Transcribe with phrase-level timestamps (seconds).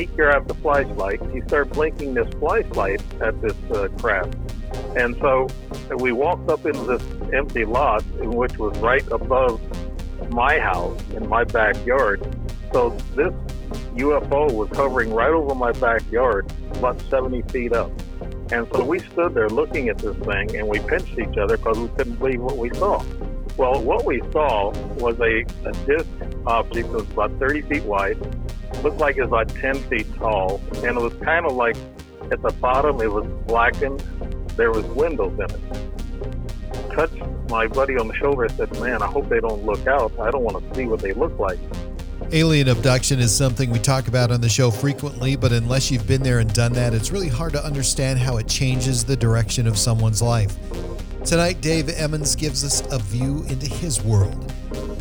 [0.00, 1.20] he grabbed the flashlight.
[1.30, 4.34] He started blinking this flashlight at this uh, craft.
[4.96, 5.46] And so
[5.98, 7.02] we walked up into this
[7.34, 9.60] empty lot, which was right above
[10.30, 12.22] my house in my backyard.
[12.72, 13.34] So this
[13.96, 17.90] UFO was hovering right over my backyard, about 70 feet up.
[18.52, 21.78] And so we stood there looking at this thing and we pinched each other because
[21.78, 23.04] we couldn't believe what we saw.
[23.56, 26.08] Well, what we saw was a, a disc
[26.46, 28.16] object that was about 30 feet wide,
[28.82, 31.76] looked like it was about 10 feet tall, and it was kind of like
[32.30, 34.00] at the bottom it was blackened.
[34.56, 36.94] There was windows in it.
[36.94, 40.12] Touched my buddy on the shoulder and said, man, I hope they don't look out.
[40.18, 41.58] I don't want to see what they look like.
[42.32, 46.22] Alien abduction is something we talk about on the show frequently, but unless you've been
[46.22, 49.76] there and done that, it's really hard to understand how it changes the direction of
[49.76, 50.56] someone's life.
[51.24, 54.52] Tonight, Dave Emmons gives us a view into his world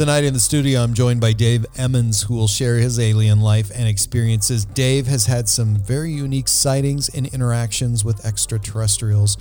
[0.00, 3.70] Tonight in the studio, I'm joined by Dave Emmons, who will share his alien life
[3.74, 4.64] and experiences.
[4.64, 9.36] Dave has had some very unique sightings and interactions with extraterrestrials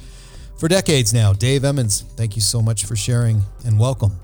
[0.57, 1.31] for decades now.
[1.31, 4.19] Dave Emmons, thank you so much for sharing and welcome.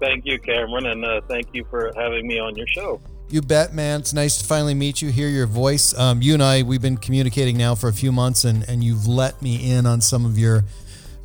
[0.00, 3.02] Thank you, Cameron, and uh, thank you for having me on your show.
[3.28, 4.00] You bet, man.
[4.00, 5.92] It's nice to finally meet you, hear your voice.
[5.98, 9.06] Um, you and I, we've been communicating now for a few months, and, and you've
[9.06, 10.64] let me in on some of your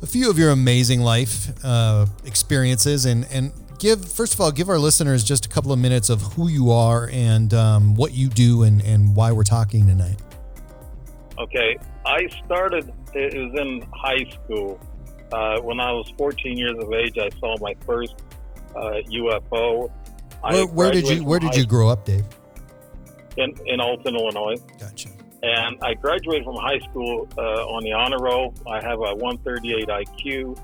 [0.06, 4.68] a few of your amazing life uh, experiences and and give first of all give
[4.68, 8.28] our listeners just a couple of minutes of who you are and um, what you
[8.28, 10.20] do and and why we're talking tonight.
[11.38, 11.76] Okay.
[12.06, 14.80] I started it was in high school.
[15.32, 18.22] Uh, when i was 14 years of age i saw my first
[18.76, 19.90] uh, ufo
[20.40, 22.24] where, where did you where did you grow up dave?
[23.36, 24.54] In in alton illinois.
[24.78, 25.15] Gotcha
[25.46, 28.52] and I graduated from high school uh, on the honor roll.
[28.66, 30.58] I have a 138 IQ.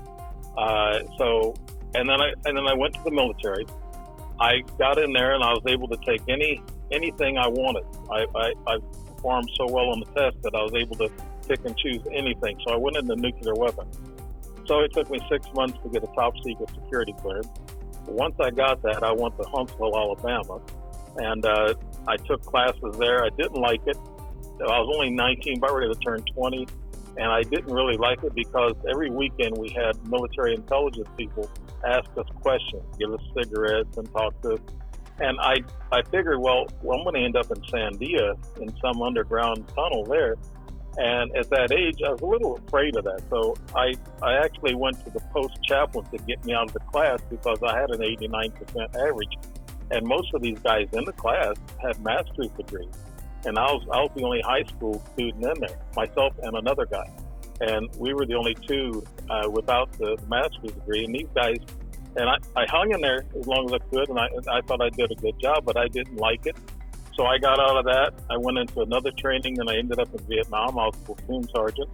[0.57, 1.55] Uh, so,
[1.95, 3.65] and then I and then I went to the military.
[4.41, 6.61] I got in there and I was able to take any
[6.91, 7.85] anything I wanted.
[8.11, 8.77] I, I, I
[9.07, 11.09] performed so well on the test that I was able to
[11.47, 12.59] pick and choose anything.
[12.67, 13.95] So I went into nuclear weapons.
[14.65, 17.47] So it took me six months to get a top secret security clearance.
[18.05, 20.59] Once I got that, I went to Huntsville, Alabama,
[21.17, 21.73] and uh,
[22.05, 23.23] I took classes there.
[23.23, 23.97] I didn't like it.
[24.69, 26.67] I was only 19, about ready to turn 20,
[27.17, 31.49] and I didn't really like it because every weekend we had military intelligence people
[31.85, 34.59] ask us questions, give us cigarettes, and talk to us.
[35.19, 35.57] And I,
[35.91, 40.05] I figured, well, well I'm going to end up in Sandia in some underground tunnel
[40.05, 40.35] there.
[40.97, 43.21] And at that age, I was a little afraid of that.
[43.29, 46.79] So I, I actually went to the post chaplain to get me out of the
[46.79, 49.33] class because I had an 89% average.
[49.91, 52.89] And most of these guys in the class had master's degrees
[53.45, 56.85] and I was I was the only high school student in there, myself and another
[56.85, 57.09] guy,
[57.61, 61.05] and we were the only two uh, without the master's degree.
[61.05, 61.57] And these guys,
[62.15, 64.81] and I, I hung in there as long as I could, and I I thought
[64.81, 66.57] I did a good job, but I didn't like it.
[67.15, 68.13] So I got out of that.
[68.29, 70.79] I went into another training, and I ended up in Vietnam.
[70.79, 71.89] I was a platoon sergeant,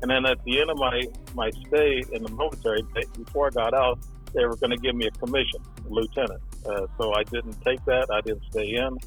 [0.00, 1.02] and then at the end of my
[1.34, 2.82] my stay in the military,
[3.16, 3.98] before I got out,
[4.32, 6.42] they were going to give me a commission, lieutenant.
[6.64, 8.06] Uh, so I didn't take that.
[8.10, 8.98] I didn't stay in.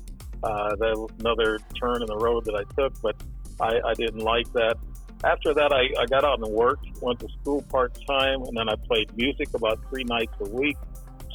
[0.46, 3.16] Uh, that was another turn in the road that I took, but
[3.60, 4.78] I, I didn't like that.
[5.24, 8.70] After that, I, I got out and worked, went to school part time, and then
[8.70, 10.78] I played music about three nights a week.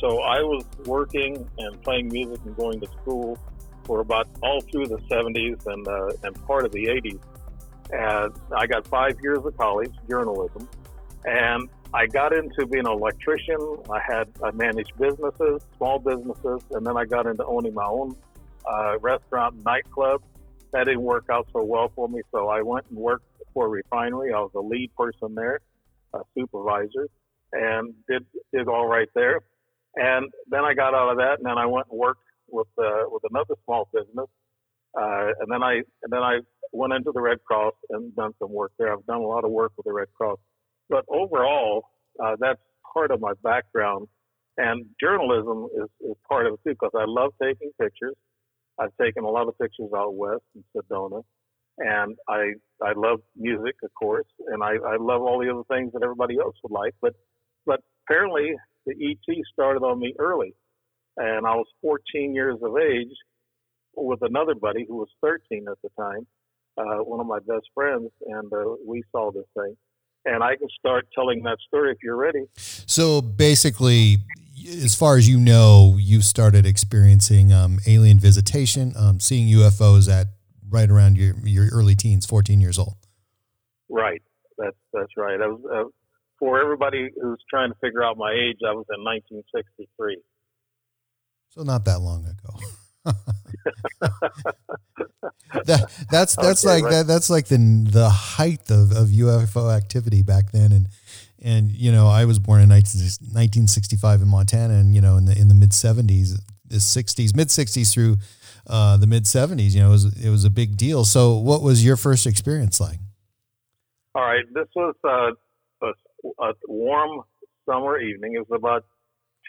[0.01, 3.37] so I was working and playing music and going to school
[3.85, 7.19] for about all through the 70s and uh, and part of the 80s.
[7.91, 10.69] And I got five years of college journalism,
[11.25, 13.59] and I got into being an electrician.
[13.91, 18.15] I had I managed businesses, small businesses, and then I got into owning my own
[18.67, 20.23] uh, restaurant nightclub.
[20.73, 23.69] That didn't work out so well for me, so I went and worked for a
[23.69, 24.33] refinery.
[24.33, 25.61] I was a lead person there,
[26.15, 27.09] a supervisor,
[27.53, 29.41] and did did all right there.
[29.97, 33.05] And then I got out of that, and then I went and worked with uh,
[33.09, 34.29] with another small business.
[34.97, 36.39] Uh, and then I and then I
[36.73, 38.93] went into the Red Cross and done some work there.
[38.93, 40.39] I've done a lot of work with the Red Cross,
[40.89, 41.89] but overall,
[42.23, 42.61] uh, that's
[42.93, 44.09] part of my background.
[44.57, 48.15] And journalism is, is part of it too, because I love taking pictures.
[48.79, 51.23] I've taken a lot of pictures out west in Sedona,
[51.79, 52.53] and I
[52.83, 56.39] I love music, of course, and I, I love all the other things that everybody
[56.39, 56.95] else would like.
[57.01, 57.15] But
[57.67, 58.53] but apparently
[58.87, 60.55] the ET started on me early,
[61.17, 63.15] and I was 14 years of age
[63.97, 66.27] with another buddy who was 13 at the time,
[66.79, 69.77] uh, one of my best friends, and uh, we saw this thing.
[70.27, 72.45] And I can start telling that story if you're ready.
[72.57, 74.19] So basically,
[74.67, 80.29] as far as you know, you started experiencing um, alien visitation, um, seeing UFOs at
[80.69, 82.97] right around your, your early teens, 14 years old.
[83.89, 84.23] Right.
[84.59, 85.41] That's that's right.
[85.41, 85.89] I was uh,
[86.39, 88.59] for everybody who's trying to figure out my age.
[88.67, 90.19] I was in 1963.
[91.51, 92.59] So not that long ago.
[95.65, 96.91] that, that's that's okay, like right.
[96.91, 97.57] that that's like the
[97.91, 100.89] the height of, of UFO activity back then and
[101.43, 105.25] and you know I was born in 19, 1965 in Montana and you know in
[105.25, 108.17] the in the mid 70s the 60s mid 60s through
[108.67, 111.63] uh, the mid 70s you know it was it was a big deal so what
[111.63, 112.99] was your first experience like
[114.15, 117.23] all right this was uh, a, a warm
[117.69, 118.85] summer evening it was about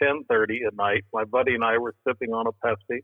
[0.02, 1.04] 10:30 at night.
[1.12, 3.00] My buddy and I were sipping on a Pepsi,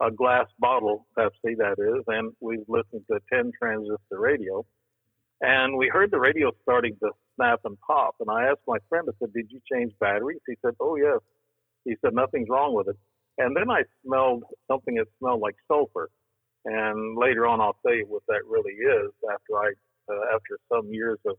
[0.00, 4.64] a glass bottle Pepsi that is, and we listened to 10 transistor radio.
[5.40, 8.16] And we heard the radio starting to snap and pop.
[8.20, 10.40] And I asked my friend, I said, Did you change batteries?
[10.46, 11.20] He said, Oh, yes.
[11.84, 12.96] He said, Nothing's wrong with it.
[13.38, 16.08] And then I smelled something that smelled like sulfur.
[16.64, 19.10] And later on, I'll tell you what that really is.
[19.32, 19.68] After I,
[20.10, 21.36] uh, after some years of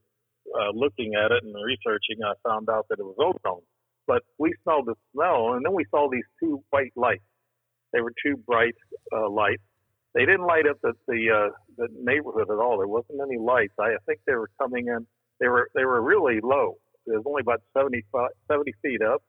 [0.55, 3.63] uh, looking at it and researching, I found out that it was ozone.
[4.05, 7.23] But we smelled the smell, and then we saw these two white lights.
[7.91, 8.75] They were two bright
[9.11, 9.63] uh, lights.
[10.13, 12.77] They didn't light up the the, uh, the neighborhood at all.
[12.77, 13.73] There wasn't any lights.
[13.79, 15.05] I think they were coming in.
[15.39, 16.78] They were they were really low.
[17.06, 18.04] It was only about 70,
[18.51, 19.24] 70 feet up.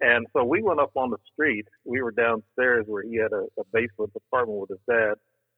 [0.00, 1.66] And so we went up on the street.
[1.84, 5.14] We were downstairs where he had a, a basement apartment with his dad.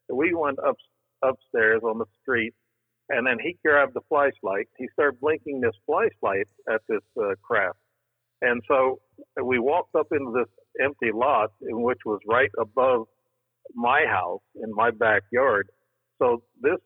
[0.09, 0.77] So we went up
[1.23, 2.53] upstairs on the street,
[3.09, 4.67] and then he grabbed the flashlight.
[4.79, 7.79] He started blinking this flashlight at this uh, craft.
[8.41, 9.01] And so
[9.41, 10.49] we walked up into this
[10.85, 13.07] empty lot, in which was right above
[13.75, 15.69] my house in my backyard.
[16.21, 16.79] So this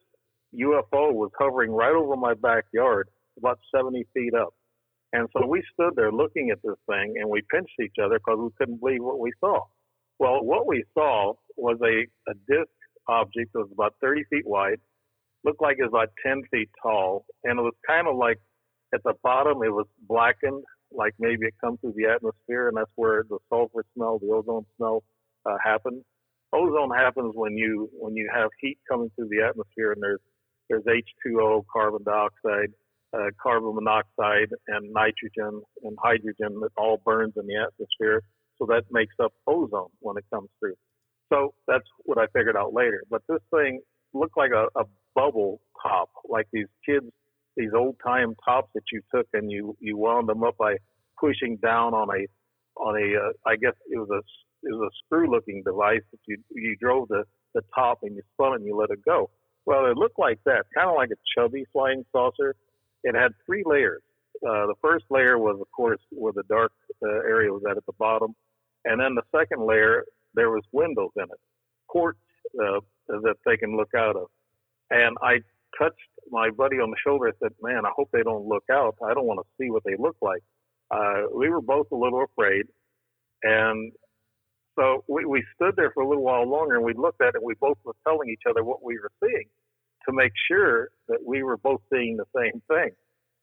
[0.55, 4.53] UFO was hovering right over my backyard, about 70 feet up.
[5.13, 8.39] And so we stood there looking at this thing and we pinched each other because
[8.39, 9.61] we couldn't believe what we saw.
[10.19, 12.71] Well, what we saw was a, a disc
[13.07, 14.79] object that was about 30 feet wide,
[15.43, 18.39] looked like it was about 10 feet tall, and it was kind of like
[18.93, 22.91] at the bottom it was blackened like maybe it comes through the atmosphere, and that's
[22.95, 25.03] where the sulfur smell, the ozone smell,
[25.45, 26.03] uh, happens.
[26.53, 30.21] Ozone happens when you when you have heat coming through the atmosphere, and there's
[30.69, 32.73] there's H2O, carbon dioxide,
[33.13, 38.21] uh, carbon monoxide, and nitrogen and hydrogen that all burns in the atmosphere.
[38.57, 40.75] So that makes up ozone when it comes through.
[41.31, 43.03] So that's what I figured out later.
[43.09, 43.81] But this thing
[44.13, 47.07] looked like a, a bubble top, like these kids
[47.57, 50.75] these old time tops that you took and you you wound them up by
[51.19, 52.27] pushing down on a
[52.79, 54.21] on a uh, I guess it was a
[54.63, 57.23] it was a screw looking device that you you drove the
[57.55, 59.29] the top and you spun it and you let it go.
[59.67, 62.55] Well, it looked like that, kind of like a chubby flying saucer.
[63.03, 64.01] It had three layers.
[64.37, 66.71] Uh, the first layer was, of course, where the dark
[67.03, 68.33] uh, area was at at the bottom,
[68.85, 70.05] and then the second layer
[70.35, 71.39] there was windows in it,
[71.91, 72.19] ports
[72.63, 74.27] uh, that they can look out of.
[74.89, 75.39] And I
[75.77, 75.97] touched
[76.31, 77.27] my buddy on the shoulder.
[77.27, 78.95] I said, "Man, I hope they don't look out.
[79.03, 80.43] I don't want to see what they look like."
[80.91, 82.67] Uh, we were both a little afraid,
[83.43, 83.91] and
[84.77, 87.35] so we, we stood there for a little while longer, and we looked at it.
[87.35, 89.45] and We both were telling each other what we were seeing
[90.07, 92.91] to make sure that we were both seeing the same thing,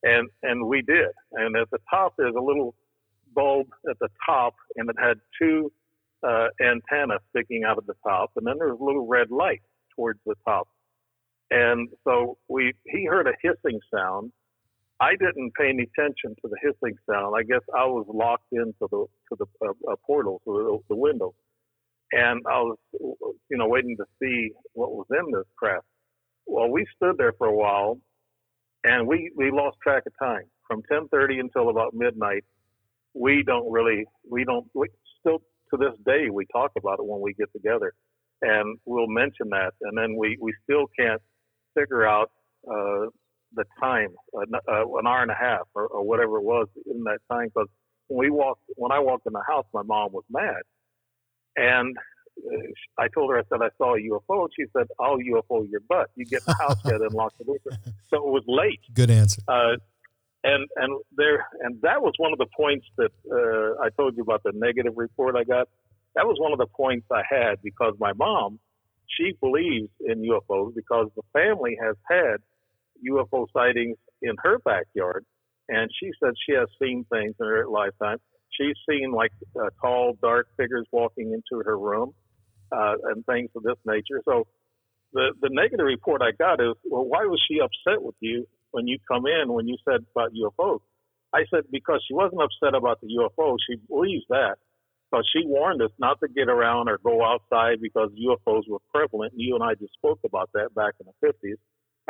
[0.03, 1.11] and and we did.
[1.33, 2.75] And at the top, there's a little
[3.35, 5.73] bulb at the top, and it had two
[6.27, 9.63] uh, antennas sticking out of the top, and then there was a little red light
[9.95, 10.69] towards the top.
[11.51, 14.33] And so we he heard a hissing sound,
[15.01, 17.35] I didn't pay any attention to the hissing sound.
[17.37, 20.53] I guess I was locked into the to the uh, uh, portal, to
[20.89, 21.35] the, the window,
[22.13, 25.87] and I was, you know, waiting to see what was in this craft.
[26.47, 27.99] Well, we stood there for a while,
[28.85, 32.45] and we we lost track of time from 10:30 until about midnight.
[33.15, 34.89] We don't really, we don't, we
[35.21, 35.39] still
[35.71, 37.95] to this day we talk about it when we get together,
[38.43, 41.21] and we'll mention that, and then we we still can't
[41.75, 42.31] figure out
[42.71, 43.07] uh,
[43.55, 47.05] the time, uh, uh, an hour and a half or, or whatever it was in
[47.05, 47.49] that time.
[47.49, 47.69] Because
[48.09, 50.63] when we walked, when I walked in the house, my mom was mad,
[51.57, 51.97] and
[52.47, 52.57] uh,
[52.99, 54.43] I told her, I said, I saw a UFO.
[54.43, 56.11] And she said, I'll UFO your butt.
[56.17, 57.59] You get the house yet and lock the door.
[58.09, 58.81] So it was late.
[58.93, 59.43] Good answer.
[59.49, 59.77] Uh,
[60.45, 64.23] and and there and that was one of the points that uh, I told you
[64.23, 65.69] about the negative report I got.
[66.15, 68.61] That was one of the points I had because my mom,
[69.09, 72.37] she believes in UFOs because the family has had
[73.11, 75.25] UFO sightings in her backyard,
[75.69, 78.19] and she said she has seen things in her lifetime.
[78.51, 82.15] She's seen like uh, tall, dark figures walking into her room
[82.71, 84.23] uh, and things of this nature.
[84.25, 84.47] So
[85.13, 88.87] the the negative report I got is, well, why was she upset with you when
[88.87, 90.81] you come in when you said about UFOs?
[91.33, 93.57] I said because she wasn't upset about the UFO.
[93.69, 94.57] She believes that.
[95.11, 99.33] But she warned us not to get around or go outside because UFOs were prevalent.
[99.37, 101.55] You and I just spoke about that back in the 50s.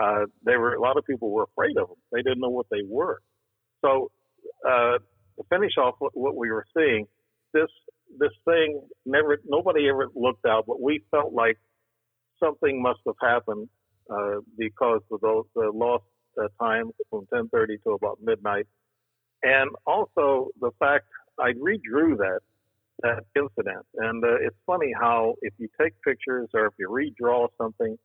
[0.00, 1.96] Uh, they were a lot of people were afraid of them.
[2.12, 3.20] They didn't know what they were.
[3.84, 4.10] So
[4.66, 4.98] uh,
[5.36, 7.06] to finish off what, what we were seeing,
[7.52, 7.68] this
[8.18, 11.58] this thing never nobody ever looked out, but we felt like
[12.42, 13.68] something must have happened
[14.10, 16.04] uh, because of those the lost
[16.40, 18.66] uh, time from 10:30 to about midnight,
[19.42, 21.06] and also the fact
[21.38, 22.40] I redrew that
[23.02, 23.86] that incident.
[23.96, 27.96] And uh, it's funny how if you take pictures or if you redraw something,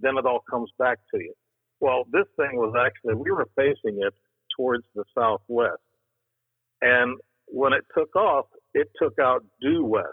[0.00, 1.32] then it all comes back to you.
[1.80, 4.14] Well, this thing was actually we were facing it
[4.56, 5.82] towards the southwest,
[6.82, 10.08] and when it took off, it took out due west.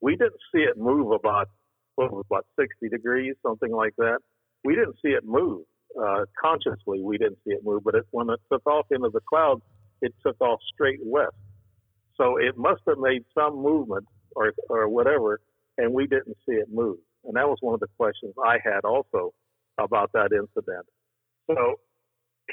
[0.00, 1.48] We didn't see it move about
[1.96, 4.18] what was about 60 degrees, something like that.
[4.64, 5.64] We didn't see it move
[6.00, 7.02] uh, consciously.
[7.02, 9.62] We didn't see it move, but it, when it took off into the clouds,
[10.02, 11.34] it took off straight west.
[12.16, 15.40] So it must have made some movement or or whatever,
[15.78, 16.98] and we didn't see it move.
[17.24, 19.32] And that was one of the questions I had also
[19.78, 20.86] about that incident.
[21.46, 21.76] So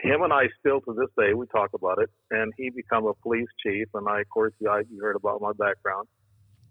[0.03, 3.13] him and I still to this day we talk about it, and he become a
[3.15, 6.07] police chief, and I of course you, you heard about my background,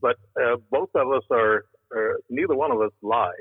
[0.01, 3.33] but uh, both of us are, are neither one of us lie.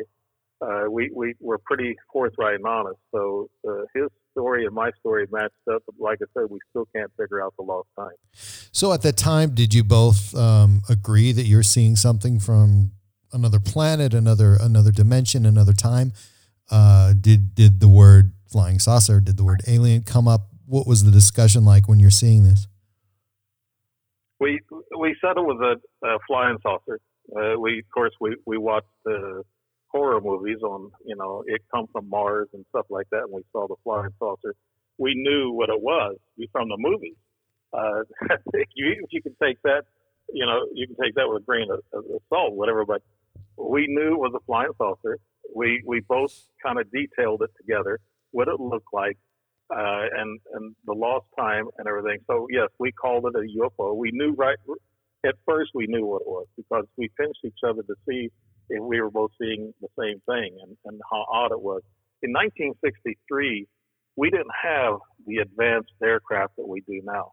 [0.62, 3.00] Uh, we we were pretty forthright and honest.
[3.14, 5.84] So uh, his story and my story matched up.
[5.86, 8.16] But like I said, we still can't figure out the lost time.
[8.32, 12.92] So at the time, did you both um, agree that you're seeing something from
[13.36, 16.14] another planet, another another dimension, another time?
[16.72, 20.48] Uh, did did the word flying saucer, did the word alien come up?
[20.66, 22.68] What was the discussion like when you're seeing this?
[24.40, 24.62] We
[24.98, 27.00] we said it was a, a flying saucer.
[27.36, 29.42] Uh, we of course we we watched uh,
[29.90, 33.44] horror movies on you know it come from Mars and stuff like that, and we
[33.52, 34.56] saw the flying saucer.
[34.98, 37.18] We knew what it was We from the movies.
[37.74, 38.04] Uh,
[38.76, 39.84] you, if you can take that,
[40.32, 42.86] you know, you can take that with a grain of, of salt, whatever.
[42.86, 43.02] But
[43.58, 45.18] we knew it was a flying saucer.
[45.54, 46.34] We we both
[46.64, 48.00] kind of detailed it together,
[48.32, 49.18] what it looked like,
[49.72, 52.20] uh, and and the lost time and everything.
[52.28, 53.96] So yes, we called it a UFO.
[53.96, 54.58] We knew right
[55.26, 58.30] at first we knew what it was because we pinched each other to see
[58.70, 61.82] if we were both seeing the same thing and, and how odd it was.
[62.22, 63.68] In 1963,
[64.16, 64.96] we didn't have
[65.28, 67.32] the advanced aircraft that we do now.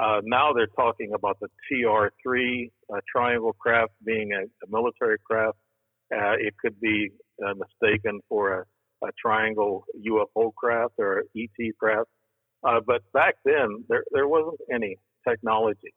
[0.00, 5.58] Uh, now they're talking about the TR-3 uh, triangle craft being a, a military craft.
[6.14, 7.10] Uh, it could be
[7.44, 8.60] uh, mistaken for
[9.02, 12.08] a, a, triangle UFO craft or ET craft.
[12.64, 14.96] Uh, but back then, there, there wasn't any
[15.26, 15.92] technology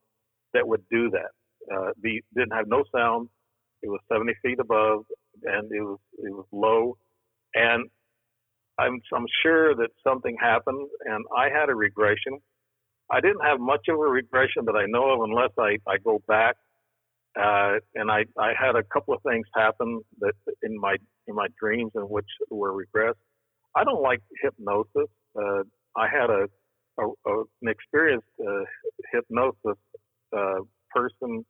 [0.54, 1.32] that would do that.
[1.74, 3.30] Uh, the didn't have no sound.
[3.82, 5.06] It was 70 feet above,
[5.44, 6.98] and it was it was low.
[7.54, 7.90] And
[8.78, 12.40] I'm I'm sure that something happened, and I had a regression.
[13.12, 16.22] I didn't have much of a regression that I know of, unless I I go
[16.28, 16.56] back.
[17.40, 20.34] Uh, and I I had a couple of things happen that
[20.64, 20.96] in my
[21.28, 23.22] in my dreams in which were regressed.
[23.76, 25.10] I don't like hypnosis.
[25.38, 25.64] Uh,
[25.98, 26.48] I had a,
[27.00, 28.64] a, a an experienced uh,
[29.12, 29.78] hypnosis
[30.36, 31.46] uh, person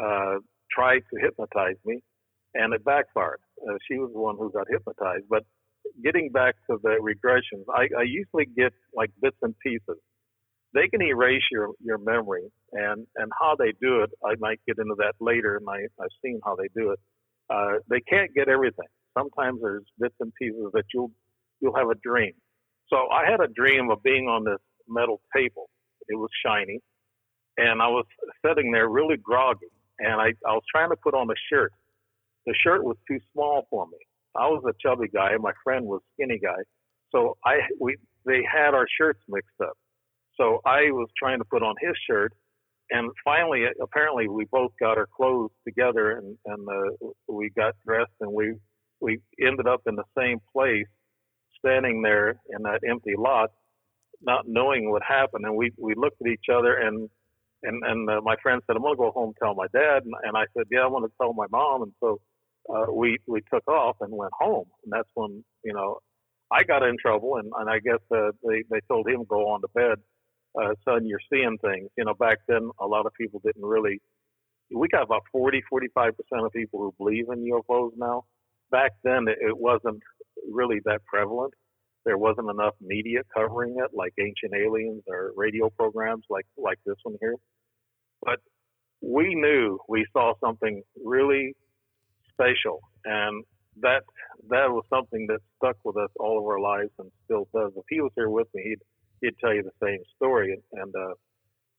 [0.00, 0.36] uh,
[0.70, 2.00] tried to hypnotize me,
[2.54, 3.40] and it backfired.
[3.68, 5.24] Uh, she was the one who got hypnotized.
[5.28, 5.44] But
[6.02, 9.98] getting back to the regressions, I, I usually get like bits and pieces.
[10.74, 14.78] They can erase your, your memory, and, and how they do it, I might get
[14.78, 17.00] into that later, and I, I've seen how they do it.
[17.48, 18.88] Uh, they can't get everything.
[19.16, 21.12] Sometimes there's bits and pieces that you'll
[21.60, 22.32] you'll have a dream.
[22.88, 25.68] So I had a dream of being on this metal table.
[26.08, 26.80] It was shiny,
[27.56, 28.04] and I was
[28.44, 31.72] sitting there really groggy, and I, I was trying to put on a shirt.
[32.46, 33.98] The shirt was too small for me.
[34.36, 36.62] I was a chubby guy, and my friend was skinny guy,
[37.12, 39.76] so I we they had our shirts mixed up.
[40.36, 42.32] So I was trying to put on his shirt,
[42.90, 48.12] and finally, apparently, we both got our clothes together, and and uh, we got dressed,
[48.20, 48.54] and we
[49.00, 50.86] we ended up in the same place,
[51.58, 53.50] standing there in that empty lot,
[54.22, 55.44] not knowing what happened.
[55.46, 57.08] And we we looked at each other, and
[57.62, 60.14] and and uh, my friend said, "I'm gonna go home and tell my dad," and,
[60.24, 62.20] and I said, "Yeah, I'm gonna tell my mom." And so
[62.74, 65.98] uh, we we took off and went home, and that's when you know
[66.50, 69.60] I got in trouble, and and I guess uh, they they told him go on
[69.62, 69.98] to bed
[70.60, 71.90] uh, son, you're seeing things.
[71.96, 74.00] You know, back then, a lot of people didn't really.
[74.70, 78.24] We got about 40, 45 percent of people who believe in UFOs now.
[78.70, 80.02] Back then, it wasn't
[80.50, 81.54] really that prevalent.
[82.04, 86.96] There wasn't enough media covering it, like Ancient Aliens or radio programs like like this
[87.02, 87.36] one here.
[88.22, 88.40] But
[89.00, 91.54] we knew we saw something really
[92.32, 93.44] special, and
[93.80, 94.02] that
[94.50, 97.72] that was something that stuck with us all of our lives and still does.
[97.76, 98.82] If he was here with me, he'd
[99.20, 100.52] he'd tell you the same story.
[100.52, 101.14] And, and uh,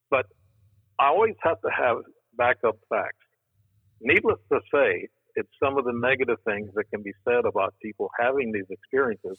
[0.10, 0.26] but
[1.00, 1.98] I always have to have
[2.38, 3.18] backup facts.
[4.02, 8.10] Needless to say, it's some of the negative things that can be said about people
[8.20, 9.38] having these experiences.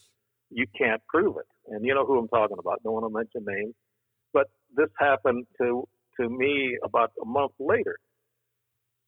[0.50, 2.83] You can't prove it, and you know who I'm talking about.
[2.83, 3.75] Don't want to mention names,
[4.33, 5.88] but this happened to
[6.21, 7.97] to me about a month later.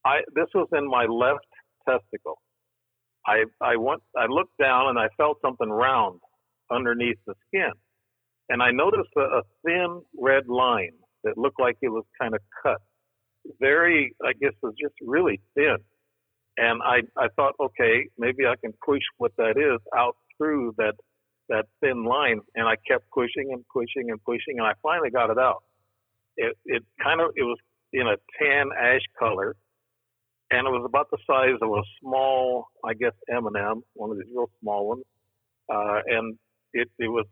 [0.05, 1.47] I this was in my left
[1.89, 2.41] testicle.
[3.27, 6.21] I I went I looked down and I felt something round
[6.71, 7.73] underneath the skin
[8.49, 10.93] and I noticed a, a thin red line
[11.25, 12.79] that looked like it was kind of cut.
[13.61, 15.77] Very, I guess, was just really thin.
[16.57, 20.95] And I, I thought, okay, maybe I can push what that is out through that
[21.49, 22.41] that thin line.
[22.57, 25.63] And I kept pushing and pushing and pushing, and I finally got it out.
[26.37, 27.59] It, it kind of, it was
[27.93, 29.57] in a tan ash color,
[30.51, 34.27] and it was about the size of a small, I guess, M&M, one of these
[34.35, 35.05] real small ones.
[35.73, 36.39] Uh, and
[36.73, 37.27] it, it was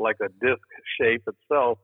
[0.00, 0.62] like a disc
[1.00, 1.78] shape itself.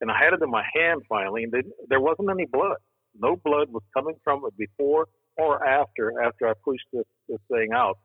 [0.00, 1.52] And I had it in my hand finally, and
[1.88, 2.78] there wasn't any blood.
[3.18, 7.70] No blood was coming from it before or after after I pushed this this thing
[7.74, 7.98] out.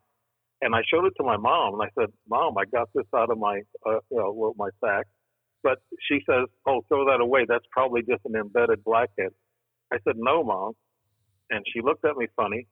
[0.62, 3.32] And I showed it to my mom, and I said, "Mom, I got this out
[3.32, 5.06] of my uh, you know, my sack."
[5.64, 7.46] But she says, "Oh, throw that away.
[7.48, 9.32] That's probably just an embedded blackhead."
[9.92, 10.74] I said, "No, mom."
[11.50, 12.68] And she looked at me funny.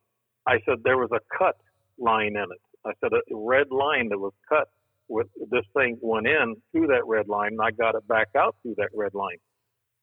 [0.46, 1.56] I said, "There was a cut
[1.98, 4.68] line in it." I said, "A red line that was cut."
[5.08, 8.56] With this thing went in through that red line and I got it back out
[8.62, 9.38] through that red line.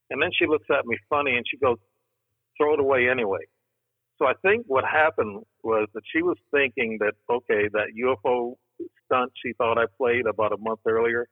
[0.09, 1.77] And then she looks at me funny and she goes,
[2.57, 3.39] throw it away anyway.
[4.17, 8.53] So I think what happened was that she was thinking that, okay, that UFO
[9.05, 11.27] stunt she thought I played about a month earlier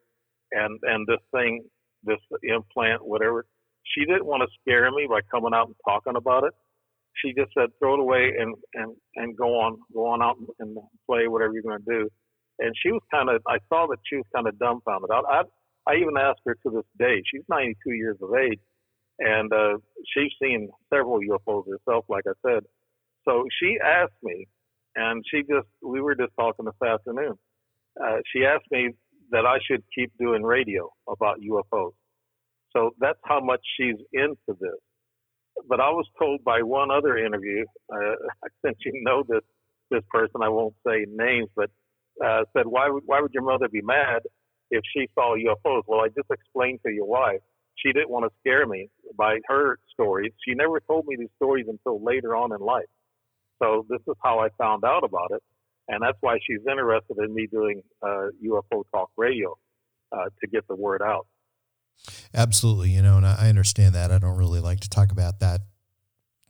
[0.52, 1.64] and, and this thing,
[2.04, 3.46] this implant, whatever,
[3.84, 6.54] she didn't want to scare me by coming out and talking about it.
[7.24, 10.78] She just said, throw it away and, and, and go on, go on out and
[11.06, 12.10] play whatever you're going to do
[12.62, 15.10] and she was kind of I saw that she was kind of dumbfounded.
[15.12, 15.42] I, I
[15.88, 17.24] I even asked her to this day.
[17.26, 18.60] She's 92 years of age,
[19.20, 19.78] and uh,
[20.14, 22.64] she's seen several UFOs herself, like I said.
[23.28, 24.48] So she asked me,
[24.96, 27.34] and she just we were just talking this afternoon.
[28.02, 28.92] Uh, she asked me
[29.32, 31.94] that I should keep doing radio about UFOs.
[32.76, 34.80] So that's how much she's into this.
[35.68, 38.16] But I was told by one other interview, uh,
[38.66, 39.44] since you know this
[39.90, 41.70] this person, I won't say names, but
[42.24, 44.22] uh, said, why would, why would your mother be mad
[44.70, 45.84] if she saw UFOs?
[45.88, 47.38] Well, I just explained to you why.
[47.76, 50.32] She didn't want to scare me by her stories.
[50.48, 52.90] She never told me these stories until later on in life.
[53.62, 55.42] So this is how I found out about it.
[55.88, 59.58] And that's why she's interested in me doing uh, UFO talk radio
[60.12, 61.28] uh, to get the word out.
[62.34, 62.92] Absolutely.
[62.92, 64.12] You know, and I understand that.
[64.12, 65.62] I don't really like to talk about that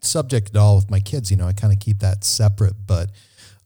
[0.01, 1.31] subject at all with my kids.
[1.31, 3.09] You know, I kind of keep that separate, but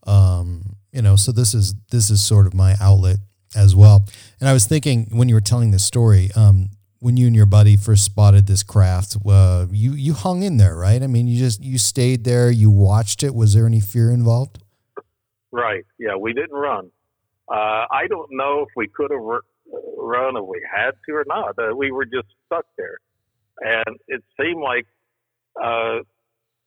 [0.05, 3.17] um, you know, so this is this is sort of my outlet
[3.53, 4.05] as well.
[4.39, 7.45] And I was thinking when you were telling this story, um, when you and your
[7.45, 11.03] buddy first spotted this craft, uh, you you hung in there, right?
[11.03, 13.36] I mean, you just you stayed there, you watched it.
[13.36, 14.63] Was there any fear involved?
[15.51, 15.86] Right.
[15.99, 16.89] Yeah, we didn't run.
[17.49, 21.60] Uh, I don't know if we could have run if we had to or not.
[21.60, 22.97] Uh, we were just stuck there,
[23.60, 24.86] and it seemed like
[25.62, 25.99] uh,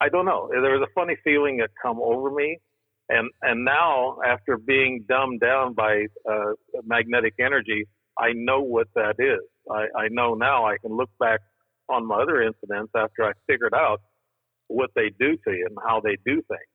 [0.02, 0.50] I don't know.
[0.50, 2.58] There was a funny feeling that come over me
[3.08, 6.52] and and now after being dumbed down by uh,
[6.84, 7.86] magnetic energy,
[8.18, 9.40] I know what that is.
[9.70, 11.40] I, I know now I can look back
[11.88, 14.00] on my other incidents after I figured out
[14.68, 16.72] what they do to you and how they do things.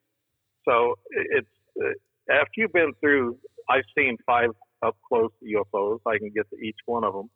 [0.64, 1.46] So it's
[1.80, 3.38] uh, after you've been through.
[3.66, 4.50] I've seen five
[4.84, 6.00] up close UFOs.
[6.06, 7.30] I can get to each one of them.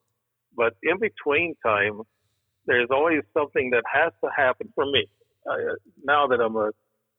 [0.57, 2.03] But in between time,
[2.67, 5.07] there's always something that has to happen for me.
[5.51, 6.71] Uh, now that I'm a,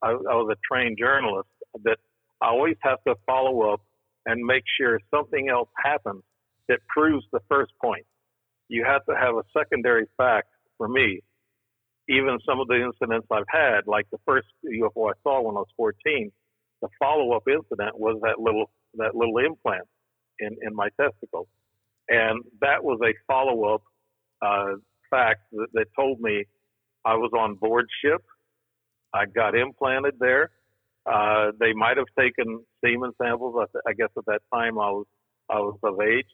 [0.03, 1.49] I, I was a trained journalist,
[1.83, 1.97] that
[2.41, 3.81] I always have to follow up
[4.25, 6.23] and make sure something else happens
[6.67, 8.05] that proves the first point.
[8.67, 11.21] You have to have a secondary fact for me.
[12.07, 15.59] Even some of the incidents I've had, like the first UFO I saw when I
[15.59, 16.31] was 14,
[16.81, 19.87] the follow-up incident was that little that little implant
[20.39, 21.47] in in my testicle,
[22.07, 23.83] and that was a follow-up
[24.41, 24.75] uh,
[25.09, 26.45] fact that, that told me
[27.05, 28.23] I was on board ship.
[29.13, 30.51] I got implanted there.
[31.05, 33.55] Uh, they might have taken semen samples.
[33.57, 35.05] I, I guess at that time I was
[35.49, 36.27] I was of age,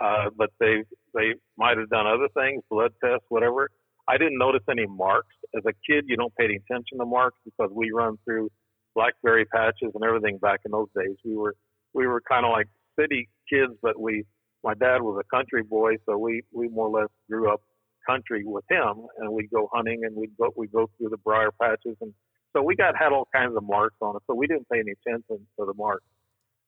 [0.00, 0.82] uh, but they
[1.14, 3.70] they might have done other things, blood tests, whatever.
[4.08, 5.34] I didn't notice any marks.
[5.56, 8.50] As a kid, you don't pay any attention to marks because we run through
[8.94, 11.16] blackberry patches and everything back in those days.
[11.24, 11.54] We were
[11.94, 12.66] we were kind of like
[12.98, 14.24] city kids, but we
[14.64, 17.60] my dad was a country boy, so we we more or less grew up
[18.08, 21.50] country with him, and we'd go hunting and we'd go we'd go through the briar
[21.60, 22.12] patches, and
[22.58, 24.22] so we got had all kinds of marks on it.
[24.26, 26.04] So we didn't pay any attention to the marks.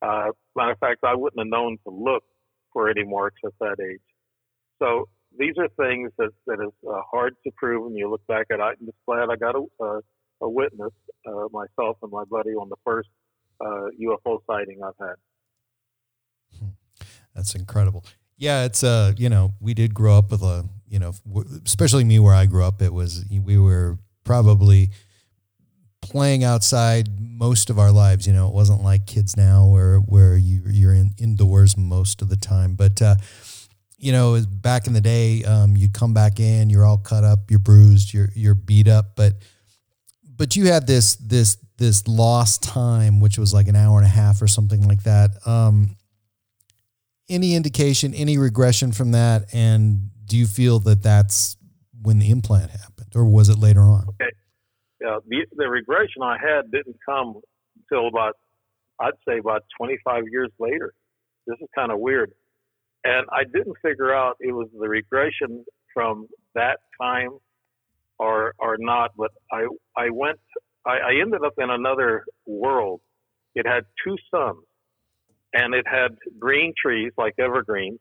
[0.01, 2.23] Uh, matter of fact, I wouldn't have known to look
[2.73, 4.01] for any marks at that age.
[4.79, 8.47] So these are things that that is uh, hard to prove when you look back
[8.53, 8.61] at.
[8.61, 10.01] I'm just glad I got a
[10.43, 10.93] a, witness,
[11.27, 13.11] uh, myself and my buddy, on the first
[13.61, 16.71] uh, UFO sighting I've had.
[17.35, 18.07] That's incredible.
[18.39, 21.13] Yeah, it's uh, you know, we did grow up with a, you know,
[21.67, 24.91] especially me where I grew up, it was we were probably
[26.11, 28.27] playing outside most of our lives.
[28.27, 32.29] You know, it wasn't like kids now where where you you're in indoors most of
[32.29, 32.75] the time.
[32.75, 33.15] But uh,
[33.97, 37.51] you know, back in the day, um, you'd come back in, you're all cut up,
[37.51, 39.35] you're bruised, you're you're beat up, but
[40.37, 44.11] but you had this this this lost time, which was like an hour and a
[44.11, 45.31] half or something like that.
[45.47, 45.97] Um,
[47.29, 49.55] any indication, any regression from that?
[49.55, 51.57] And do you feel that that's
[52.03, 54.07] when the implant happened, or was it later on?
[54.09, 54.31] Okay.
[55.01, 57.41] Yeah, the, the regression I had didn't come
[57.91, 58.35] until about,
[59.01, 60.93] I'd say about 25 years later.
[61.47, 62.33] This is kind of weird.
[63.05, 67.31] And I didn't figure out it was the regression from that time
[68.19, 70.39] or or not, but I I went
[70.87, 73.01] I, I ended up in another world.
[73.55, 74.65] It had two suns
[75.55, 77.99] and it had green trees like evergreen,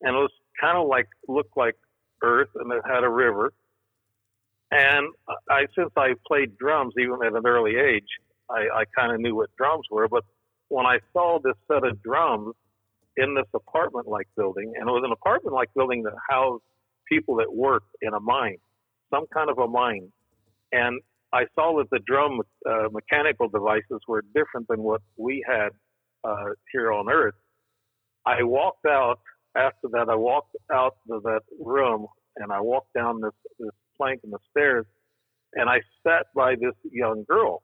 [0.00, 1.76] and it was kind of like looked like
[2.22, 3.52] Earth, and it had a river.
[4.74, 5.06] And
[5.48, 8.08] I, since I played drums even at an early age,
[8.50, 10.08] I, I kind of knew what drums were.
[10.08, 10.24] But
[10.68, 12.54] when I saw this set of drums
[13.16, 16.64] in this apartment-like building, and it was an apartment-like building that housed
[17.08, 18.56] people that worked in a mine,
[19.14, 20.10] some kind of a mine,
[20.72, 21.00] and
[21.32, 25.68] I saw that the drum uh, mechanical devices were different than what we had
[26.24, 27.34] uh, here on Earth.
[28.26, 29.20] I walked out
[29.56, 30.08] after that.
[30.08, 34.38] I walked out of that room and I walked down this this plank in the
[34.50, 34.86] stairs,
[35.54, 37.62] and I sat by this young girl.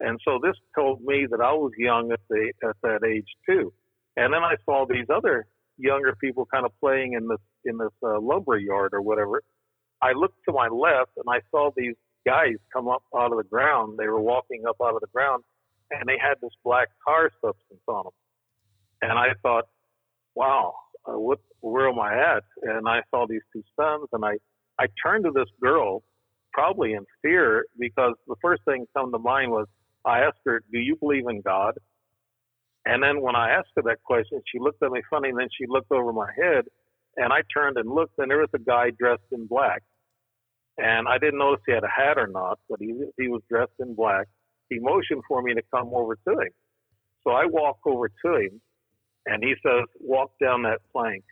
[0.00, 3.72] And so this told me that I was young at the at that age too.
[4.16, 5.46] And then I saw these other
[5.78, 9.42] younger people kind of playing in this in this uh, lumber yard or whatever.
[10.02, 11.94] I looked to my left and I saw these
[12.26, 13.96] guys come up out of the ground.
[13.98, 15.44] They were walking up out of the ground
[15.92, 18.12] and they had this black tar substance on them.
[19.02, 19.64] And I thought,
[20.34, 20.74] wow,
[21.06, 22.44] uh, what, where am I at?
[22.62, 24.34] And I saw these two suns, and I,
[24.78, 26.02] I turned to this girl,
[26.52, 29.66] probably in fear, because the first thing come to mind was
[30.04, 31.74] I asked her, "Do you believe in God?"
[32.84, 35.48] And then when I asked her that question, she looked at me funny, and then
[35.56, 36.64] she looked over my head,
[37.16, 39.82] and I turned and looked, and there was a guy dressed in black.
[40.78, 43.78] And I didn't notice he had a hat or not, but he he was dressed
[43.78, 44.26] in black
[44.72, 46.52] he motioned for me to come over to him.
[47.24, 48.60] So I walk over to him
[49.26, 51.24] and he says, walk down that plank.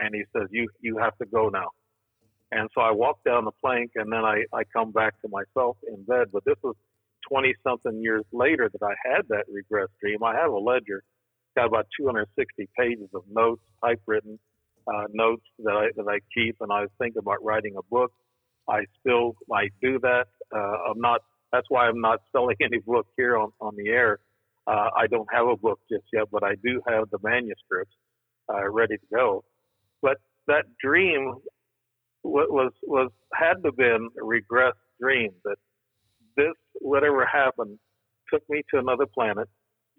[0.00, 1.68] And he says, you, you have to go now.
[2.52, 5.78] And so I walk down the plank and then I, I come back to myself
[5.88, 6.28] in bed.
[6.30, 6.76] But this was
[7.30, 10.22] 20 something years later that I had that regress dream.
[10.22, 11.02] I have a ledger,
[11.56, 14.38] got about 260 pages of notes, typewritten
[14.86, 16.56] uh, notes that I, that I keep.
[16.60, 18.12] And I thinking about writing a book.
[18.68, 20.26] I still might do that.
[20.54, 24.18] Uh, I'm not that's why I'm not selling any book here on, on the air.
[24.66, 27.94] Uh, I don't have a book just yet, but I do have the manuscripts
[28.52, 29.44] uh, ready to go.
[30.02, 31.34] But that dream
[32.24, 35.56] was was had to been a regress dream that
[36.36, 37.78] this whatever happened
[38.32, 39.48] took me to another planet,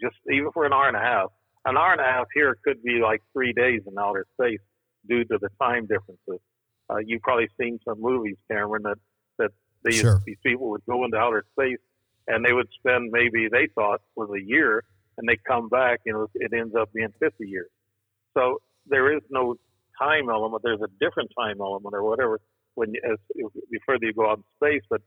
[0.01, 1.29] just even for an hour and a half.
[1.65, 4.59] An hour and a half here could be like three days in outer space
[5.07, 6.41] due to the time differences.
[6.89, 8.97] Uh, you've probably seen some movies, Cameron, that
[9.39, 9.51] that
[9.83, 10.21] these sure.
[10.25, 11.79] these people would go into outer space
[12.27, 14.83] and they would spend maybe they thought was a year
[15.17, 17.69] and they come back and it ends up being 50 years.
[18.35, 19.55] So there is no
[19.99, 20.61] time element.
[20.63, 22.39] There's a different time element or whatever
[22.75, 24.83] when as the further you go out in space.
[24.89, 25.01] But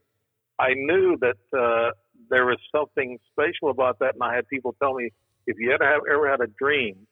[0.58, 1.90] I knew that uh,
[2.30, 5.10] there was something special about that, and I had people tell me
[5.46, 7.06] if you ever have ever had a dream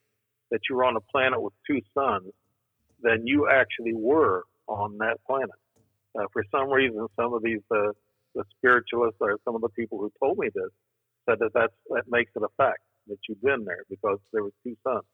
[0.51, 2.33] that you were on a planet with two suns,
[3.03, 5.51] then you actually were on that planet.
[6.19, 7.91] Uh, for some reason, some of these uh,
[8.35, 10.71] the spiritualists or some of the people who told me this
[11.29, 14.53] said that that's, that makes it a fact that you've been there because there was
[14.63, 15.05] two suns.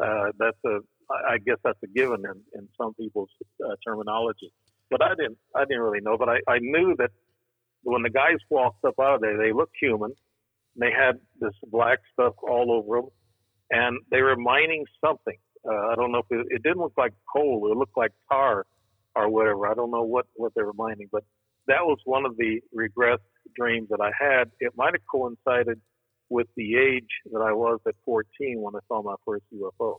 [0.00, 0.78] Uh, that's a,
[1.10, 3.30] I guess that's a given in, in some people's
[3.64, 4.52] uh, terminology.
[4.90, 6.16] But I didn't, I didn't really know.
[6.18, 7.10] But I, I knew that
[7.82, 10.12] when the guys walked up out of there, they looked human.
[10.76, 13.10] They had this black stuff all over them,
[13.70, 15.36] and they were mining something.
[15.66, 17.70] Uh, I don't know if it, it didn't look like coal.
[17.70, 18.66] It looked like tar
[19.14, 19.66] or whatever.
[19.66, 21.24] I don't know what what they were mining, but
[21.66, 23.22] that was one of the regrets
[23.56, 24.50] dreams that I had.
[24.60, 25.80] It might have coincided
[26.28, 29.98] with the age that I was at 14 when I saw my first UFO.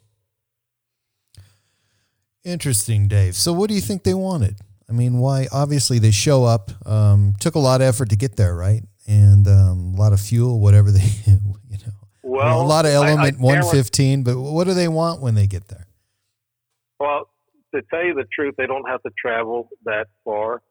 [2.45, 3.35] Interesting, Dave.
[3.35, 4.57] So, what do you think they wanted?
[4.87, 5.47] I mean, why?
[5.51, 6.71] Obviously, they show up.
[6.87, 8.83] Um, took a lot of effort to get there, right?
[9.07, 11.93] And um, a lot of fuel, whatever they, you know.
[12.21, 15.47] Well, a lot of element I, I 115, but what do they want when they
[15.47, 15.87] get there?
[16.99, 17.29] Well,
[17.73, 20.61] to tell you the truth, they don't have to travel that far.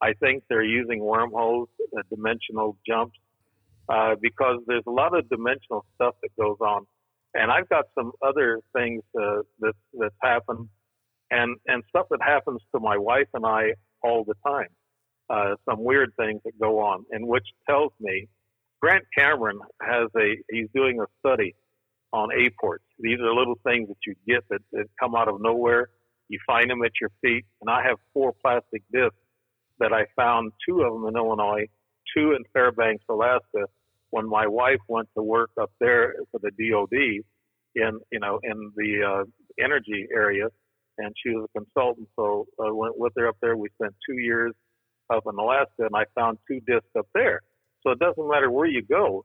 [0.00, 3.16] I think they're using wormholes, uh, dimensional jumps,
[3.88, 6.86] uh, because there's a lot of dimensional stuff that goes on.
[7.34, 10.68] And I've got some other things uh, that that's happened,
[11.30, 14.68] and and stuff that happens to my wife and I all the time.
[15.30, 18.28] Uh, some weird things that go on, and which tells me
[18.82, 21.54] Grant Cameron has a he's doing a study
[22.12, 22.84] on apports.
[22.98, 25.88] These are little things that you get that, that come out of nowhere.
[26.28, 29.16] You find them at your feet, and I have four plastic discs
[29.78, 31.66] that I found two of them in Illinois,
[32.16, 33.66] two in Fairbanks, Alaska,
[34.10, 37.24] when my wife went to work up there for the DoD
[37.74, 39.24] in you know in the uh,
[39.62, 40.46] energy area,
[40.98, 42.08] and she was a consultant.
[42.16, 43.56] So I went with her up there.
[43.56, 44.52] We spent two years
[45.12, 47.40] up in Alaska, and I found two discs up there.
[47.82, 49.24] So it doesn't matter where you go;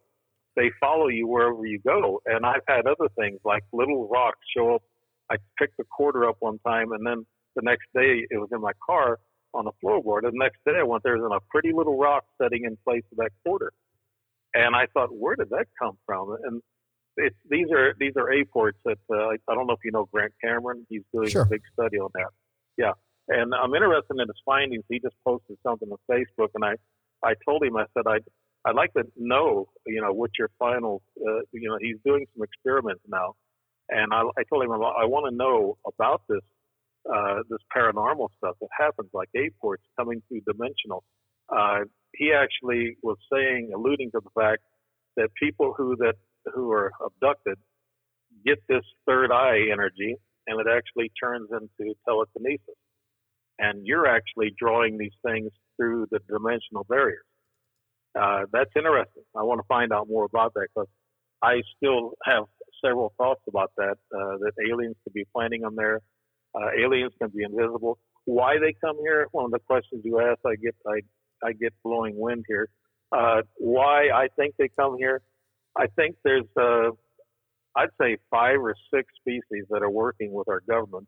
[0.56, 2.22] they follow you wherever you go.
[2.26, 4.84] And I've had other things like little rocks show up.
[5.32, 8.62] I picked a quarter up one time, and then the next day it was in
[8.62, 9.20] my car
[9.54, 10.24] on the floorboard.
[10.24, 13.04] And the next day I went there and a pretty little rock setting in place
[13.12, 13.72] of that quarter.
[14.54, 16.36] And I thought, where did that come from?
[16.44, 16.62] And
[17.18, 20.34] it's, these are these are apports that uh, I don't know if you know Grant
[20.44, 20.86] Cameron.
[20.90, 21.44] He's doing sure.
[21.44, 22.30] a big study on that.
[22.78, 22.94] Yeah,
[23.28, 24.84] and I'm interested in his findings.
[24.90, 26.76] He just posted something on Facebook, and I
[27.24, 28.24] I told him I said I'd
[28.66, 32.44] I'd like to know you know what your final uh, you know he's doing some
[32.44, 33.36] experiments now,
[33.90, 36.42] and I, I told him I want to know about this
[37.12, 41.04] uh, this paranormal stuff that happens, like apports coming through dimensional.
[41.50, 41.80] Uh,
[42.14, 44.62] he actually was saying, alluding to the fact
[45.18, 46.16] that people who that
[46.54, 47.58] who are abducted
[48.46, 50.16] get this third eye energy,
[50.48, 52.76] and it actually turns into telekinesis.
[53.60, 57.26] And you're actually drawing these things through the dimensional barriers.
[58.20, 59.24] Uh, that's interesting.
[59.38, 60.88] I want to find out more about that because
[61.44, 62.46] I still have
[62.84, 63.98] several thoughts about that.
[64.16, 66.00] Uh, that aliens could be planning on there
[66.56, 67.98] uh, aliens can be invisible.
[68.26, 69.28] Why they come here?
[69.32, 71.02] One of the questions you ask, I get I
[71.48, 72.70] I get blowing wind here.
[73.12, 75.22] Uh, why I think they come here?
[75.78, 76.92] I think there's uh,
[77.76, 81.08] I'd say five or six species that are working with our government,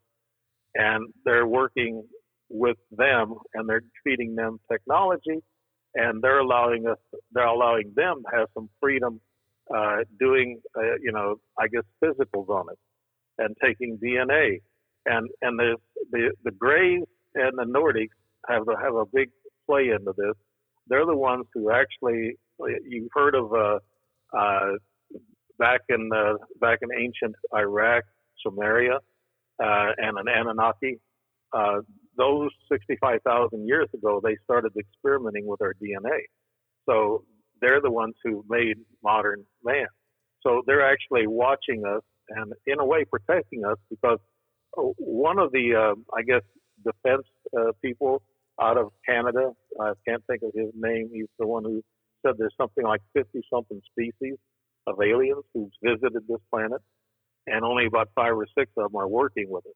[0.76, 2.04] and they're working
[2.50, 5.40] with them, and they're feeding them technology,
[5.96, 6.98] and they're allowing us,
[7.32, 9.20] they're allowing them to have some freedom
[9.76, 12.80] uh, doing, uh, you know, I guess physicals on it,
[13.38, 14.60] and taking DNA
[15.06, 15.76] and and the
[16.12, 17.04] the the Greys
[17.36, 18.10] and the Nordics
[18.48, 19.30] have have a big
[19.70, 20.36] play into this.
[20.88, 22.36] They're the ones who actually
[22.88, 23.80] you've heard of uh,
[24.38, 24.72] uh,
[25.60, 28.04] back in the, back in ancient Iraq,
[28.46, 28.98] Sumeria,
[29.64, 31.00] uh, and an Anunnaki.
[31.54, 31.82] Uh,
[32.18, 36.20] those 65,000 years ago, they started experimenting with our DNA.
[36.90, 37.24] So
[37.62, 39.88] they're the ones who made modern man.
[40.42, 44.20] So they're actually watching us and, in a way, protecting us because
[44.76, 46.42] one of the, uh, I guess,
[46.84, 47.24] defense
[47.58, 48.24] uh, people
[48.60, 51.10] out of Canada, I can't think of his name.
[51.14, 51.82] He's the one who
[52.26, 54.38] said there's something like 50 something species
[54.88, 56.82] of aliens who've visited this planet,
[57.48, 59.76] and only about five or six of them are working with it.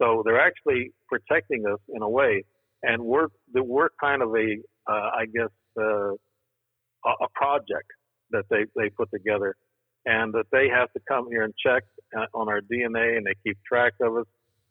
[0.00, 2.44] So they're actually protecting us in a way,
[2.82, 4.56] and we're we're kind of a,
[4.90, 6.12] uh, I guess, uh,
[7.04, 7.90] a project
[8.30, 9.56] that they they put together
[10.06, 11.82] and that they have to come here and check
[12.16, 14.26] uh, on our DNA and they keep track of us.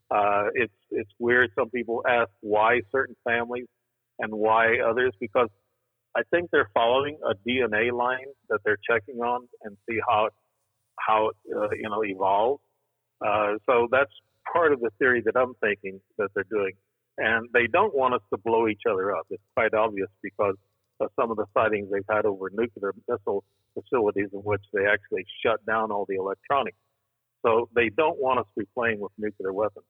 [0.09, 1.51] Uh, it's it's weird.
[1.57, 3.67] Some people ask why certain families
[4.19, 5.49] and why others because
[6.17, 10.29] I think they're following a DNA line that they're checking on and see how
[10.99, 12.61] how uh, you know evolves.
[13.23, 14.11] Uh, so that's
[14.51, 16.73] part of the theory that I'm thinking that they're doing.
[17.19, 19.27] And they don't want us to blow each other up.
[19.29, 20.55] It's quite obvious because
[20.99, 23.43] of some of the sightings they've had over nuclear missile
[23.75, 26.77] facilities in which they actually shut down all the electronics.
[27.45, 29.85] So they don't want us to be playing with nuclear weapons.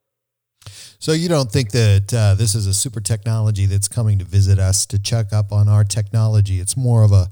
[1.08, 4.60] So you don't think that uh, this is a super technology that's coming to visit
[4.60, 6.60] us to check up on our technology?
[6.60, 7.30] It's more of a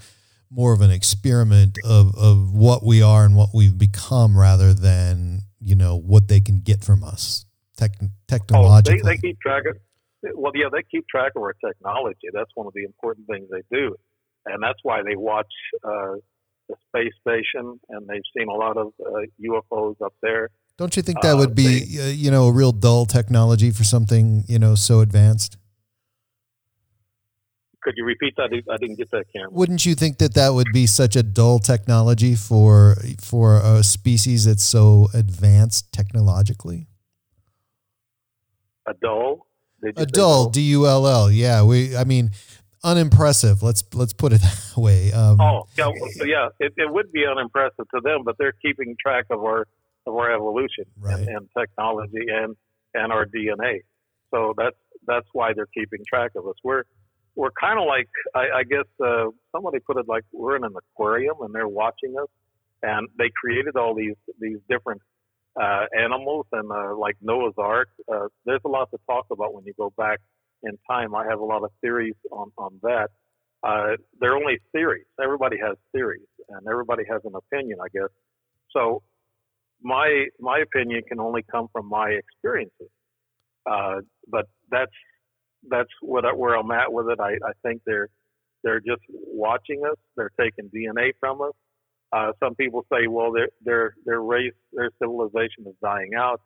[0.50, 5.42] more of an experiment of, of what we are and what we've become rather than
[5.60, 7.92] you know what they can get from us tech,
[8.30, 9.02] technologically.
[9.04, 9.76] Oh, they, they keep track of
[10.36, 12.30] well, yeah, they keep track of our technology.
[12.32, 13.98] That's one of the important things they do,
[14.46, 15.52] and that's why they watch
[15.84, 16.16] uh,
[16.70, 20.50] the space station and they've seen a lot of uh, UFOs up there.
[20.78, 23.84] Don't you think that would be, uh, they, you know, a real dull technology for
[23.84, 25.58] something, you know, so advanced?
[27.82, 28.50] Could you repeat that?
[28.52, 29.54] I didn't get that, Cameron.
[29.54, 34.46] Wouldn't you think that that would be such a dull technology for for a species
[34.46, 36.88] that's so advanced technologically?
[38.88, 39.46] A dull?
[39.84, 41.32] A dull, D U L L.
[41.32, 41.96] Yeah, we.
[41.96, 42.32] I mean,
[42.84, 43.62] unimpressive.
[43.62, 45.12] Let's let's put it that way.
[45.12, 45.90] Um, oh, yeah,
[46.24, 46.48] yeah.
[46.60, 49.68] It, it would be unimpressive to them, but they're keeping track of our
[50.08, 51.20] of our evolution right.
[51.20, 52.56] and, and technology and
[52.94, 53.82] and our DNA.
[54.32, 56.56] So that's that's why they're keeping track of us.
[56.64, 56.84] We're
[57.36, 60.74] we're kind of like I, I guess uh, somebody put it like we're in an
[60.78, 62.30] aquarium and they're watching us,
[62.82, 65.02] and they created all these these different
[65.62, 67.90] uh, animals and uh, like Noah's Ark.
[68.12, 70.20] Uh, there's a lot to talk about when you go back
[70.64, 71.14] in time.
[71.16, 73.10] I have a lot of theories on on that.
[73.64, 75.08] Uh, they're only theories.
[75.22, 78.10] Everybody has theories, and everybody has an opinion, I guess.
[78.72, 79.02] So
[79.82, 82.90] my my opinion can only come from my experiences.
[83.70, 84.92] Uh, but that's
[85.70, 87.20] that's what where I'm at with it.
[87.20, 88.10] I, I think they're
[88.64, 89.98] they're just watching us.
[90.16, 91.54] They're taking DNA from us.
[92.12, 96.42] Uh, some people say, well, their their their race, their civilization is dying out.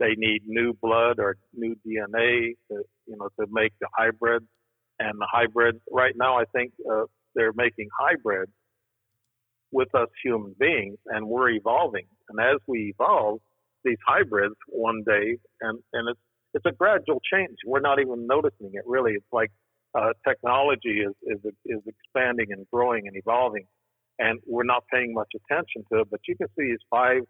[0.00, 4.46] They need new blood or new DNA, to, you know, to make the hybrids.
[4.98, 8.52] And the hybrids, right now, I think uh, they're making hybrids
[9.74, 12.06] with us human beings, and we're evolving.
[12.28, 13.40] And as we evolve,
[13.84, 15.26] these hybrids one day,
[15.60, 17.56] and and it's it's a gradual change.
[17.66, 19.12] We're not even noticing it really.
[19.12, 19.50] It's like
[19.98, 23.66] uh, technology is, is is expanding and growing and evolving,
[24.18, 26.08] and we're not paying much attention to it.
[26.10, 27.22] But you can see these five,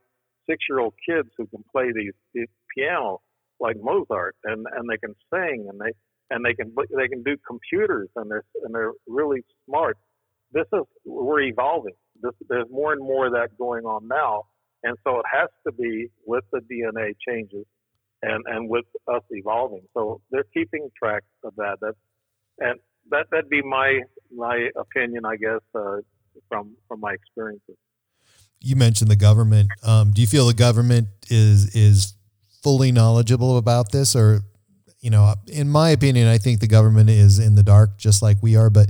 [0.49, 3.21] six-year-old kids who can play these, these piano
[3.61, 5.93] like Mozart, and and they can sing, and they
[6.31, 9.97] and they can they can do computers, and they're and they're really smart.
[10.53, 11.97] This is we're evolving.
[12.25, 14.45] This, there's more and more of that going on now,
[14.83, 17.67] and so it has to be with the DNA changes
[18.23, 19.83] and and with us evolving.
[19.93, 21.77] So they're keeping track of that.
[21.81, 21.95] That
[22.59, 24.01] and that that'd be my
[24.35, 25.99] my opinion, I guess, uh,
[26.49, 27.77] from from my experiences.
[28.61, 29.69] You mentioned the government.
[29.87, 32.15] Um, do you feel the government is is
[32.63, 34.41] fully knowledgeable about this, or
[35.01, 38.39] you know, in my opinion, I think the government is in the dark, just like
[38.43, 38.71] we are.
[38.71, 38.89] But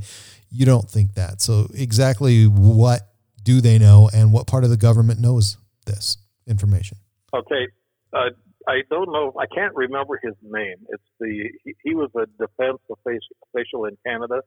[0.50, 1.42] you don't think that.
[1.42, 3.00] So exactly what
[3.44, 6.98] do they know, and what part of the government knows this information?
[7.32, 7.68] Okay.
[8.12, 8.30] Uh,
[8.66, 9.32] I don't know.
[9.38, 10.76] I can't remember his name.
[10.88, 14.40] It's the he, he was a defense official in Canada.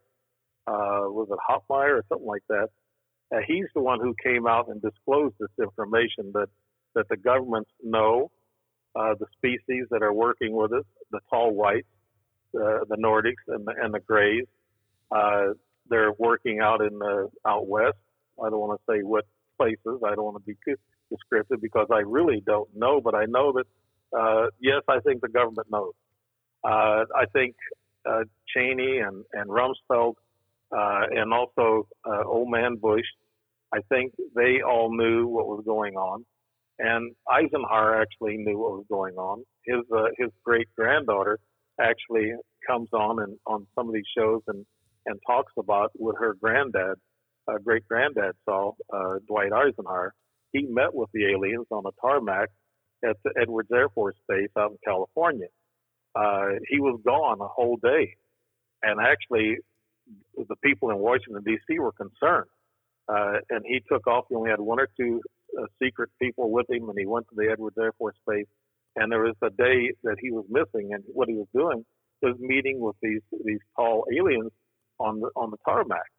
[0.66, 2.70] Uh, was it Hotmeyer or something like that?
[3.34, 6.50] Uh, he's the one who came out and disclosed this information that
[6.96, 8.32] that the governments know
[8.96, 11.88] uh, the species that are working with us, the tall whites,
[12.56, 14.46] uh, the Nordics, and the, and the grays.
[15.12, 15.54] Uh,
[15.90, 17.98] they're working out in the out west.
[18.44, 19.26] I don't want to say what
[19.58, 20.02] places.
[20.06, 20.76] I don't want to be too
[21.10, 23.66] descriptive because I really don't know, but I know that
[24.18, 25.94] uh, yes, I think the government knows.
[26.64, 27.56] Uh, I think
[28.08, 28.24] uh,
[28.54, 30.14] Cheney and, and Rumsfeld
[30.72, 33.06] uh, and also uh, old man Bush,
[33.74, 36.26] I think they all knew what was going on.
[36.80, 39.44] And Eisenhower actually knew what was going on.
[39.66, 41.40] His uh, his great granddaughter
[41.82, 42.34] actually
[42.68, 44.66] comes on and on some of these shows and
[45.08, 46.98] and talks about what her granddad,
[47.48, 50.14] uh, great granddad saw, uh, Dwight Eisenhower.
[50.52, 52.50] He met with the aliens on a tarmac
[53.04, 55.48] at the Edwards Air Force Base out in California.
[56.16, 58.16] Uh, he was gone a whole day,
[58.82, 59.58] and actually,
[60.38, 61.80] the people in Washington D.C.
[61.80, 62.50] were concerned.
[63.10, 64.26] Uh, and he took off.
[64.30, 65.22] He only had one or two
[65.58, 68.48] uh, secret people with him, and he went to the Edwards Air Force Base.
[68.96, 71.86] And there was a day that he was missing, and what he was doing
[72.22, 74.52] was meeting with these these tall aliens
[75.00, 76.10] on the on the tarmac,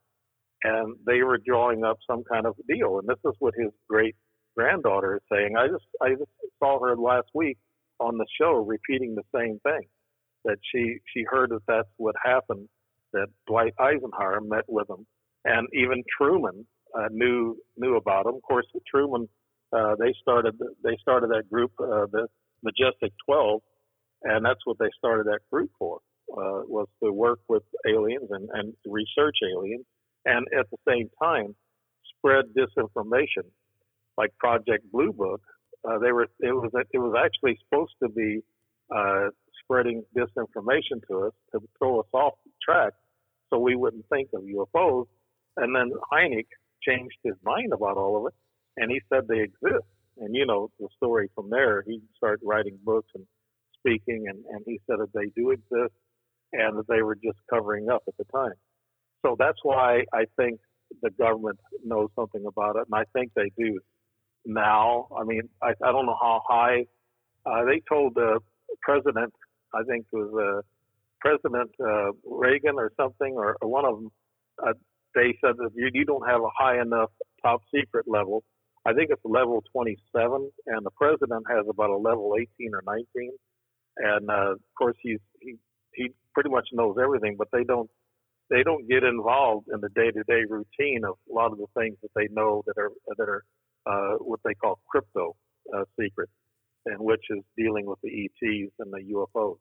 [0.64, 2.98] and they were drawing up some kind of deal.
[2.98, 4.16] And this is what his great
[4.56, 5.54] granddaughter is saying.
[5.56, 7.58] I just I just saw her last week
[8.00, 9.88] on the show repeating the same thing
[10.44, 12.68] that she she heard that that's what happened
[13.12, 15.06] that Dwight Eisenhower met with him
[15.44, 18.34] and even Truman uh, knew knew about him.
[18.36, 19.28] Of course, Truman
[19.72, 22.26] uh, they started they started that group uh, the
[22.62, 23.60] Majestic 12,
[24.24, 25.98] and that's what they started that group for,
[26.32, 29.84] uh, was to work with aliens and, and research aliens,
[30.24, 31.54] and at the same time
[32.18, 33.46] spread disinformation,
[34.16, 35.40] like Project Blue Book.
[35.88, 38.40] Uh, they were it was it was actually supposed to be
[38.94, 39.28] uh,
[39.62, 42.92] spreading disinformation to us to throw us off track,
[43.50, 45.06] so we wouldn't think of UFOs.
[45.56, 46.46] And then Hynek
[46.82, 48.34] changed his mind about all of it,
[48.76, 49.86] and he said they exist.
[50.20, 51.82] And you know the story from there.
[51.86, 53.24] He started writing books and
[53.78, 55.94] speaking, and, and he said that they do exist,
[56.52, 58.54] and that they were just covering up at the time.
[59.24, 60.60] So that's why I think
[61.02, 63.78] the government knows something about it, and I think they do
[64.46, 65.08] now.
[65.18, 66.86] I mean, I, I don't know how high.
[67.44, 68.40] Uh, they told the
[68.82, 69.32] president,
[69.74, 70.62] I think it was uh,
[71.20, 74.12] President uh, Reagan or something, or, or one of them,
[74.66, 74.72] uh,
[75.14, 77.10] they said that you, you don't have a high enough
[77.42, 78.44] top secret level.
[78.86, 83.30] I think it's level 27, and the president has about a level 18 or 19.
[83.98, 85.56] And uh, of course, he's he
[85.92, 87.90] he pretty much knows everything, but they don't
[88.50, 92.10] they don't get involved in the day-to-day routine of a lot of the things that
[92.16, 93.44] they know that are that are
[93.86, 95.36] uh, what they call crypto
[95.74, 96.32] uh, secrets,
[96.86, 99.58] and which is dealing with the ETs and the UFOs.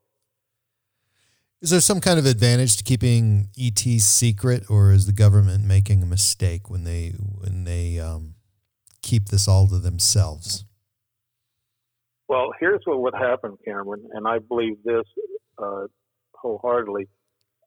[1.60, 6.02] Is there some kind of advantage to keeping ETs secret, or is the government making
[6.02, 8.34] a mistake when they when they um,
[9.02, 10.64] keep this all to themselves?
[12.28, 15.04] Well, here's what would happen, Cameron, and I believe this
[15.58, 15.86] uh,
[16.34, 17.08] wholeheartedly.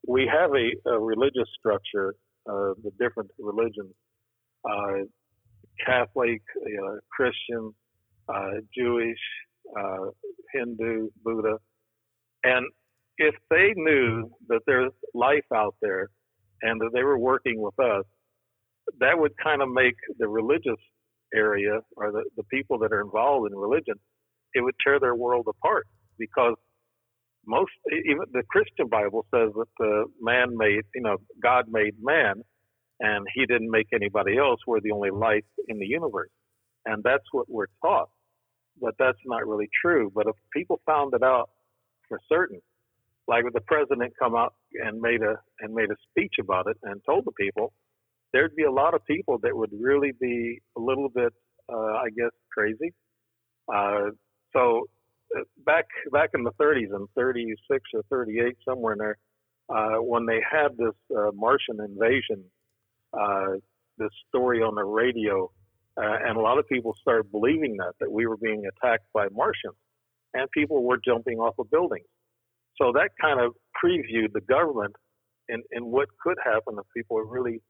[0.06, 2.14] We have a, a religious structure,
[2.48, 3.94] uh, the different religions,
[4.68, 5.04] uh,
[5.84, 7.72] Catholic, uh, Christian,
[8.28, 9.18] uh, Jewish,
[9.78, 10.10] uh,
[10.52, 11.58] Hindu, Buddha,
[12.44, 12.66] and
[13.18, 16.08] if they knew that there's life out there
[16.62, 18.04] and that they were working with us,
[18.98, 20.80] that would kind of make the religious
[21.34, 23.94] area or the, the people that are involved in religion,
[24.54, 25.86] it would tear their world apart
[26.18, 26.54] because
[27.46, 32.42] most, even the Christian Bible says that the man made, you know, God made man
[33.00, 34.60] and he didn't make anybody else.
[34.66, 36.30] We're the only life in the universe.
[36.86, 38.08] And that's what we're taught.
[38.80, 40.10] But that's not really true.
[40.14, 41.50] But if people found it out
[42.08, 42.60] for certain,
[43.28, 46.76] like if the president come out and made a and made a speech about it
[46.82, 47.72] and told the people,
[48.32, 51.32] there'd be a lot of people that would really be a little bit,
[51.72, 52.92] uh, I guess, crazy.
[53.72, 54.10] Uh,
[54.52, 54.86] so
[55.64, 59.18] back back in the 30s, in 36 or 38, somewhere in there,
[59.68, 62.44] uh, when they had this uh, Martian invasion,
[63.12, 63.54] uh,
[63.98, 65.50] this story on the radio,
[65.96, 69.26] uh, and a lot of people started believing that that we were being attacked by
[69.32, 69.76] Martians,
[70.34, 72.06] and people were jumping off of buildings.
[72.80, 73.52] So that kind of
[73.82, 74.94] previewed the government
[75.48, 77.60] in, in what could happen if people really,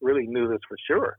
[0.00, 1.18] really knew this for sure.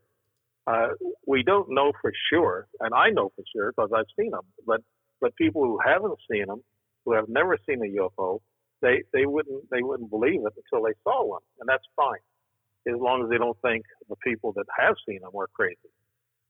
[0.65, 0.89] Uh,
[1.27, 4.45] we don't know for sure, and I know for sure because I've seen them.
[4.65, 4.81] But
[5.23, 6.61] but people who haven't seen them,
[7.05, 8.39] who have never seen a UFO,
[8.81, 12.19] they they wouldn't they wouldn't believe it until they saw one, and that's fine,
[12.93, 15.91] as long as they don't think the people that have seen them are crazy.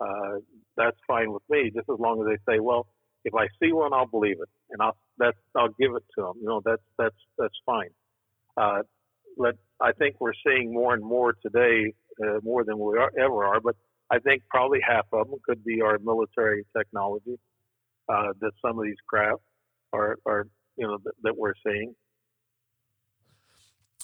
[0.02, 0.40] Uh,
[0.76, 2.88] that's fine with me, just as long as they say, well,
[3.24, 6.34] if I see one, I'll believe it, and I'll that's I'll give it to them.
[6.42, 7.94] You know, that's that's that's fine.
[8.58, 8.82] Uh,
[9.38, 11.94] but I think we're seeing more and more today,
[12.24, 13.62] uh, more than we are, ever are.
[13.62, 13.76] But
[14.10, 17.38] I think probably half of them could be our military technology
[18.10, 19.42] uh, that some of these craft
[19.94, 20.48] are, are
[20.78, 21.96] you know, th- that we're seeing.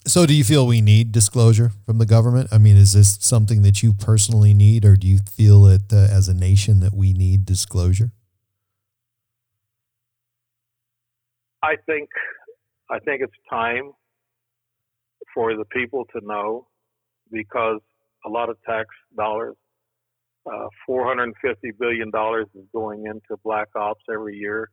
[0.06, 2.48] So, do you feel we need disclosure from the government?
[2.50, 6.08] I mean, is this something that you personally need, or do you feel it uh,
[6.10, 8.10] as a nation that we need disclosure?
[11.62, 12.08] I think
[12.90, 13.92] I think it's time
[15.34, 16.66] for the people to know
[17.30, 17.80] because
[18.26, 19.56] a lot of tax dollars,
[20.46, 24.70] uh, 450 billion dollars is going into black ops every year,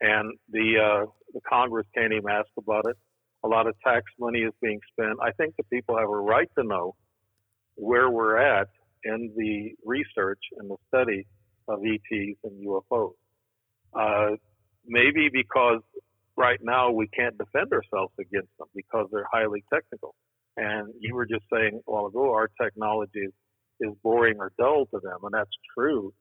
[0.00, 2.96] and the uh, the Congress can't even ask about it.
[3.44, 5.18] A lot of tax money is being spent.
[5.22, 6.94] I think the people have a right to know
[7.76, 8.68] where we're at
[9.04, 11.26] in the research and the study
[11.68, 13.14] of ETs and UFOs.
[13.94, 14.36] Uh,
[14.86, 15.80] maybe because
[16.36, 20.14] right now we can't defend ourselves against them because they're highly technical.
[20.56, 23.32] And you were just saying a while ago, our technology is,
[23.80, 26.12] is boring or dull to them, and that's true.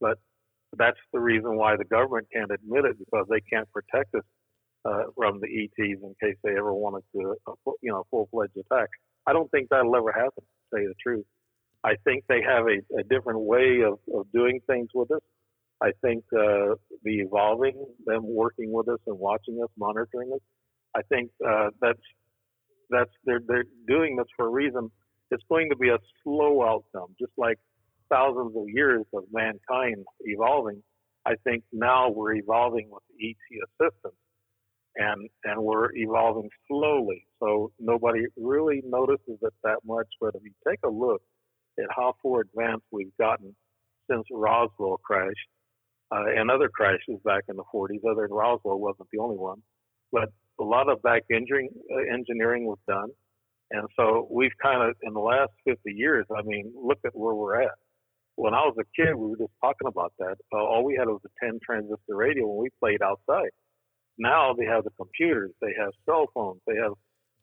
[0.00, 0.18] But
[0.76, 4.24] that's the reason why the government can't admit it because they can't protect us
[4.84, 8.88] uh, from the ETs in case they ever wanted to, uh, you know, full-fledged attack.
[9.26, 10.42] I don't think that'll ever happen.
[10.42, 11.26] To tell you the truth,
[11.84, 15.22] I think they have a, a different way of, of doing things with us
[15.82, 20.40] I think uh, the evolving, them working with us and watching us, monitoring us,
[20.94, 21.98] I think uh, that's
[22.88, 24.90] that's they're they're doing this for a reason.
[25.32, 27.58] It's going to be a slow outcome, just like
[28.10, 30.82] thousands of years of mankind evolving.
[31.24, 34.20] I think now we're evolving with the ET assistance,
[34.96, 37.26] and and we're evolving slowly.
[37.40, 40.08] So nobody really notices it that much.
[40.20, 41.22] But if you take a look
[41.78, 43.56] at how far advanced we've gotten
[44.10, 45.32] since Roswell crash
[46.10, 49.62] uh, and other crashes back in the 40s, other than Roswell wasn't the only one,
[50.12, 50.28] but
[50.60, 53.08] a lot of back engineering, uh, engineering was done.
[53.72, 57.34] And so we've kind of, in the last 50 years, I mean, look at where
[57.34, 57.72] we're at.
[58.36, 60.36] When I was a kid, we were just talking about that.
[60.52, 63.50] Uh, all we had was a 10 transistor radio when we played outside.
[64.18, 66.92] Now they have the computers, they have cell phones, they have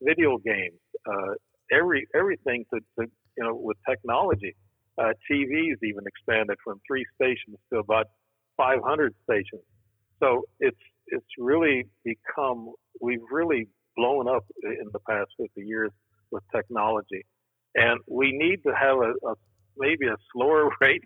[0.00, 1.34] video games, uh,
[1.72, 4.54] every everything to, to you know with technology.
[4.98, 8.06] Uh, TV's even expanded from three stations to about
[8.56, 9.62] 500 stations.
[10.20, 10.78] So it's
[11.08, 13.66] it's really become we've really
[13.96, 15.90] blown up in the past 50 years
[16.30, 17.24] with technology,
[17.74, 19.34] and we need to have a, a
[19.76, 21.04] maybe a slower rate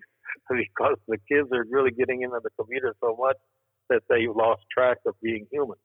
[0.51, 3.37] because the kids are really getting into the computer so much
[3.91, 5.77] that they've lost track of being human.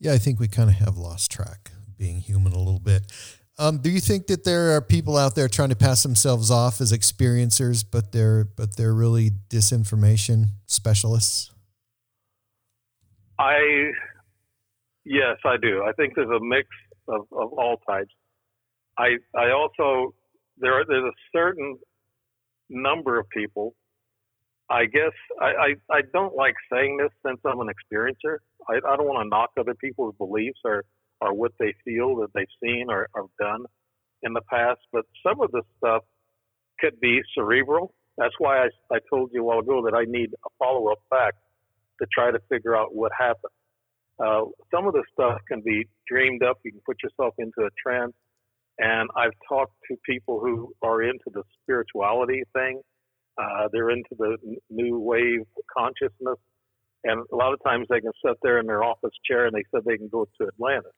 [0.00, 3.02] Yeah, I think we kind of have lost track of being human a little bit.
[3.56, 6.80] Um, do you think that there are people out there trying to pass themselves off
[6.80, 11.52] as experiencers, but they're but they're really disinformation specialists?
[13.38, 13.92] I
[15.04, 15.84] yes, I do.
[15.84, 16.68] I think there's a mix
[17.08, 18.12] of, of all types.
[18.98, 20.14] I I also
[20.58, 21.78] there are, there's a certain
[22.68, 23.74] number of people.
[24.70, 28.38] I guess I, I, I don't like saying this since I'm an experiencer.
[28.68, 30.84] I, I don't want to knock other people's beliefs or
[31.20, 33.64] or what they feel that they've seen or, or done
[34.22, 34.80] in the past.
[34.92, 36.02] But some of this stuff
[36.80, 37.94] could be cerebral.
[38.18, 40.98] That's why I, I told you a while ago that I need a follow up
[41.10, 41.38] fact
[42.00, 43.52] to try to figure out what happened.
[44.18, 44.42] Uh,
[44.72, 46.58] some of the stuff can be dreamed up.
[46.64, 48.12] You can put yourself into a trance.
[48.78, 52.80] And I've talked to people who are into the spirituality thing.
[53.38, 54.36] Uh, they're into the
[54.70, 55.46] new wave
[55.76, 56.38] consciousness.
[57.04, 59.64] And a lot of times they can sit there in their office chair and they
[59.70, 60.90] said they can go to Atlanta.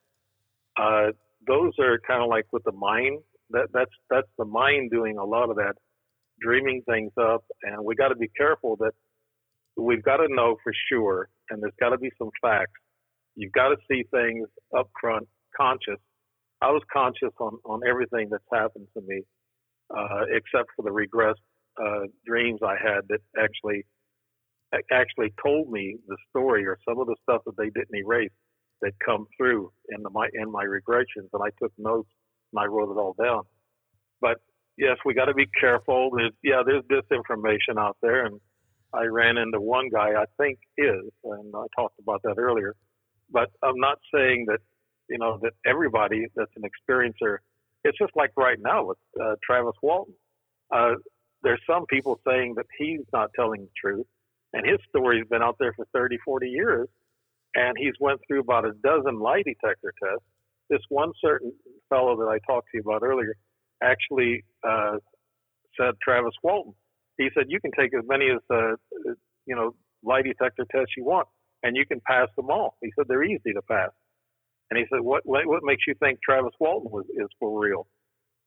[0.78, 1.12] Uh,
[1.46, 3.20] those are kind of like with the mind.
[3.50, 5.74] That that's that's the mind doing a lot of that,
[6.40, 8.92] dreaming things up, and we got to be careful that
[9.76, 12.80] we've got to know for sure, and there's got to be some facts.
[13.36, 16.00] You've got to see things up front, conscious.
[16.62, 19.22] I was conscious on on everything that's happened to me,
[19.96, 21.34] uh, except for the regressed
[21.80, 23.84] uh, dreams I had that actually
[24.92, 28.30] actually told me the story or some of the stuff that they didn't erase
[28.82, 32.10] that come through in the, my in my regressions, and I took notes
[32.52, 33.42] and I wrote it all down.
[34.20, 34.38] But
[34.78, 36.10] yes, we got to be careful.
[36.16, 38.40] There's, yeah, there's disinformation out there, and
[38.94, 42.74] I ran into one guy I think is, and I talked about that earlier.
[43.30, 44.60] But I'm not saying that
[45.08, 47.38] you know that everybody that's an experiencer.
[47.84, 50.14] It's just like right now with uh, Travis Walton.
[50.74, 50.94] Uh,
[51.42, 54.06] there's some people saying that he's not telling the truth,
[54.52, 56.88] and his story's been out there for 30, 40 years
[57.56, 60.24] and he's went through about a dozen lie detector tests.
[60.68, 61.52] This one certain
[61.88, 63.34] fellow that I talked to you about earlier
[63.82, 64.96] actually uh,
[65.80, 66.74] said Travis Walton.
[67.18, 68.76] He said you can take as many as uh,
[69.46, 69.74] you know
[70.04, 71.26] lie detector tests you want,
[71.66, 72.74] and you can pass them off.
[72.80, 73.90] He said they're easy to pass.
[74.70, 77.86] And he said, what what makes you think Travis Walton was is for real?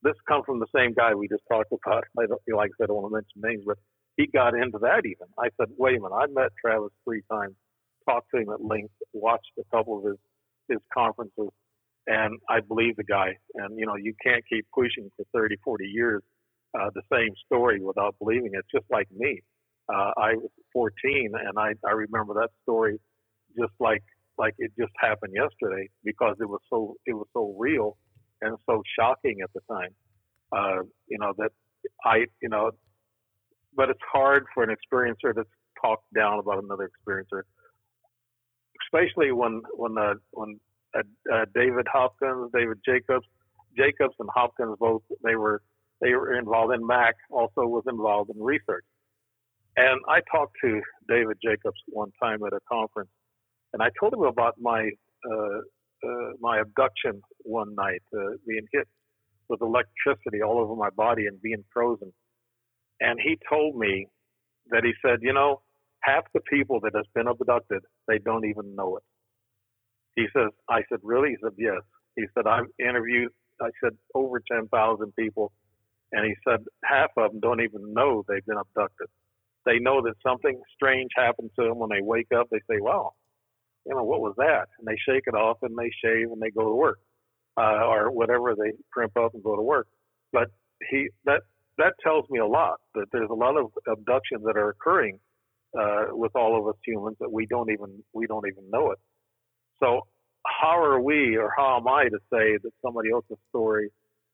[0.02, 2.06] This comes from the same guy we just talked about.
[2.18, 3.78] I don't like I don't want to mention names, but
[4.18, 5.28] he got into that even.
[5.38, 7.56] I said, wait a minute, I met Travis three times
[8.10, 10.18] talked to him at length, watched a couple of his
[10.68, 11.50] his conferences,
[12.08, 13.38] and I believe the guy.
[13.56, 16.22] And you know, you can't keep pushing for 30, 40 years
[16.80, 18.66] uh, the same story without believing it.
[18.74, 19.42] Just like me,
[19.92, 23.00] uh, I was 14, and I I remember that story
[23.58, 24.04] just like
[24.38, 27.98] like it just happened yesterday because it was so it was so real
[28.42, 29.94] and so shocking at the time.
[30.52, 31.52] Uh, you know that
[32.04, 32.72] I you know,
[33.76, 35.44] but it's hard for an experiencer to
[35.82, 37.44] talk down about another experiencer
[38.86, 40.60] especially when when uh, when
[40.96, 41.02] uh,
[41.34, 43.26] uh, David Hopkins, David Jacobs,
[43.78, 45.62] Jacobs and Hopkins both they were
[46.02, 48.86] they were involved in Mack also was involved in research.
[49.78, 53.10] And I talked to David Jacobs one time at a conference,
[53.74, 54.90] and I told him about my
[55.30, 55.60] uh,
[56.04, 58.88] uh, my abduction one night, uh, being hit
[59.50, 62.14] with electricity all over my body and being frozen.
[63.02, 64.08] And he told me
[64.72, 65.62] that he said, you know,
[66.02, 69.04] half the people that has been abducted, they don't even know it.
[70.16, 71.30] He says, I said, really?
[71.32, 71.82] He said, yes.
[72.16, 75.52] He said, I've interviewed, I said, over 10,000 people.
[76.12, 79.08] And he said, half of them don't even know they've been abducted.
[79.66, 82.48] They know that something strange happened to them when they wake up.
[82.52, 83.12] They say, wow,
[83.90, 84.68] you know, what was that?
[84.78, 87.00] And they shake it off and they shave and they go to work
[87.58, 88.54] uh, or whatever.
[88.56, 89.88] They crimp up and go to work.
[90.32, 90.50] But
[90.92, 91.42] he, that,
[91.80, 95.20] that tells me a lot that there's a lot of abductions that are occurring
[95.78, 99.00] uh, with all of us humans that we don't even we don't even know it.
[99.80, 100.02] So
[100.46, 103.90] how are we or how am I to say that somebody else's story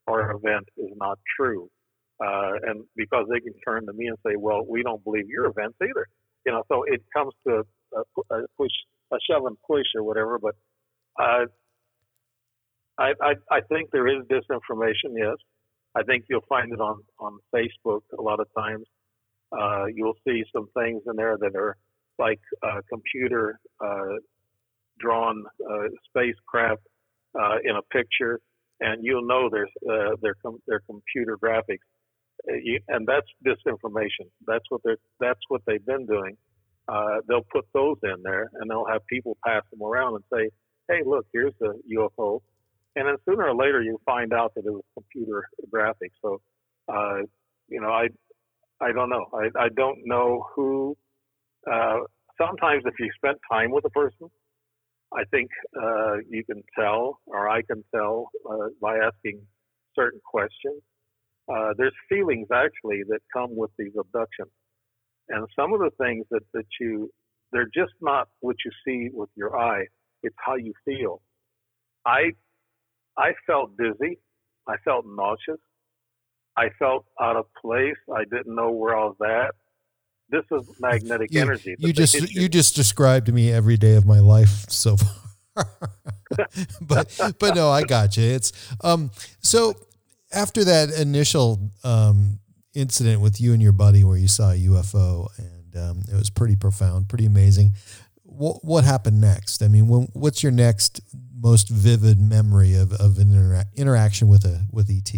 [0.08, 1.70] or event is not true?
[2.24, 5.45] Uh, and because they can turn to me and say, well, we don't believe your
[5.47, 6.08] events either.
[6.45, 8.72] You know, so it comes to a, a push,
[9.16, 10.39] a and push or whatever.
[10.39, 10.55] But
[11.20, 11.45] uh,
[12.97, 15.13] I, I, I think there is disinformation.
[15.18, 15.38] Yes,
[15.95, 18.86] I think you'll find it on on Facebook a lot of times.
[19.51, 21.78] Uh, you'll see some things in there that are
[22.20, 24.16] like uh, computer uh,
[24.99, 26.82] drawn uh, spacecraft
[27.39, 28.39] uh, in a picture,
[28.80, 31.86] and you'll know there's uh, their com- their computer graphics,
[32.63, 34.28] you, and that's disinformation.
[34.47, 36.38] That's what they're that's what they've been doing.
[37.27, 40.49] They'll put those in there, and they'll have people pass them around and say,
[40.88, 42.41] "Hey, look, here's the UFO."
[42.95, 46.15] and then sooner or later you find out that it was computer graphics.
[46.21, 46.41] So,
[46.88, 47.23] uh,
[47.67, 48.07] you know, I
[48.81, 49.25] I don't know.
[49.33, 50.97] I I don't know who.
[51.71, 51.99] Uh,
[52.39, 54.29] sometimes if you spent time with a person,
[55.13, 55.49] I think
[55.81, 59.41] uh, you can tell, or I can tell uh, by asking
[59.95, 60.81] certain questions.
[61.47, 64.51] Uh, there's feelings actually that come with these abductions,
[65.30, 67.11] and some of the things that that you
[67.51, 69.86] they're just not what you see with your eye.
[70.23, 71.21] It's how you feel.
[72.05, 72.32] I
[73.17, 74.19] I felt dizzy.
[74.67, 75.61] I felt nauseous.
[76.57, 77.95] I felt out of place.
[78.13, 79.55] I didn't know where I was at.
[80.30, 81.76] This is magnetic you, energy.
[81.78, 82.41] You just you.
[82.41, 85.67] you just described to me every day of my life so far.
[86.82, 88.23] but but no, I got you.
[88.23, 88.51] It's
[88.84, 89.11] um
[89.41, 89.76] so
[90.34, 92.39] after that initial um
[92.76, 96.30] incident with you and your buddy where you saw a UFO and um, it was
[96.30, 97.73] pretty profound, pretty amazing.
[98.23, 99.61] What what happened next?
[99.61, 101.01] I mean, when, what's your next
[101.39, 105.13] most vivid memory of, of an intera- interaction with a with ET?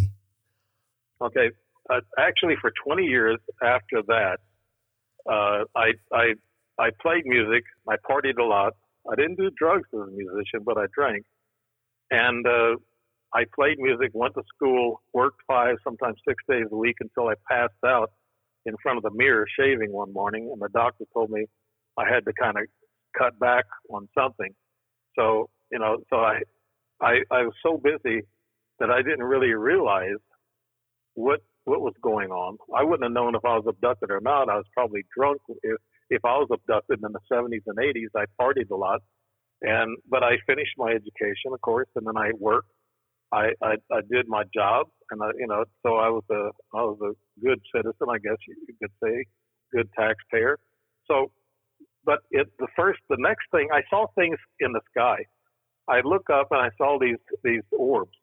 [1.21, 1.51] Okay,
[1.89, 4.37] uh, actually, for 20 years after that,
[5.27, 6.33] uh, I I
[6.77, 7.63] I played music.
[7.87, 8.73] I partied a lot.
[9.09, 11.25] I didn't do drugs as a musician, but I drank,
[12.11, 12.75] and uh,
[13.33, 14.11] I played music.
[14.13, 18.11] Went to school, worked five, sometimes six days a week until I passed out
[18.65, 21.45] in front of the mirror shaving one morning, and the doctor told me
[21.97, 22.63] I had to kind of
[23.17, 24.53] cut back on something.
[25.17, 26.39] So you know, so I,
[27.01, 28.21] I, I was so busy
[28.79, 30.21] that I didn't really realize
[31.15, 32.57] what what was going on.
[32.75, 34.49] I wouldn't have known if I was abducted or not.
[34.49, 35.41] I was probably drunk.
[35.63, 35.77] If
[36.09, 39.01] if I was abducted in the 70s and 80s, I partied a lot,
[39.61, 42.69] and but I finished my education, of course, and then I worked.
[43.33, 46.83] I I, I did my job, and I, you know, so I was a I
[46.83, 49.25] was a good citizen, I guess you could say,
[49.73, 50.57] good taxpayer.
[51.09, 51.31] So,
[52.05, 55.17] but it the first the next thing I saw things in the sky
[55.87, 58.17] I look up and I saw these these orbs.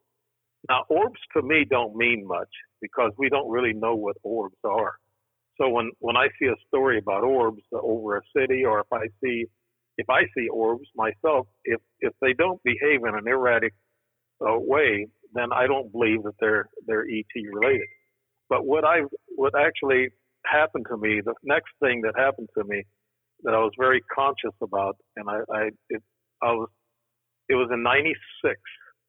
[0.69, 2.49] Now, orbs to me don't mean much
[2.81, 4.95] because we don't really know what orbs are.
[5.61, 9.07] So when when I see a story about orbs over a city, or if I
[9.23, 9.47] see
[9.99, 13.75] if I see orbs myself, if if they don't behave in an erratic
[14.53, 17.89] way, then I don't believe that they're they're ET related.
[18.49, 19.01] But what I
[19.37, 20.11] what actually
[20.45, 22.85] happened to me, the next thing that happened to me
[23.43, 26.03] that I was very conscious about, and I I it,
[26.43, 26.69] I was
[27.49, 28.59] it was in 96,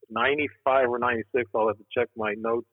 [0.10, 1.50] 95 or 96.
[1.56, 2.68] I'll have to check my notes.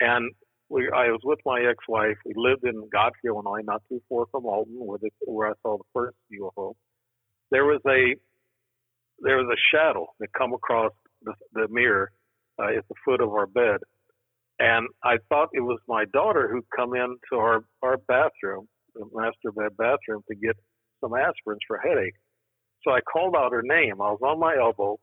[0.00, 0.32] And
[0.68, 2.16] we, I was with my ex-wife.
[2.24, 5.78] We lived in Godfrey, Illinois, not too far from Alton, where, the, where I saw
[5.78, 6.74] the first UFO.
[7.50, 8.16] There was a
[9.20, 10.90] there was a shadow that come across
[11.24, 12.12] the, the mirror
[12.58, 13.80] uh, at the foot of our bed,
[14.58, 19.52] and I thought it was my daughter who'd come into our our bathroom, the master
[19.52, 20.56] bed bathroom, to get
[21.00, 22.14] some aspirins for headache.
[22.82, 24.00] So I called out her name.
[24.00, 24.98] I was on my elbow,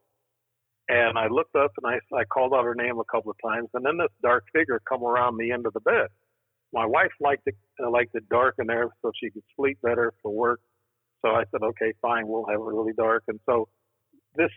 [0.87, 3.69] and I looked up and I, I called out her name a couple of times,
[3.73, 6.07] and then this dark figure come around the end of the bed.
[6.73, 10.13] My wife liked it uh, liked it dark in there so she could sleep better
[10.21, 10.59] for work.
[11.23, 13.23] So I said, okay, fine, we'll have it really dark.
[13.27, 13.67] And so
[14.35, 14.51] this this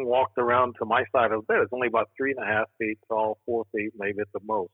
[0.00, 1.58] thing walked around to my side of the bed.
[1.62, 4.72] It's only about three and a half feet tall, four feet maybe at the most.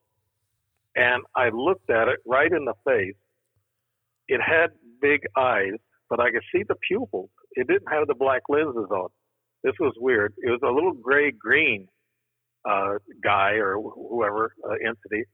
[0.95, 3.17] And I looked at it right in the face.
[4.29, 4.71] It had
[5.01, 9.09] big eyes, but I could see the pupils it didn't have the black lenses on.
[9.65, 10.35] This was weird.
[10.39, 11.89] It was a little gray green
[12.69, 15.25] uh, guy or whoever uh, entity,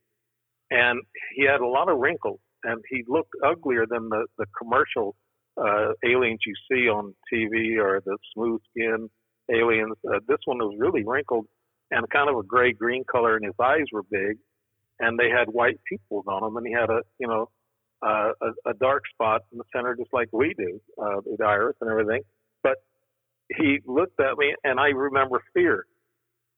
[0.71, 1.01] and
[1.35, 5.17] he had a lot of wrinkles, and he looked uglier than the the commercial
[5.61, 9.11] uh, aliens you see on TV or the smooth skin
[9.51, 9.97] aliens.
[10.07, 11.47] Uh, this one was really wrinkled
[11.91, 14.39] and kind of a gray green color, and his eyes were big,
[14.99, 17.49] and they had white pupils on them, and he had a you know
[18.03, 21.77] uh, a, a dark spot in the center, just like we do, uh, the iris
[21.81, 22.23] and everything.
[22.63, 22.77] But
[23.57, 25.87] he looked at me, and I remember fear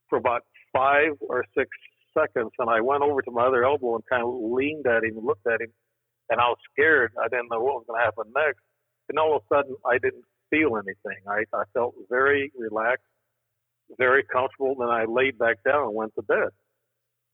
[0.08, 1.68] for about five or six
[2.16, 5.16] seconds, and I went over to my other elbow and kind of leaned at him
[5.16, 5.72] and looked at him,
[6.30, 7.12] and I was scared.
[7.20, 8.60] I didn't know what was going to happen next.
[9.08, 10.24] And all of a sudden, I didn't
[10.54, 11.20] feel anything.
[11.28, 13.04] I, I felt very relaxed,
[13.98, 14.74] very comfortable.
[14.78, 16.50] Then I laid back down and went to bed.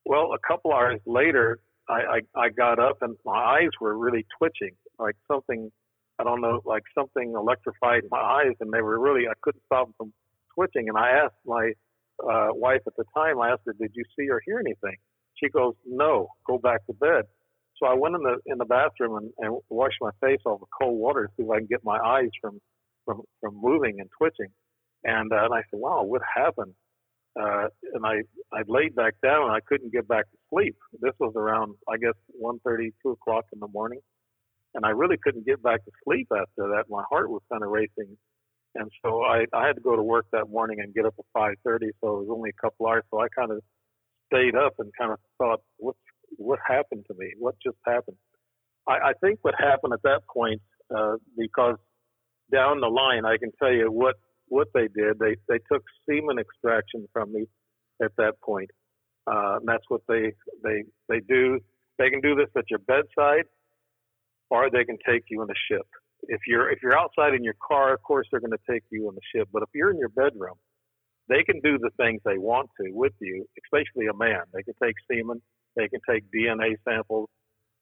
[0.04, 1.58] Well, a couple hours later,
[1.88, 5.70] I, I, I got up and my eyes were really twitching, like something,
[6.18, 9.86] I don't know, like something electrified my eyes, and they were really, I couldn't stop
[9.86, 10.12] them from
[10.54, 10.88] twitching.
[10.88, 11.72] And I asked my
[12.22, 14.96] uh, wife at the time, I asked her, "Did you see or hear anything?"
[15.42, 17.24] She goes, "No, go back to bed."
[17.78, 20.68] So I went in the in the bathroom and, and washed my face off with
[20.78, 22.60] cold water to see if I can get my eyes from
[23.04, 24.52] from from moving and twitching.
[25.04, 26.74] And, uh, and I said, "Wow, what happened?"
[27.40, 28.22] Uh, and I
[28.52, 30.76] I laid back down and I couldn't get back to sleep.
[31.00, 34.00] This was around I guess one thirty, two o'clock in the morning,
[34.74, 36.84] and I really couldn't get back to sleep after that.
[36.88, 38.16] My heart was kind of racing
[38.74, 41.24] and so I, I had to go to work that morning and get up at
[41.36, 43.04] 5:30, so it was only a couple hours.
[43.10, 43.62] So I kind of
[44.32, 45.96] stayed up and kind of thought, what
[46.36, 47.32] what happened to me?
[47.38, 48.16] What just happened?
[48.86, 50.62] I, I think what happened at that point,
[50.96, 51.76] uh, because
[52.52, 54.16] down the line, I can tell you what
[54.48, 55.18] what they did.
[55.18, 57.46] They they took semen extraction from me
[58.02, 58.70] at that point.
[59.26, 60.32] Uh, and that's what they
[60.62, 61.60] they they do.
[61.98, 63.44] They can do this at your bedside,
[64.48, 65.86] or they can take you in a ship
[66.28, 69.08] if you're if you're outside in your car, of course they're going to take you
[69.08, 69.48] on the ship.
[69.52, 70.56] But if you're in your bedroom,
[71.28, 74.42] they can do the things they want to with you, especially a man.
[74.52, 75.40] They can take semen,
[75.76, 77.28] they can take DNA samples,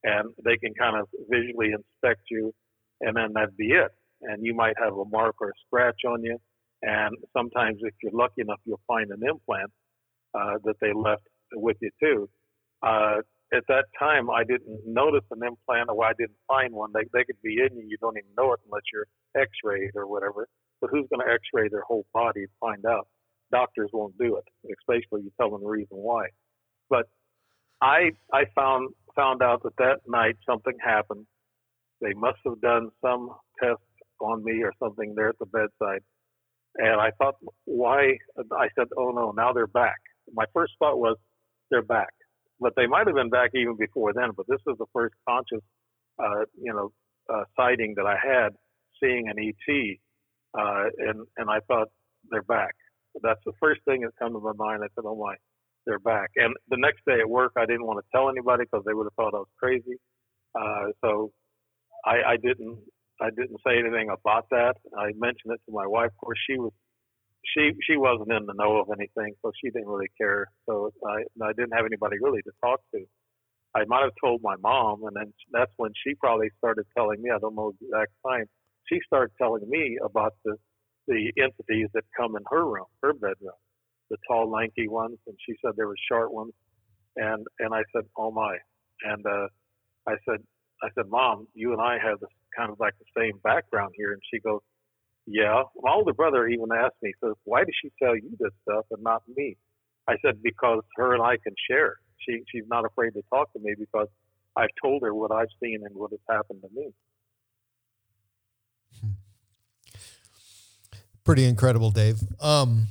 [0.04, 2.52] and they can kind of visually inspect you,
[3.00, 3.90] and then that'd be it.
[4.22, 6.38] And you might have a mark or a scratch on you.
[6.82, 9.70] And sometimes, if you're lucky enough, you'll find an implant
[10.34, 11.22] uh, that they left
[11.54, 12.28] with you too.
[12.82, 13.16] Uh,
[13.52, 16.90] at that time, I didn't notice an implant or I didn't find one.
[16.92, 17.84] They, they could be in you.
[17.88, 19.06] You don't even know it unless you're
[19.40, 20.46] x-rayed or whatever.
[20.80, 23.08] But who's going to x-ray their whole body to find out?
[23.50, 24.44] Doctors won't do it,
[24.78, 26.26] especially you tell them the reason why.
[26.90, 27.08] But
[27.80, 31.26] I, I found, found out that that night something happened.
[32.02, 33.30] They must have done some
[33.62, 33.80] test
[34.20, 36.00] on me or something there at the bedside.
[36.76, 38.18] And I thought, why?
[38.38, 39.96] I said, oh no, now they're back.
[40.32, 41.16] My first thought was,
[41.70, 42.08] they're back
[42.60, 44.30] but they might have been back even before then.
[44.36, 45.64] But this was the first conscious,
[46.22, 46.92] uh, you know,
[47.32, 48.50] uh, sighting that I had,
[49.02, 49.96] seeing an ET,
[50.58, 51.88] uh, and and I thought
[52.30, 52.74] they're back.
[53.22, 54.82] That's the first thing that came to my mind.
[54.82, 55.34] I said, "Oh my,
[55.86, 58.84] they're back." And the next day at work, I didn't want to tell anybody because
[58.86, 59.96] they would have thought I was crazy.
[60.58, 61.32] Uh, so
[62.04, 62.78] I, I didn't
[63.20, 64.74] I didn't say anything about that.
[64.96, 66.10] I mentioned it to my wife.
[66.12, 66.72] Of course, she was
[67.54, 70.46] she she wasn't in the know of anything, so she didn't really care.
[70.66, 73.04] So I I didn't have anybody really to talk to.
[73.74, 77.30] I might have told my mom, and then that's when she probably started telling me.
[77.30, 78.46] I don't know the exact time.
[78.90, 80.56] She started telling me about the
[81.06, 83.58] the entities that come in her room, her bedroom,
[84.10, 86.52] the tall, lanky ones, and she said there were short ones,
[87.16, 88.56] and and I said, oh my,
[89.04, 89.48] and uh,
[90.06, 90.42] I said
[90.82, 94.12] I said, mom, you and I have this kind of like the same background here,
[94.12, 94.60] and she goes,
[95.26, 95.62] yeah.
[95.82, 99.02] My older brother even asked me, says, why does she tell you this stuff and
[99.02, 99.56] not me?
[100.08, 101.96] I said, because her and I can share.
[102.26, 104.08] She she's not afraid to talk to me because
[104.56, 106.92] I've told her what I've seen and what has happened to me.
[111.24, 112.20] Pretty incredible, Dave.
[112.40, 112.88] Um,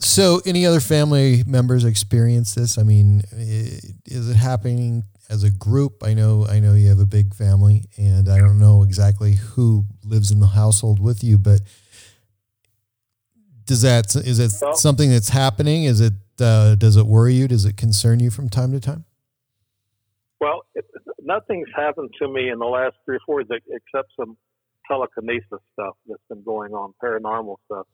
[0.00, 2.78] so, any other family members experience this?
[2.78, 6.02] I mean, is it happening as a group?
[6.02, 9.84] I know, I know you have a big family, and I don't know exactly who
[10.04, 11.60] lives in the household with you, but
[13.66, 15.84] does that is it well, something that's happening?
[15.84, 17.46] Is it uh, does it worry you?
[17.46, 19.04] Does it concern you from time to time?
[20.40, 20.86] Well, it,
[21.20, 24.38] nothing's happened to me in the last three or four years except some
[24.88, 27.86] telekinesis stuff that's been going on, paranormal stuff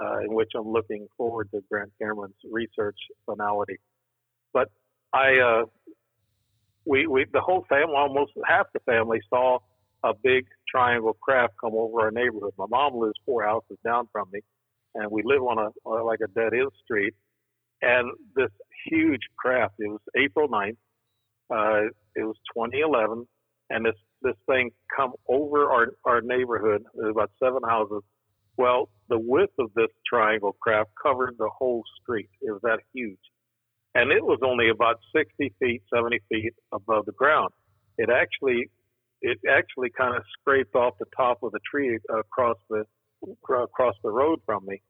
[0.00, 3.78] uh, in which I'm looking forward to Grant Cameron's research finality.
[4.52, 4.68] But
[5.12, 5.64] I, uh,
[6.84, 9.58] we, we, the whole family, almost half the family saw
[10.04, 12.52] a big triangle craft come over our neighborhood.
[12.58, 14.40] My mom lives four houses down from me,
[14.94, 17.14] and we live on a like a dead end street.
[17.82, 18.50] And this
[18.90, 20.76] huge craft, it was April 9th,
[21.50, 23.26] uh, it was 2011,
[23.70, 26.84] and this this thing come over our our neighborhood.
[26.94, 28.02] There's about seven houses,
[28.56, 32.28] well, the width of this triangle craft covered the whole street.
[32.40, 33.18] It was that huge.
[33.94, 37.50] And it was only about 60 feet, 70 feet above the ground.
[37.98, 38.70] It actually,
[39.22, 42.84] it actually kind of scraped off the top of the tree across the,
[43.48, 44.82] across the road from me,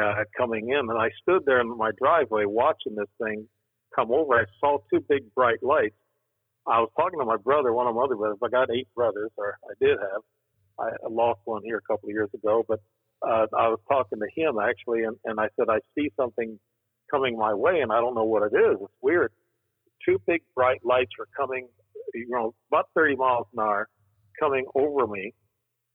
[0.00, 0.78] uh, coming in.
[0.78, 3.48] And I stood there in my driveway watching this thing
[3.94, 4.34] come over.
[4.34, 5.96] I saw two big bright lights.
[6.66, 8.38] I was talking to my brother, one of my other brothers.
[8.42, 10.22] I got eight brothers, or I did have.
[10.78, 12.80] I lost one here a couple of years ago, but
[13.26, 16.58] uh, I was talking to him actually, and, and I said, I see something
[17.10, 18.76] coming my way, and I don't know what it is.
[18.80, 19.32] It's weird.
[20.04, 21.68] Two big bright lights are coming,
[22.14, 23.88] you know, about 30 miles an hour,
[24.38, 25.32] coming over me.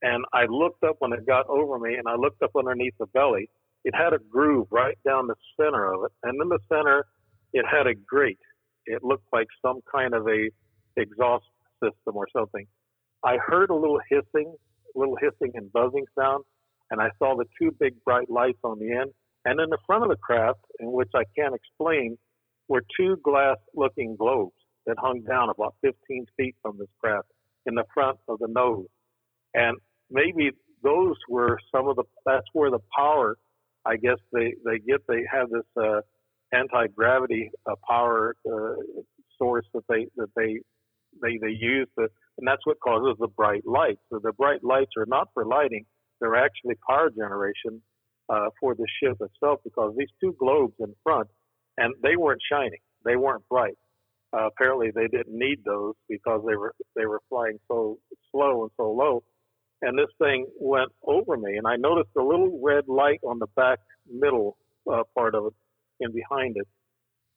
[0.02, 3.06] And I looked up when it got over me, and I looked up underneath the
[3.06, 3.50] belly.
[3.84, 7.04] It had a groove right down the center of it, and in the center,
[7.52, 8.38] it had a grate.
[8.86, 10.50] It looked like some kind of a
[10.96, 11.44] exhaust
[11.82, 12.66] system or something.
[13.24, 14.54] I heard a little hissing,
[14.94, 16.44] little hissing and buzzing sound,
[16.90, 19.10] and I saw the two big bright lights on the end.
[19.44, 22.18] And in the front of the craft, in which I can't explain,
[22.68, 24.54] were two glass looking globes
[24.86, 27.28] that hung down about 15 feet from this craft
[27.66, 28.86] in the front of the nose.
[29.54, 29.76] And
[30.10, 30.50] maybe
[30.82, 33.36] those were some of the, that's where the power,
[33.84, 36.00] I guess they, they get, they have this, uh,
[36.52, 38.74] anti-gravity uh, power, uh,
[39.38, 40.58] source that they, that they,
[41.22, 44.00] they, they use to, and that's what causes the bright lights.
[44.10, 45.84] So the bright lights are not for lighting;
[46.20, 47.82] they're actually power generation
[48.28, 51.28] uh, for the ship itself because these two globes in front,
[51.78, 53.76] and they weren't shining, they weren't bright.
[54.32, 57.98] Uh, apparently, they didn't need those because they were they were flying so
[58.30, 59.22] slow and so low.
[59.82, 63.48] And this thing went over me, and I noticed a little red light on the
[63.56, 64.56] back middle
[64.90, 65.54] uh, part of it
[66.00, 66.68] and behind it.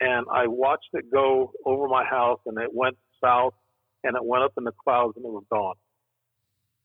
[0.02, 3.54] And I watched it go over my house, and it went south,
[4.04, 5.76] and it went up in the clouds, and it was gone.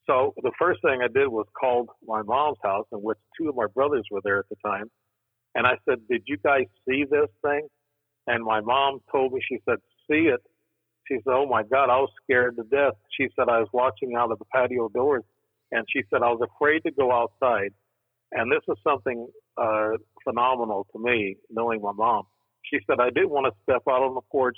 [0.09, 3.57] So the first thing I did was called my mom's house, in which two of
[3.57, 4.91] my brothers were there at the time.
[5.55, 7.69] And I said, Did you guys see this thing?
[8.27, 9.79] And my mom told me, she said,
[10.11, 10.41] See it.
[11.07, 12.95] She said, Oh my God, I was scared to death.
[13.19, 15.25] She said, I was watching out of the patio doors.
[15.73, 17.73] And she said, I was afraid to go outside.
[18.33, 19.27] And this is something
[19.59, 19.91] uh,
[20.25, 22.25] phenomenal to me, knowing my mom.
[22.71, 24.57] She said, I didn't want to step out on the porch.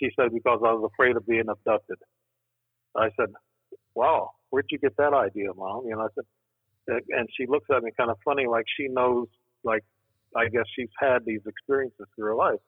[0.00, 1.98] She said, because I was afraid of being abducted.
[2.96, 3.28] I said,
[3.94, 5.86] wow, where'd you get that idea, mom?
[5.86, 9.26] You know, I said, and she looks at me kind of funny, like she knows,
[9.64, 9.82] like,
[10.36, 12.60] I guess she's had these experiences through her life.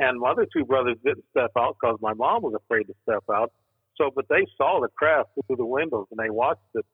[0.00, 3.24] And my other two brothers didn't step out because my mom was afraid to step
[3.30, 3.52] out.
[3.96, 6.86] So, but they saw the craft through the windows and they watched it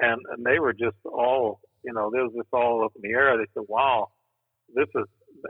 [0.00, 3.16] and, and they were just all, you know, they was just all up in the
[3.16, 3.38] air.
[3.38, 4.08] They said, wow,
[4.74, 5.04] this is,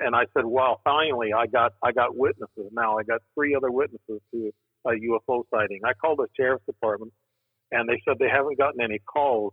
[0.04, 2.98] and I said, wow, finally I got, I got witnesses now.
[2.98, 4.52] I got three other witnesses to
[4.86, 5.80] a UFO sighting.
[5.84, 7.12] I called the sheriff's department
[7.72, 9.52] and they said they haven't gotten any calls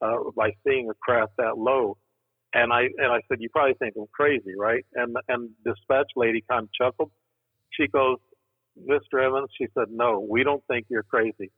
[0.00, 1.96] uh, by seeing a craft that low.
[2.54, 4.84] And I and I said, you probably think I'm crazy, right?
[4.94, 7.10] And and dispatch lady kind of chuckled.
[7.70, 8.18] She goes,
[8.78, 9.24] Mr.
[9.24, 11.50] Emmons, she said, no, we don't think you're crazy.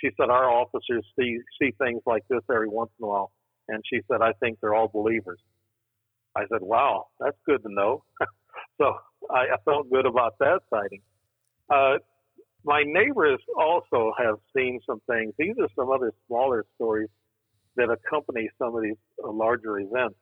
[0.00, 3.32] She said our officers see see things like this every once in a while,
[3.68, 5.40] and she said I think they're all believers.
[6.36, 8.04] I said, wow, that's good to know.
[8.80, 8.94] so
[9.30, 11.02] I, I felt good about that sighting.
[11.68, 11.98] Uh,
[12.64, 15.32] my neighbors also have seen some things.
[15.38, 17.08] These are some other smaller stories
[17.76, 20.16] that accompany some of these uh, larger events.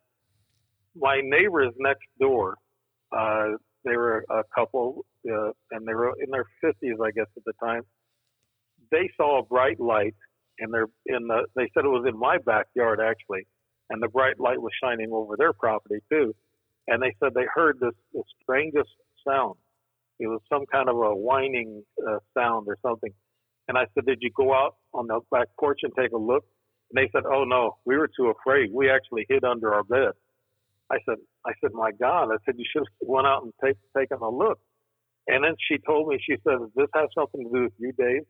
[0.96, 2.56] My neighbors next door,
[3.16, 7.44] uh, they were a couple, uh, and they were in their 50s, I guess, at
[7.44, 7.82] the time.
[8.90, 10.14] They saw a bright light,
[10.58, 11.46] and they're in the.
[11.56, 13.46] They said it was in my backyard actually,
[13.90, 16.34] and the bright light was shining over their property too.
[16.86, 18.90] And they said they heard this the strangest
[19.26, 19.56] sound
[20.18, 23.12] it was some kind of a whining uh, sound or something.
[23.68, 26.44] And I said, Did you go out on the back porch and take a look?
[26.90, 28.72] And they said, Oh no, we were too afraid.
[28.72, 30.12] We actually hid under our bed.
[30.90, 33.76] I said, I said, My God, I said, you should have went out and take,
[33.96, 34.58] taken a look.
[35.26, 38.22] And then she told me, she said, this has something to do with you, Dave?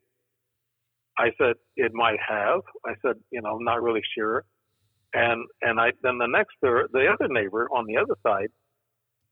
[1.16, 2.60] I said, It might have.
[2.84, 4.44] I said, you know, I'm not really sure.
[5.14, 8.50] And and I then the next the other neighbor on the other side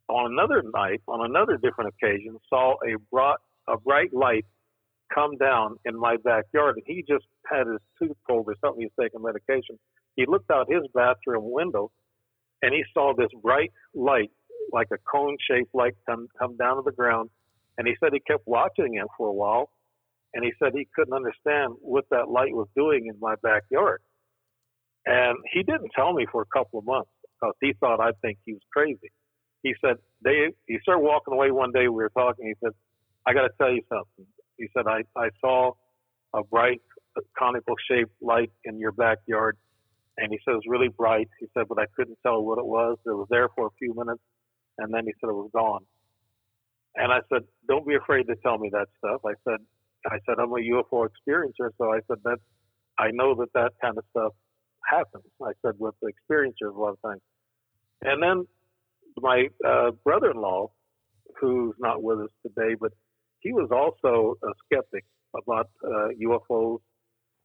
[0.09, 3.39] on another night, on another different occasion, saw a bright,
[3.69, 4.45] a bright light
[5.13, 6.77] come down in my backyard.
[6.77, 8.81] And he just had his tooth pulled or something.
[8.81, 9.79] He was taking medication.
[10.17, 11.91] He looked out his bathroom window
[12.63, 14.31] and he saw this bright light,
[14.73, 17.31] like a cone shaped light, come, come down to the ground.
[17.79, 19.71] And he said he kept watching it for a while.
[20.35, 24.01] And he said he couldn't understand what that light was doing in my backyard.
[25.07, 28.39] And he didn't tell me for a couple of months because he thought I'd think
[28.45, 29.13] he was crazy
[29.67, 32.73] he said they he started walking away one day we were talking he said
[33.27, 34.27] i got to tell you something.
[34.57, 35.73] He said i i saw
[36.35, 36.81] a bright
[37.37, 39.57] conical shaped light in your backyard
[40.19, 42.65] and he said it was really bright he said but i couldn't tell what it
[42.65, 44.23] was it was there for a few minutes
[44.79, 45.85] and then he said it was gone.
[46.95, 49.61] And i said don't be afraid to tell me that stuff i said
[50.07, 52.39] i said i'm a ufo experiencer so i said that
[52.99, 54.33] i know that that kind of stuff
[54.89, 57.23] happens i said with the experiencers a lot of times.
[58.03, 58.47] And then
[59.21, 60.71] my uh, brother-in-law,
[61.41, 62.93] who's not with us today, but
[63.41, 65.05] he was also a skeptic
[65.37, 66.79] about uh, UFOs.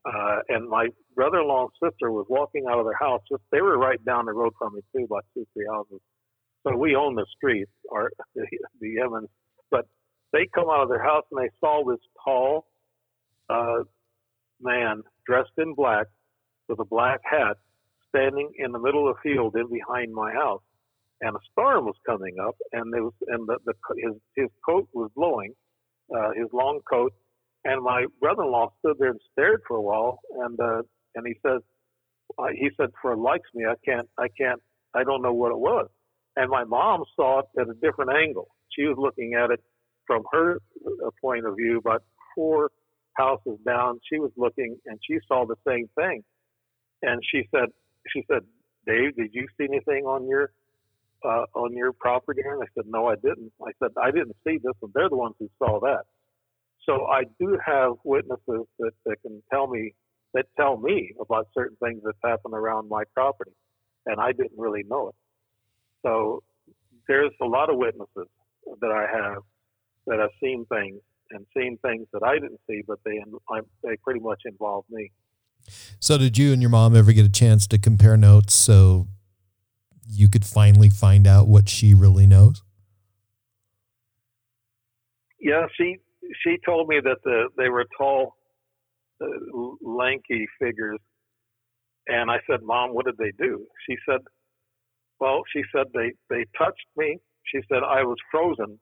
[0.04, 3.22] Uh, and my brother-in-law and sister was walking out of their house.
[3.32, 6.00] Just they were right down the road from me too, about two, three houses.
[6.66, 8.46] So we own the street, or the,
[8.80, 9.30] the Emmons.
[9.70, 9.88] But
[10.34, 12.66] they come out of their house and they saw this tall
[13.50, 13.84] uh,
[14.62, 16.08] man dressed in black
[16.68, 17.58] with a black hat
[18.10, 20.62] standing in the middle of the field in behind my house.
[21.22, 24.88] And a storm was coming up, and there was and the, the his his coat
[24.94, 25.54] was blowing,
[26.16, 27.14] uh, his long coat,
[27.64, 30.82] and my brother-in-law stood there and stared for a while, and uh,
[31.16, 31.60] and he said,
[32.38, 34.62] uh, he said, for likes me, I can't, I can't,
[34.96, 35.88] I don't know what it was.
[36.36, 38.48] And my mom saw it at a different angle.
[38.70, 39.62] She was looking at it
[40.08, 42.04] from her uh, point of view, but
[42.36, 42.72] four
[43.14, 46.24] houses down, she was looking and she saw the same thing.
[47.02, 47.70] And she said,
[48.08, 48.44] she said,
[48.88, 50.52] Dave, did you see anything on your
[51.24, 52.42] uh, on your property?
[52.46, 53.52] And I said, no, I didn't.
[53.62, 56.04] I said, I didn't see this, and they're the ones who saw that.
[56.86, 59.94] So I do have witnesses that, that can tell me
[60.34, 63.52] that tell me about certain things that happen around my property,
[64.06, 65.16] and I didn't really know it.
[66.04, 66.42] So
[67.08, 68.28] there's a lot of witnesses
[68.80, 69.44] that I have
[70.08, 71.02] that have seen things
[71.32, 73.20] and seen things that I didn't see, but they
[73.84, 75.12] they pretty much involve me.
[76.00, 79.08] So did you and your mom ever get a chance to compare notes so
[80.08, 82.62] you could finally find out what she really knows?
[85.39, 85.97] Yeah, she
[86.43, 88.36] she told me that the they were tall,
[89.22, 89.28] uh,
[89.82, 90.99] lanky figures,
[92.08, 94.22] and I said, "Mom, what did they do?" She said,
[95.20, 97.18] "Well, she said they they touched me.
[97.45, 98.80] She said I was frozen,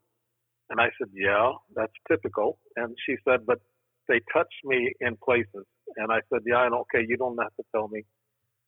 [0.69, 3.59] and I said, "Yeah, that's typical." And she said, "But
[4.07, 5.65] they touched me in places."
[5.95, 8.03] And I said, "Yeah, and okay, you don't have to tell me."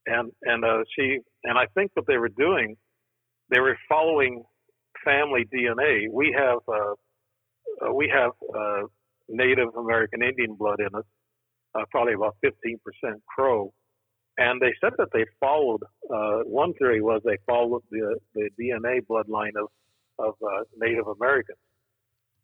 [0.05, 2.75] And and uh, she and I think what they were doing,
[3.49, 4.43] they were following
[5.05, 6.05] family DNA.
[6.11, 6.93] We have uh,
[7.85, 8.87] uh, we have uh,
[9.29, 11.05] Native American Indian blood in us,
[11.75, 12.77] uh, probably about 15%
[13.27, 13.73] Crow.
[14.37, 18.99] And they said that they followed, uh, one theory was they followed the, the DNA
[19.07, 19.67] bloodline of,
[20.17, 21.59] of uh, Native Americans.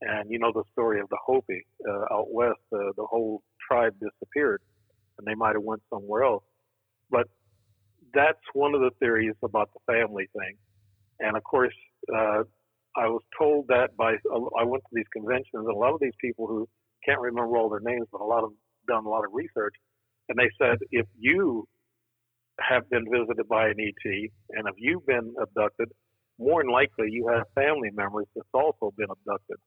[0.02, 4.62] And you know the story of the Hopi uh, out west, the whole tribe disappeared
[5.18, 6.44] and they might have went somewhere else.
[7.10, 7.28] But
[8.14, 10.56] that's one of the theories about the family thing.
[11.20, 11.74] And of course,
[12.14, 12.44] uh,
[12.96, 14.16] I was told that by
[14.60, 16.68] I went to these conventions, and a lot of these people who
[17.06, 18.52] can't remember all their names, but a lot of
[18.88, 19.76] done a lot of research,
[20.30, 21.68] and they said if you
[22.60, 24.12] have been visited by an ET
[24.52, 25.90] and if you've been abducted,
[26.40, 29.58] more than likely you have family members that's also been abducted.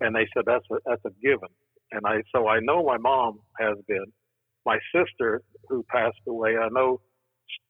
[0.00, 1.48] And they said that's a, that's a given.
[1.92, 4.06] And I so I know my mom has been.
[4.66, 7.00] My sister who passed away, I know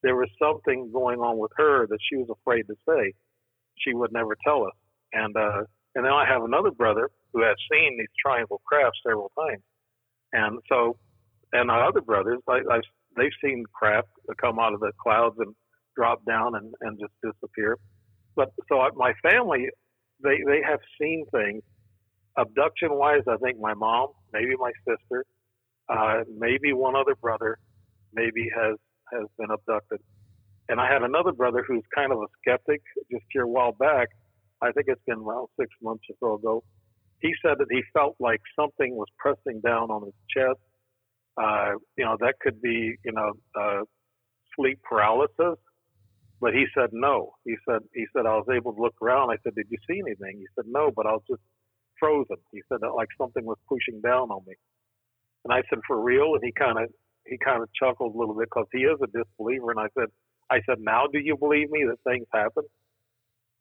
[0.03, 3.13] there was something going on with her that she was afraid to say.
[3.79, 4.77] She would never tell us.
[5.13, 5.63] And uh,
[5.95, 9.63] and then I have another brother who has seen these triangle crafts several times.
[10.33, 10.97] And so,
[11.53, 12.83] and my other brothers, I, I've
[13.17, 14.09] they've seen craft
[14.41, 15.55] come out of the clouds and
[15.97, 17.79] drop down and, and just disappear.
[18.37, 19.69] But so I, my family,
[20.23, 21.63] they they have seen things.
[22.37, 25.25] Abduction wise, I think my mom, maybe my sister,
[25.89, 27.59] uh, maybe one other brother,
[28.13, 28.77] maybe has
[29.13, 30.01] has been abducted.
[30.69, 32.81] And I had another brother who's kind of a skeptic
[33.11, 34.09] just here a while back
[34.65, 36.65] I think it's been around six months or so ago.
[37.21, 40.61] He said that he felt like something was pressing down on his chest.
[41.37, 43.83] Uh, you know, that could be, you know, uh,
[44.57, 45.59] sleep paralysis.
[46.41, 47.33] But he said no.
[47.45, 49.31] He said he said I was able to look around.
[49.31, 50.39] I said, did you see anything?
[50.39, 51.41] He said no, but I was just
[51.99, 52.37] frozen.
[52.53, 54.55] He said that like something was pushing down on me.
[55.45, 56.35] And I said for real.
[56.35, 56.91] And he kind of
[57.27, 59.71] he kind of chuckled a little bit because he is a disbeliever.
[59.71, 60.09] And I said
[60.51, 62.65] I said now do you believe me that things happen?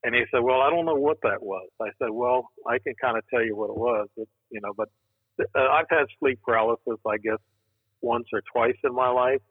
[0.03, 2.93] And he said, "Well, I don't know what that was." I said, "Well, I can
[3.01, 4.89] kind of tell you what it was, it, you know." But
[5.55, 7.39] uh, I've had sleep paralysis, I guess,
[8.01, 9.41] once or twice in my life,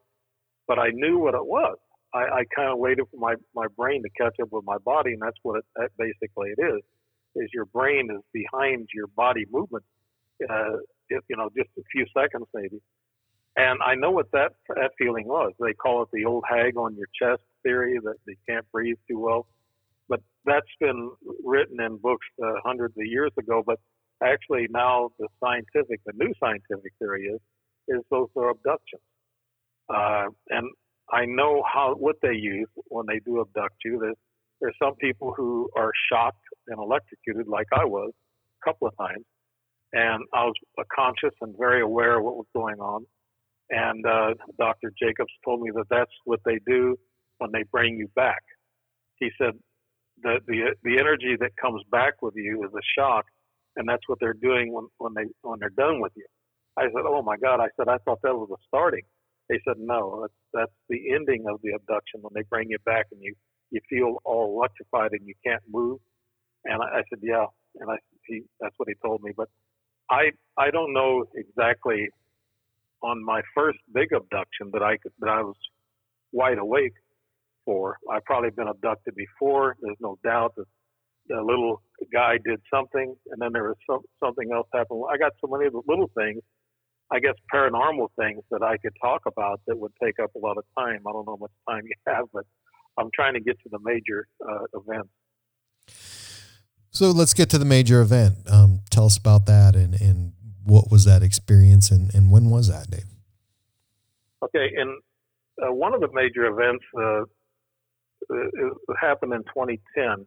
[0.69, 1.79] but I knew what it was.
[2.15, 5.13] I, I kind of waited for my my brain to catch up with my body,
[5.13, 6.83] and that's what it, that basically it is.
[7.35, 9.85] Is your brain is behind your body movement,
[10.51, 10.77] uh,
[11.09, 12.81] if, you know, just a few seconds maybe.
[13.57, 15.53] And I know what that that feeling was.
[15.61, 19.19] They call it the old hag on your chest theory that you can't breathe too
[19.19, 19.47] well
[20.13, 21.11] but that's been
[21.43, 23.63] written in books uh, hundreds of years ago.
[23.65, 23.79] But
[24.23, 27.41] actually, now the scientific, the new scientific theory is,
[27.89, 29.03] is those are abductions.
[29.89, 30.71] Uh, and
[31.11, 33.99] I know how what they use when they do abduct you.
[34.01, 34.17] There's
[34.61, 38.13] there's some people who are shocked and electrocuted, like I was,
[38.63, 39.25] a couple of times,
[39.93, 40.55] and I was
[40.95, 43.05] conscious and very aware of what was going on.
[43.71, 44.93] And uh, Dr.
[45.01, 46.97] Jacobs told me that that's what they do
[47.39, 48.43] when they bring you back.
[49.19, 49.53] He said
[50.23, 53.25] the the the energy that comes back with you is a shock,
[53.77, 56.27] and that's what they're doing when when they when they're done with you.
[56.77, 59.05] I said, "Oh my God!" I said, "I thought that was the starting."
[59.49, 63.07] They said, "No, that's that's the ending of the abduction when they bring you back
[63.13, 63.35] and you
[63.73, 65.99] you feel all electrified and you can't move.
[66.65, 67.47] And I, I said, yeah.
[67.81, 67.97] And I,
[68.27, 69.33] he, that's what he told me.
[69.37, 69.49] But
[70.11, 72.09] I, I don't know exactly
[73.03, 75.57] on my first big abduction that I could, that I was
[76.33, 76.95] wide awake
[77.65, 77.99] for.
[78.11, 79.77] I've probably been abducted before.
[79.81, 80.67] There's no doubt that
[81.29, 81.83] the little
[82.13, 85.05] guy did something, and then there was some, something else happened.
[85.13, 86.43] I got so many little things,
[87.13, 90.57] I guess paranormal things that I could talk about that would take up a lot
[90.57, 91.01] of time.
[91.07, 92.45] I don't know how much time you have, but
[92.99, 95.11] I'm trying to get to the major uh, events.
[96.91, 98.35] So let's get to the major event.
[98.51, 100.33] Um, tell us about that and, and
[100.65, 103.05] what was that experience and, and when was that, Dave?
[104.45, 105.01] Okay, and
[105.63, 107.23] uh, one of the major events uh,
[108.31, 110.27] it happened in 2010.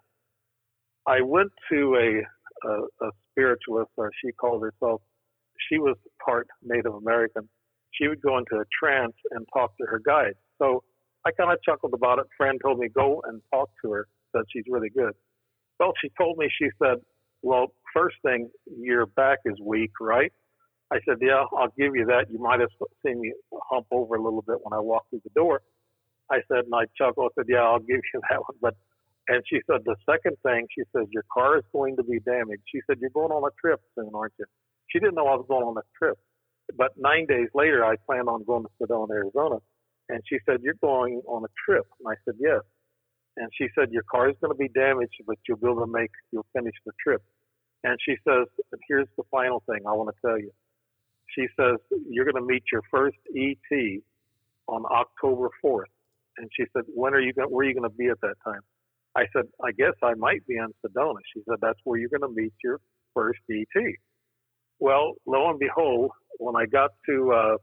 [1.08, 5.02] I went to a, a, a spiritualist, or she called herself.
[5.70, 7.48] She was part Native American.
[7.94, 10.34] She would go into a trance and talk to her guide.
[10.60, 10.84] So
[11.26, 12.26] I kind of chuckled about it.
[12.38, 14.08] Friend told me go and talk to her.
[14.36, 15.14] Said she's really good.
[15.80, 16.98] Well, she told me she said,
[17.42, 20.32] "Well, first thing, your back is weak, right?"
[20.92, 22.30] I said, "Yeah, I'll give you that.
[22.30, 22.70] You might have
[23.06, 23.34] seen me
[23.70, 25.62] hump over a little bit when I walked through the door."
[26.30, 27.32] I said, and I chuckled.
[27.32, 28.76] I said, "Yeah, I'll give you that one." But
[29.28, 32.62] and she said the second thing, she says your car is going to be damaged.
[32.72, 34.46] She said you're going on a trip soon, aren't you?
[34.90, 36.18] She didn't know I was going on a trip.
[36.78, 39.58] But nine days later, I planned on going to Sedona, Arizona,
[40.10, 41.86] and she said you're going on a trip.
[42.00, 42.62] And I said yes.
[43.38, 45.92] And she said your car is going to be damaged, but you'll be able to
[45.92, 47.22] make you'll finish the trip.
[47.86, 48.48] And she says,
[48.88, 50.50] here's the final thing I want to tell you.
[51.36, 51.78] She says
[52.10, 54.02] you're going to meet your first ET
[54.68, 55.94] on October 4th.
[56.38, 57.50] And she said, when are you going?
[57.50, 58.62] Where are you going to be at that time?
[59.16, 61.20] I said, I guess I might be in Sedona.
[61.34, 62.80] She said, that's where you're going to meet your
[63.14, 63.84] first ET.
[64.80, 66.10] Well, lo and behold,
[66.40, 67.58] when I got to uh,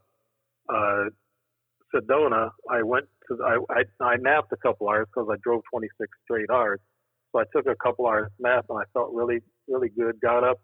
[0.73, 1.05] uh,
[1.93, 6.09] Sedona, I went to I, I I napped a couple hours because I drove 26
[6.25, 6.81] straight hours.
[7.33, 10.21] So I took a couple hours nap and I felt really really good.
[10.21, 10.61] Got up,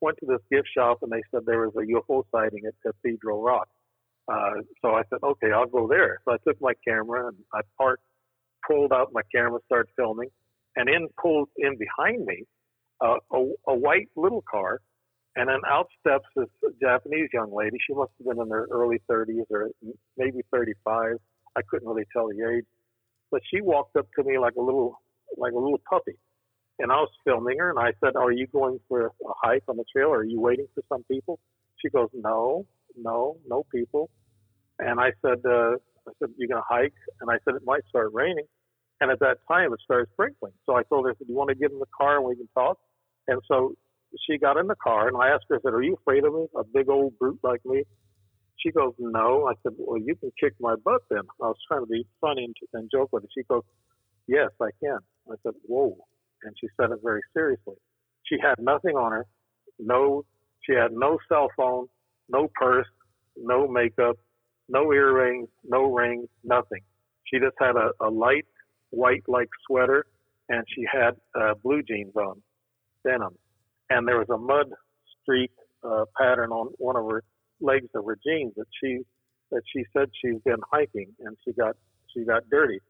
[0.00, 3.42] went to this gift shop and they said there was a UFO sighting at Cathedral
[3.42, 3.68] Rock.
[4.32, 6.18] Uh, so I said, okay, I'll go there.
[6.24, 8.02] So I took my camera and I parked
[8.66, 10.28] pulled out my camera, started filming,
[10.76, 12.44] and in pulled in behind me
[13.00, 13.38] uh, a,
[13.68, 14.80] a white little car,
[15.36, 16.48] and then out steps this
[16.80, 17.76] Japanese young lady.
[17.86, 19.70] She must have been in her early 30s or
[20.16, 21.16] maybe 35.
[21.56, 22.64] I couldn't really tell the age,
[23.30, 25.00] but she walked up to me like a little
[25.36, 26.16] like a little puppy,
[26.78, 29.76] and I was filming her, and I said, "Are you going for a hike on
[29.76, 30.08] the trail?
[30.08, 31.38] Or are you waiting for some people?"
[31.76, 32.66] She goes, "No,
[32.96, 34.10] no, no people."
[34.78, 35.76] And I said, uh,
[36.08, 36.94] I said, you're going to hike?
[37.20, 38.46] And I said, it might start raining.
[39.00, 40.52] And at that time, it started sprinkling.
[40.66, 42.26] So I told her, I said, do you want to get in the car and
[42.26, 42.78] we can talk?
[43.28, 43.74] And so
[44.26, 46.34] she got in the car and I asked her, I said, are you afraid of
[46.34, 46.46] me?
[46.56, 47.84] A big old brute like me?
[48.58, 49.46] She goes, no.
[49.46, 51.22] I said, well, you can kick my butt then.
[51.42, 53.28] I was trying to be funny and, and joke with her.
[53.36, 53.62] She goes,
[54.26, 54.98] yes, I can.
[55.30, 55.96] I said, whoa.
[56.44, 57.76] And she said it very seriously.
[58.24, 59.26] She had nothing on her.
[59.78, 60.24] No,
[60.62, 61.86] she had no cell phone,
[62.28, 62.86] no purse,
[63.36, 64.16] no makeup,
[64.68, 66.82] no earrings, no rings, nothing.
[67.24, 68.46] She just had a, a light
[68.90, 70.04] white like sweater
[70.48, 72.42] and she had uh, blue jeans on,
[73.04, 73.36] denim.
[73.90, 74.66] And there was a mud
[75.22, 75.50] streak
[75.82, 77.22] uh, pattern on one of her
[77.60, 79.00] legs of her jeans that she
[79.50, 81.76] that she said she's been hiking and she got
[82.14, 82.80] she got dirty.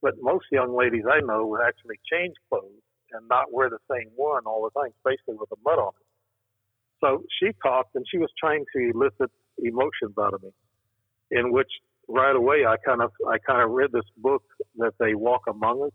[0.00, 2.82] But most young ladies I know would actually change clothes
[3.12, 6.06] and not wear the same one all the time, especially with the mud on it.
[7.00, 10.50] So she talked and she was trying to elicit emotions out of me
[11.32, 11.70] in which
[12.08, 14.42] right away I kind of I kind of read this book
[14.76, 15.92] that they walk among us,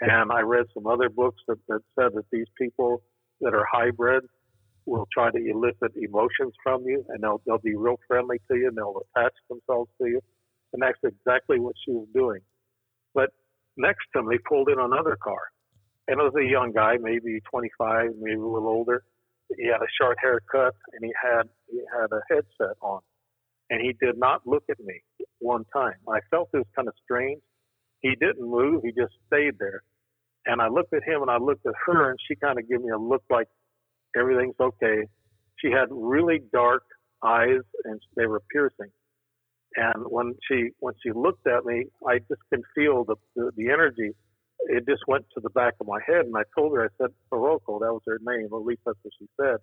[0.00, 3.02] and I read some other books that, that said that these people
[3.40, 4.24] that are hybrid
[4.86, 8.68] will try to elicit emotions from you, and they'll they'll be real friendly to you,
[8.68, 10.20] and they'll attach themselves to you,
[10.72, 12.40] and that's exactly what she was doing.
[13.14, 13.30] But
[13.76, 15.42] next to me pulled in another car,
[16.12, 19.02] and it was a young guy, maybe 25, maybe a little older.
[19.56, 23.00] He had a short haircut, and he had he had a headset on
[23.72, 25.00] and he did not look at me
[25.38, 25.94] one time.
[26.06, 27.40] I felt it was kind of strange.
[28.02, 29.82] He didn't move, he just stayed there.
[30.44, 32.82] And I looked at him and I looked at her, and she kind of gave
[32.82, 33.48] me a look like
[34.14, 35.06] everything's okay.
[35.58, 36.82] She had really dark
[37.24, 38.90] eyes, and they were piercing.
[39.76, 43.70] And when she when she looked at me, I just can feel the, the the
[43.70, 44.10] energy.
[44.68, 47.10] It just went to the back of my head, and I told her, I said,
[47.30, 49.56] Faroko, that was her name, at least that's what she said.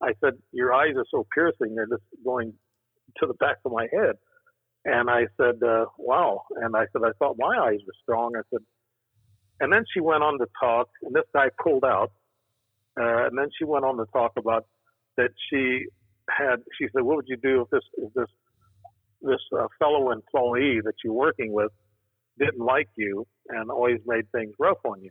[0.00, 2.52] I said, your eyes are so piercing; they're just going
[3.18, 4.16] to the back of my head.
[4.84, 6.42] And I said, uh, wow.
[6.56, 8.36] And I said, I thought my eyes were strong.
[8.36, 8.60] I said,
[9.60, 12.12] and then she went on to talk, and this guy pulled out.
[12.98, 14.66] Uh, and then she went on to talk about
[15.16, 15.86] that she
[16.30, 18.28] had, she said, what would you do if this, if this,
[19.22, 21.72] this uh, fellow employee that you're working with
[22.38, 25.10] didn't like you and always made things rough on you.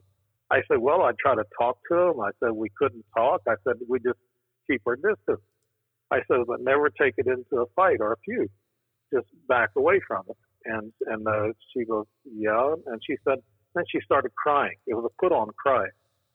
[0.49, 2.19] I said, well, I tried to talk to him.
[2.21, 3.41] I said, we couldn't talk.
[3.47, 4.19] I said, we just
[4.69, 5.41] keep our distance.
[6.09, 8.49] I said, but never take it into a fight or a feud.
[9.13, 10.37] Just back away from it.
[10.65, 12.75] And, and, uh, she goes, yeah.
[12.87, 13.39] And she said,
[13.75, 14.75] then she started crying.
[14.87, 15.87] It was a put on cry.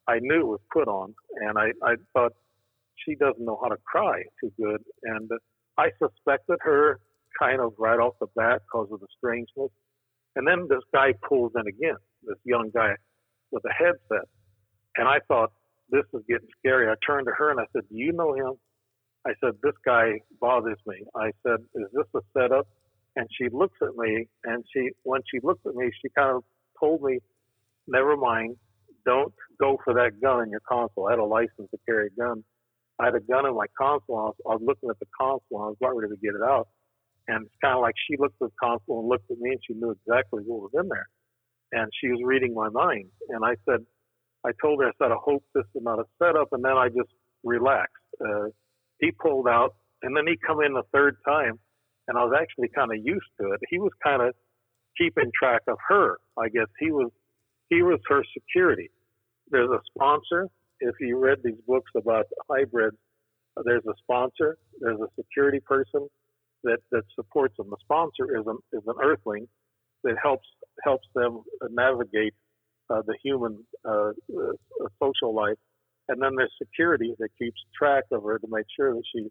[0.09, 2.32] I knew it was put on and I, I thought
[3.05, 4.82] she doesn't know how to cry too good.
[5.05, 5.31] And
[5.78, 7.01] I suspected her
[7.39, 9.70] kind of right off the bat because of the strangeness.
[10.36, 12.94] And then this guy pulls in again, this young guy
[13.50, 14.28] with a headset.
[14.96, 15.52] And I thought,
[15.90, 16.88] this is getting scary.
[16.88, 18.54] I turned to her and I said, Do you know him?
[19.26, 21.04] I said, This guy bothers me.
[21.14, 22.66] I said, Is this a setup?
[23.16, 26.44] And she looks at me and she, when she looked at me, she kind of
[26.80, 27.18] told me,
[27.86, 28.56] Never mind.
[29.04, 31.09] Don't go for that gun in your console.
[31.09, 32.44] I had a license to carry a gun.
[33.00, 34.16] I had a gun in my console.
[34.16, 35.60] I was, I was looking at the console.
[35.60, 36.68] I was about ready to get it out.
[37.28, 39.61] And it's kind of like she looked at the console and looked at me and
[39.66, 41.09] she knew exactly what was in there.
[41.73, 43.07] And she was reading my mind.
[43.31, 43.81] And I said,
[44.44, 46.49] I told her, I said, I hope this is not a setup.
[46.53, 47.11] And then I just
[47.44, 47.94] relaxed.
[48.20, 48.49] Uh,
[48.99, 51.59] he pulled out and then he come in the third time
[52.09, 53.61] and I was actually kind of used to it.
[53.70, 54.35] He was kind of
[54.99, 56.19] keeping track of her.
[56.39, 57.11] I guess he was,
[57.70, 58.90] he was her security.
[59.51, 60.49] There's a sponsor.
[60.81, 62.97] If you read these books about hybrids,
[63.65, 66.09] there's a sponsor, there's a security person,
[66.64, 67.70] that, that supports them.
[67.70, 69.47] The sponsor is an, is an earthling
[70.05, 70.47] that helps
[70.84, 72.34] helps them navigate
[72.90, 75.59] uh, the human uh, uh, social life,
[76.09, 79.28] and then there's security that keeps track of her to make sure that she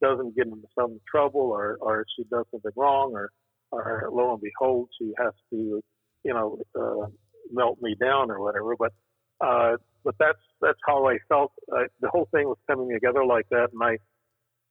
[0.00, 3.30] doesn't get into some trouble or or she does something wrong or
[3.70, 5.80] or lo and behold she has to
[6.24, 7.06] you know uh,
[7.52, 8.74] melt me down or whatever.
[8.78, 8.92] But
[9.40, 11.52] uh, but that's that's how I felt.
[11.72, 13.98] Uh, the whole thing was coming together like that, and I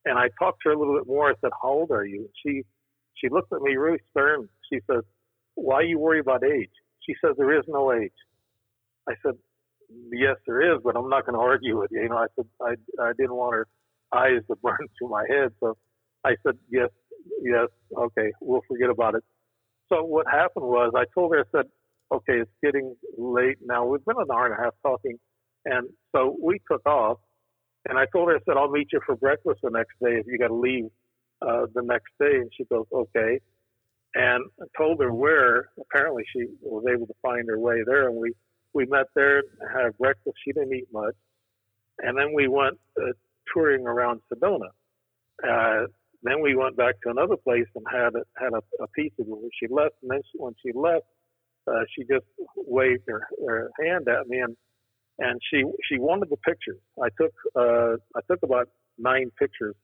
[0.05, 1.29] and I talked to her a little bit more.
[1.29, 2.63] I said, "How old are you?" She
[3.15, 4.49] she looked at me really stern.
[4.71, 5.03] She says,
[5.55, 6.71] "Why you worry about age?"
[7.01, 8.13] She says, "There is no age."
[9.07, 9.37] I said,
[10.11, 12.47] "Yes, there is, but I'm not going to argue with you." You know, I said
[12.61, 13.67] I I didn't want her
[14.13, 15.77] eyes to burn through my head, so
[16.23, 16.89] I said, "Yes,
[17.41, 19.23] yes, okay, we'll forget about it."
[19.89, 21.69] So what happened was I told her, I said,
[22.11, 23.85] "Okay, it's getting late now.
[23.85, 25.19] We've been an hour and a half talking."
[25.65, 27.19] And so we took off
[27.89, 30.25] and I told her, I said, I'll meet you for breakfast the next day if
[30.27, 30.85] you got to leave
[31.41, 32.37] uh, the next day.
[32.37, 33.39] And she goes, okay.
[34.13, 35.69] And I told her where.
[35.79, 38.07] Apparently, she was able to find her way there.
[38.07, 38.33] And we,
[38.73, 39.41] we met there,
[39.73, 40.35] had breakfast.
[40.45, 41.15] She didn't eat much.
[41.99, 43.13] And then we went uh,
[43.53, 44.69] touring around Sedona.
[45.43, 45.87] Uh,
[46.23, 49.49] then we went back to another place and had a, had a, a pizza before
[49.59, 49.95] she left.
[50.03, 51.05] And then she, when she left,
[51.67, 52.25] uh, she just
[52.55, 54.55] waved her, her hand at me and
[55.21, 56.81] and she she wanted the pictures.
[57.01, 58.67] I took uh, I took about
[58.97, 59.75] nine pictures,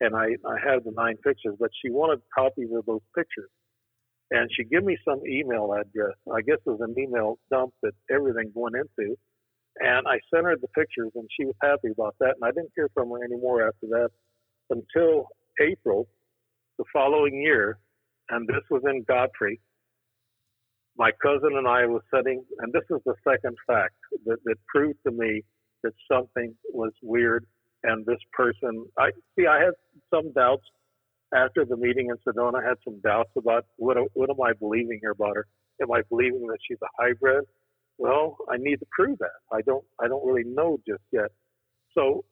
[0.00, 3.50] and I I had the nine pictures, but she wanted copies of those pictures,
[4.30, 6.14] and she gave me some email address.
[6.32, 9.16] I guess it was an email dump that everything went into,
[9.80, 12.34] and I sent her the pictures, and she was happy about that.
[12.40, 14.10] And I didn't hear from her anymore after that
[14.70, 15.26] until
[15.60, 16.06] April,
[16.78, 17.78] the following year,
[18.30, 19.60] and this was in Godfrey
[20.98, 23.94] my cousin and I was sitting, and this is the second fact
[24.24, 25.42] that, that proved to me
[25.82, 27.44] that something was weird.
[27.84, 29.74] And this person, I see, I had
[30.12, 30.64] some doubts
[31.34, 32.62] after the meeting in Sedona.
[32.62, 35.46] I had some doubts about what what am I believing here about her?
[35.82, 37.44] Am I believing that she's a hybrid?
[37.98, 39.38] Well, I need to prove that.
[39.52, 41.30] I don't I don't really know just yet.
[41.94, 42.24] So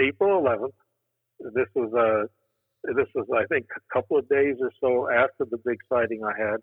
[0.00, 4.70] April 11th, this was a uh, this was I think a couple of days or
[4.80, 6.56] so after the big sighting I had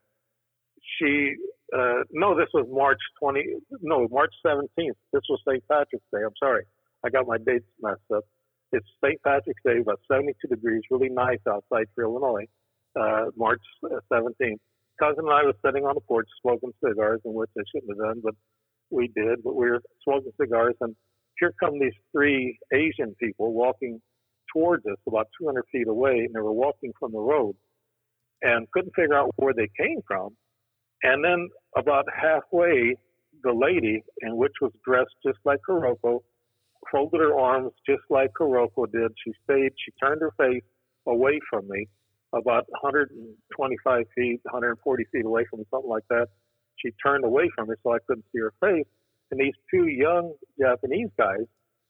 [0.98, 1.36] she
[1.76, 3.44] uh, no, this was March 20.
[3.82, 4.96] No, March 17th.
[5.12, 5.64] This was St.
[5.68, 6.24] Patrick's Day.
[6.24, 6.64] I'm sorry,
[7.06, 8.24] I got my dates messed up.
[8.72, 9.22] It's St.
[9.24, 12.46] Patrick's Day, about 72 degrees, really nice outside for Illinois.
[13.00, 14.32] Uh, March 17th.
[14.42, 14.56] Uh,
[15.00, 18.08] Cousin and I was sitting on the porch smoking cigars, in which I shouldn't have
[18.08, 18.34] done, but
[18.90, 19.44] we did.
[19.44, 20.96] But we were smoking cigars, and
[21.40, 24.02] here come these three Asian people walking
[24.52, 27.56] towards us, about 200 feet away, and they were walking from the road,
[28.42, 30.36] and couldn't figure out where they came from
[31.04, 32.96] and then about halfway,
[33.44, 36.20] the lady, in which was dressed just like Kuroko,
[36.92, 39.12] folded her arms just like Kuroko did.
[39.24, 40.64] She stayed, she turned her face
[41.08, 41.88] away from me,
[42.34, 46.28] about 125 feet, 140 feet away from me, something like that.
[46.78, 48.86] She turned away from me so I couldn't see her face.
[49.32, 51.46] And these two young Japanese guys,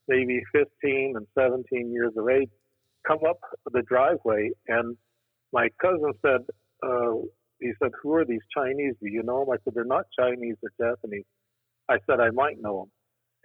[0.07, 2.49] maybe 15 and 17 years of age,
[3.07, 3.39] come up
[3.71, 4.49] the driveway.
[4.67, 4.97] And
[5.53, 6.41] my cousin said,
[6.83, 7.13] uh,
[7.59, 8.95] he said, Who are these Chinese?
[9.01, 9.53] Do you know them?
[9.53, 11.25] I said, They're not Chinese, they're Japanese.
[11.89, 12.89] I said, I might know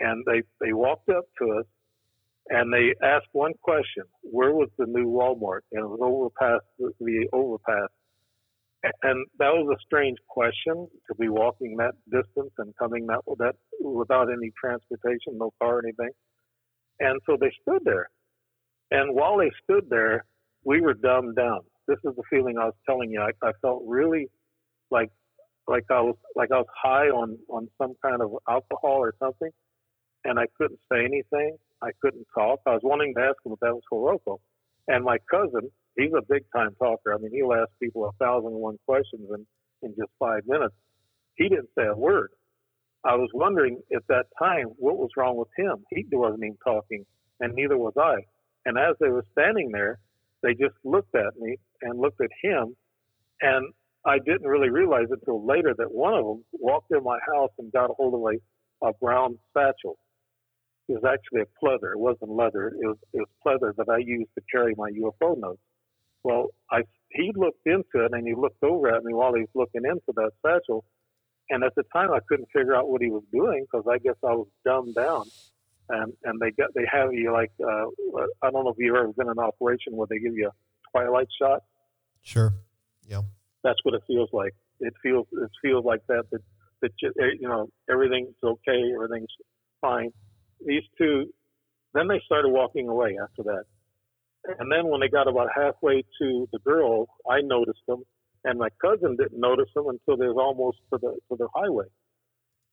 [0.00, 0.10] them.
[0.10, 1.66] And they, they walked up to us
[2.48, 5.60] and they asked one question Where was the new Walmart?
[5.72, 7.88] And it was over past the, overpass.
[9.02, 13.54] and that was a strange question to be walking that distance and coming that that
[13.80, 16.10] without any transportation, no car anything.
[17.00, 18.10] And so they stood there,
[18.90, 20.24] and while they stood there,
[20.64, 21.60] we were dumbed down.
[21.92, 23.20] This is the feeling I was telling you.
[23.20, 24.30] I, I felt really
[24.90, 25.10] like
[25.68, 29.50] like I was like I was high on on some kind of alcohol or something,
[30.24, 31.58] and I couldn't say anything.
[31.82, 32.60] I couldn't talk.
[32.66, 34.38] I was wanting to ask him if that was Hiroko,
[34.88, 37.12] and my cousin, he's a big time talker.
[37.12, 39.46] I mean, he'll ask people a thousand and one questions in
[39.82, 40.74] in just five minutes.
[41.34, 42.30] He didn't say a word.
[43.04, 45.84] I was wondering at that time what was wrong with him.
[45.90, 47.04] He wasn't even talking,
[47.40, 48.16] and neither was I.
[48.64, 49.98] And as they were standing there,
[50.42, 52.76] they just looked at me and looked at him,
[53.40, 53.72] and
[54.04, 57.72] I didn't really realize until later that one of them walked in my house and
[57.72, 59.96] got a hold of a, a brown satchel.
[60.88, 61.92] It was actually a pleather.
[61.92, 62.68] It wasn't leather.
[62.68, 65.60] It was, it was pleather that I used to carry my UFO notes.
[66.24, 69.50] Well, I he looked into it and he looked over at me while he was
[69.54, 70.84] looking into that satchel.
[71.50, 74.14] And at the time, I couldn't figure out what he was doing because I guess
[74.24, 75.24] I was dumbed down.
[75.88, 77.86] And and they got they have you like uh,
[78.42, 80.52] I don't know if you've ever been in an operation where they give you a
[80.90, 81.62] twilight shot.
[82.22, 82.54] Sure.
[83.06, 83.22] Yeah
[83.62, 84.54] that's what it feels like.
[84.80, 86.40] It feels it feels like that that
[86.82, 89.32] that eh, you know everything's okay, everything's
[89.80, 90.10] fine.
[90.64, 91.32] These two,
[91.94, 93.64] then they started walking away after that,
[94.58, 98.02] and then when they got about halfway to the girl, I noticed them,
[98.44, 101.86] and my cousin didn't notice them until they was almost to the to the highway,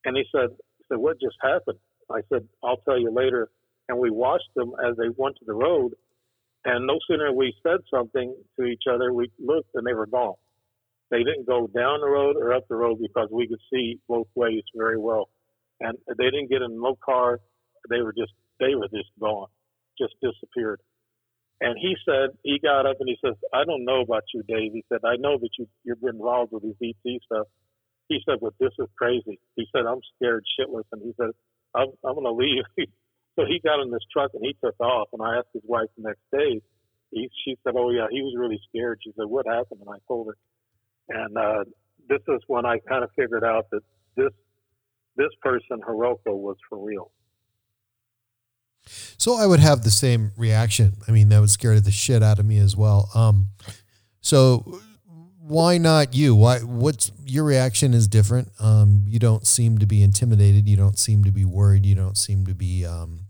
[0.05, 1.79] and he said, he said what just happened?
[2.11, 3.49] I said I'll tell you later,
[3.87, 5.93] and we watched them as they went to the road,
[6.65, 10.35] and no sooner we said something to each other, we looked and they were gone.
[11.11, 14.27] They didn't go down the road or up the road because we could see both
[14.35, 15.29] ways very well.
[15.79, 17.39] And they didn't get in no car.
[17.89, 19.47] They were just, they were just gone,
[19.99, 20.81] just disappeared.
[21.61, 24.73] And he said, he got up and he says, I don't know about you, Dave.
[24.73, 26.75] He said, I know that you, you've been involved with these
[27.05, 27.47] ET stuff.
[28.07, 29.39] He said, but this is crazy.
[29.55, 30.85] He said, I'm scared shitless.
[30.91, 31.31] And he said,
[31.75, 32.63] I'm, I'm going to leave.
[33.39, 35.07] so he got in this truck and he took off.
[35.13, 36.61] And I asked his wife the next day,
[37.11, 38.99] he, she said, oh yeah, he was really scared.
[39.01, 39.79] She said, what happened?
[39.79, 40.37] And I told her,
[41.07, 41.63] and uh,
[42.09, 43.81] this is when I kind of figured out that
[44.15, 44.31] this
[45.15, 47.11] this person Hiroko was for real.
[49.17, 50.93] So I would have the same reaction.
[51.07, 53.09] I mean, that would scare the shit out of me as well.
[53.15, 53.47] Um,
[54.21, 54.81] so
[55.39, 56.35] why not you?
[56.35, 56.59] Why?
[56.59, 58.49] What's your reaction is different.
[58.59, 60.67] Um, you don't seem to be intimidated.
[60.67, 61.85] You don't seem to be worried.
[61.85, 63.28] You don't seem to be um,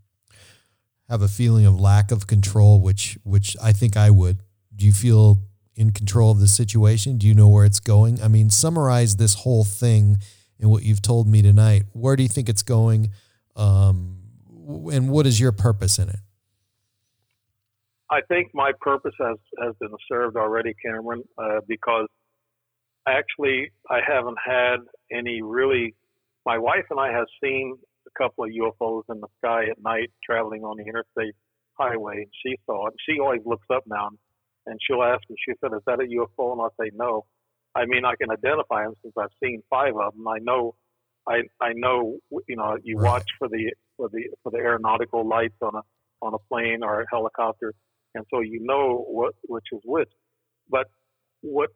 [1.10, 4.38] have a feeling of lack of control, which which I think I would.
[4.76, 5.40] Do you feel
[5.76, 7.18] in control of the situation?
[7.18, 8.22] Do you know where it's going?
[8.22, 10.18] I mean, summarize this whole thing
[10.60, 11.84] in what you've told me tonight.
[11.94, 13.11] Where do you think it's going?
[13.56, 14.18] Um,
[14.91, 16.19] and what is your purpose in it?
[18.11, 22.07] I think my purpose has, has been served already, Cameron, uh, because
[23.07, 24.77] actually I haven't had
[25.11, 25.95] any really.
[26.45, 27.77] My wife and I have seen
[28.10, 31.36] a couple of UFOs in the sky at night traveling on the interstate
[31.80, 32.18] highway.
[32.18, 32.94] And She saw it.
[33.07, 34.10] She always looks up now
[34.65, 36.53] and she'll ask me, she said, is that a UFO?
[36.53, 37.26] And I'll say, no.
[37.76, 40.27] I mean, I can identify them since I've seen five of them.
[40.27, 40.76] I know,
[41.27, 42.18] I, I know,
[42.48, 43.11] you know, you right.
[43.11, 45.81] watch for the, for the, for the aeronautical lights on a,
[46.22, 47.73] on a plane or a helicopter.
[48.15, 50.10] And so you know what, which is which.
[50.69, 50.88] But
[51.41, 51.69] what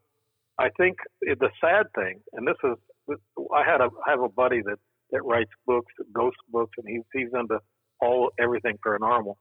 [0.60, 3.18] I think the sad thing, and this is,
[3.54, 4.78] I had a, I have a buddy that,
[5.14, 7.60] that writes books, ghost books, and he's, he's into
[8.02, 9.36] all, everything paranormal.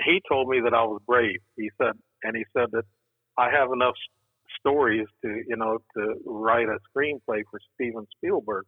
[0.00, 1.40] He told me that I was brave.
[1.56, 1.92] He said,
[2.22, 2.84] and he said that
[3.36, 3.94] I have enough
[4.58, 8.64] stories to you know to write a screenplay for Steven Spielberg.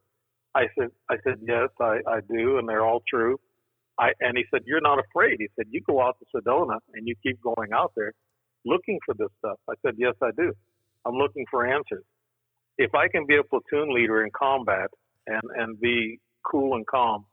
[0.55, 3.39] I said I said yes I, I do and they're all true.
[3.99, 5.37] I and he said you're not afraid.
[5.39, 8.13] He said you go out to Sedona and you keep going out there
[8.65, 9.59] looking for this stuff.
[9.69, 10.53] I said yes I do.
[11.07, 12.05] I'm looking for answers.
[12.79, 14.91] If I can be a platoon leader in combat
[15.27, 16.19] and and be
[16.49, 17.25] cool and calm,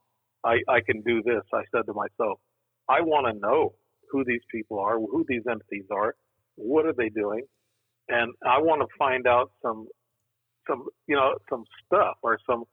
[0.44, 1.44] I I can do this.
[1.54, 2.40] I said to myself,
[2.90, 3.74] I want to know
[4.12, 6.16] who these people are, who these entities are,
[6.56, 7.44] what are they doing,
[8.10, 9.88] and I want to find out some,
[10.70, 12.64] some you know, some stuff or some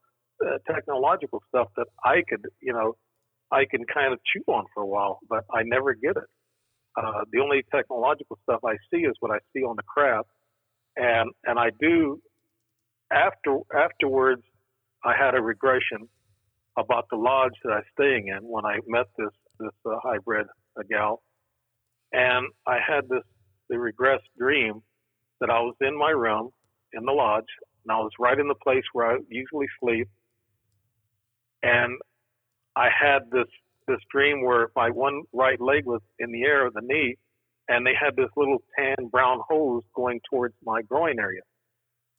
[0.45, 2.97] uh, technological stuff that I could, you know,
[3.51, 6.29] I can kind of chew on for a while, but I never get it.
[6.97, 10.29] Uh, the only technological stuff I see is what I see on the craft,
[10.97, 12.21] and and I do.
[13.13, 14.43] After afterwards,
[15.05, 16.09] I had a regression
[16.79, 19.31] about the lodge that I was staying in when I met this
[19.61, 20.47] this uh, hybrid
[20.79, 21.23] a gal,
[22.13, 23.25] and I had this
[23.71, 24.83] the regressed dream
[25.41, 26.51] that I was in my room
[26.93, 27.45] in the lodge,
[27.85, 30.09] and I was right in the place where I usually sleep,
[31.63, 31.99] and
[32.77, 33.49] I had this
[33.89, 37.17] this dream where my one right leg was in the air, the knee,
[37.69, 41.43] and they had this little tan brown hose going towards my groin area.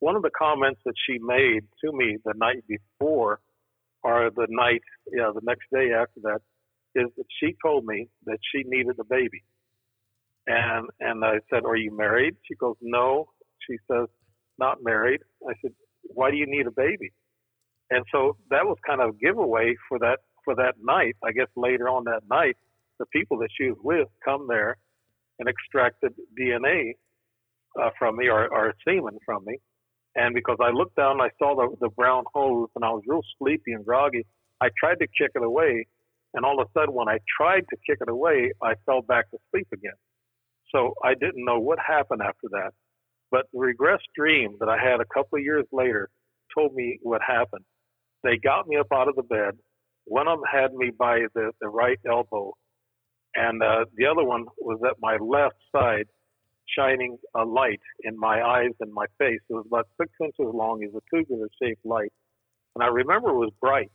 [0.00, 3.40] one of the comments that she made to me the night before,
[4.06, 6.40] or the night, yeah, the next day after that,
[6.94, 9.42] is that she told me that she needed a baby.
[10.46, 13.28] And and I said, "Are you married?" She goes, "No."
[13.68, 14.06] She says,
[14.58, 15.20] "Not married."
[15.50, 15.72] I said,
[16.02, 17.10] "Why do you need a baby?"
[17.90, 21.16] And so that was kind of a giveaway for that for that night.
[21.24, 22.56] I guess later on that night,
[23.00, 24.76] the people that she was with come there
[25.38, 26.94] and extracted DNA
[27.80, 29.58] uh, from me or, or semen from me.
[30.16, 33.20] And because I looked down, I saw the, the brown hose and I was real
[33.38, 34.26] sleepy and groggy.
[34.60, 35.86] I tried to kick it away.
[36.34, 39.30] And all of a sudden, when I tried to kick it away, I fell back
[39.30, 39.96] to sleep again.
[40.74, 42.72] So I didn't know what happened after that.
[43.30, 46.08] But the regress dream that I had a couple of years later
[46.56, 47.64] told me what happened.
[48.22, 49.52] They got me up out of the bed.
[50.04, 52.54] One of them had me by the, the right elbow,
[53.34, 56.06] and uh, the other one was at my left side,
[56.76, 59.40] shining a light in my eyes and my face.
[59.48, 60.82] It was about six inches long.
[60.82, 62.12] It was a tubular shaped light.
[62.74, 63.90] And I remember it was bright.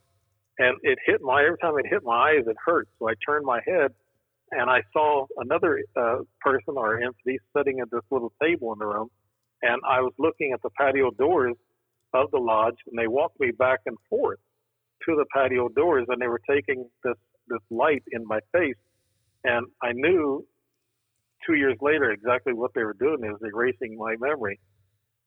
[0.60, 2.88] And it hit my, every time it hit my eyes, it hurt.
[3.00, 3.92] So I turned my head
[4.52, 8.86] and I saw another uh, person or entity sitting at this little table in the
[8.86, 9.10] room.
[9.62, 11.56] And I was looking at the patio doors
[12.14, 14.40] of the lodge and they walked me back and forth
[15.08, 17.16] to the patio doors and they were taking this,
[17.48, 18.76] this light in my face.
[19.44, 20.46] And I knew
[21.46, 23.20] two years later exactly what they were doing.
[23.22, 24.60] Was erasing my memory.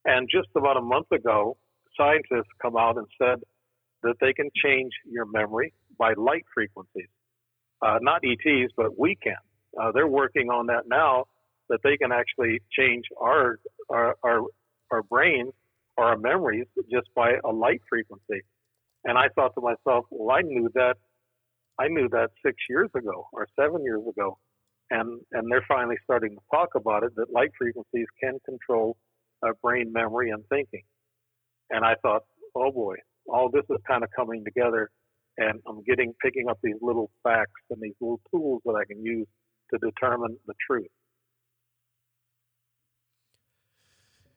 [0.04, 1.56] And just about a month ago,
[1.96, 3.42] scientists come out and said
[4.02, 7.08] that they can change your memory by light frequencies.
[7.82, 9.36] Uh, not ETs, but we can.
[9.80, 11.24] Uh, they're working on that now
[11.68, 13.58] that they can actually change our,
[13.88, 14.40] our, our,
[14.90, 15.52] our brains
[15.96, 18.42] or our memories just by a light frequency.
[19.04, 20.96] And I thought to myself, well, I knew that,
[21.78, 24.38] I knew that six years ago or seven years ago
[24.94, 28.96] and and they're finally starting to talk about it that light frequencies can control
[29.42, 30.82] uh, brain memory and thinking.
[31.70, 32.22] And I thought,
[32.54, 32.96] oh boy,
[33.26, 34.90] all this is kind of coming together,
[35.38, 39.04] and I'm getting picking up these little facts and these little tools that I can
[39.04, 39.26] use
[39.72, 40.86] to determine the truth.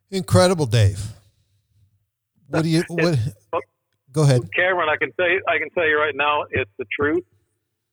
[0.10, 1.00] Incredible, Dave.
[2.48, 2.84] What do you?
[2.88, 3.20] What?
[4.12, 4.90] Go ahead, Cameron.
[4.90, 5.42] I can tell you.
[5.48, 7.24] I can tell you right now, it's the truth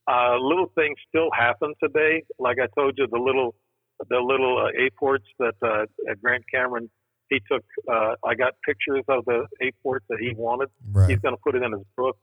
[0.07, 2.23] uh, little things still happen today.
[2.39, 3.55] Like I told you, the little
[4.11, 5.87] the little uh, apports that uh,
[6.21, 6.91] Grant Cameron
[7.31, 7.65] he took.
[7.91, 10.69] Uh, I got pictures of the A ports that he wanted.
[10.93, 11.11] Right.
[11.11, 12.17] He's going to put it in his book.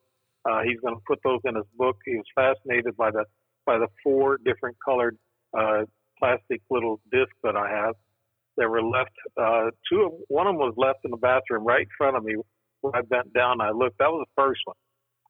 [0.49, 1.97] Uh, he's going to put those in his book.
[2.05, 3.25] He was fascinated by the
[3.65, 5.17] by the four different colored
[5.57, 5.83] uh,
[6.19, 7.95] plastic little discs that I have.
[8.57, 9.11] That were left.
[9.39, 10.01] Uh, two.
[10.03, 12.35] Of, one of them was left in the bathroom right in front of me.
[12.81, 13.97] When I bent down, I looked.
[13.99, 14.75] That was the first one.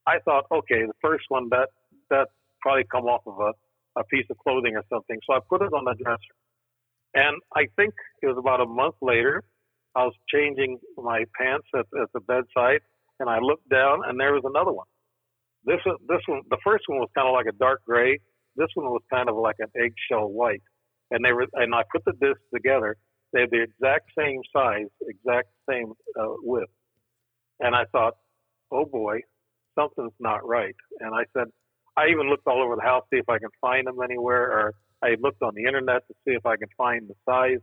[0.07, 1.69] I thought, okay, the first one that
[2.09, 2.29] that
[2.61, 5.17] probably come off of a, a piece of clothing or something.
[5.27, 6.35] So I put it on the dresser.
[7.13, 9.43] And I think it was about a month later,
[9.95, 12.79] I was changing my pants at, at the bedside,
[13.19, 14.87] and I looked down, and there was another one.
[15.65, 18.17] This this one, the first one was kind of like a dark gray.
[18.55, 20.63] This one was kind of like an eggshell white,
[21.11, 21.45] and they were.
[21.53, 22.95] And I put the discs together.
[23.33, 26.71] They had the exact same size, exact same uh, width.
[27.59, 28.15] And I thought,
[28.71, 29.19] oh boy,
[29.77, 30.75] something's not right.
[30.99, 31.47] And I said,
[31.97, 34.43] I even looked all over the house to see if I can find them anywhere,
[34.43, 37.59] or I looked on the internet to see if I can find the size.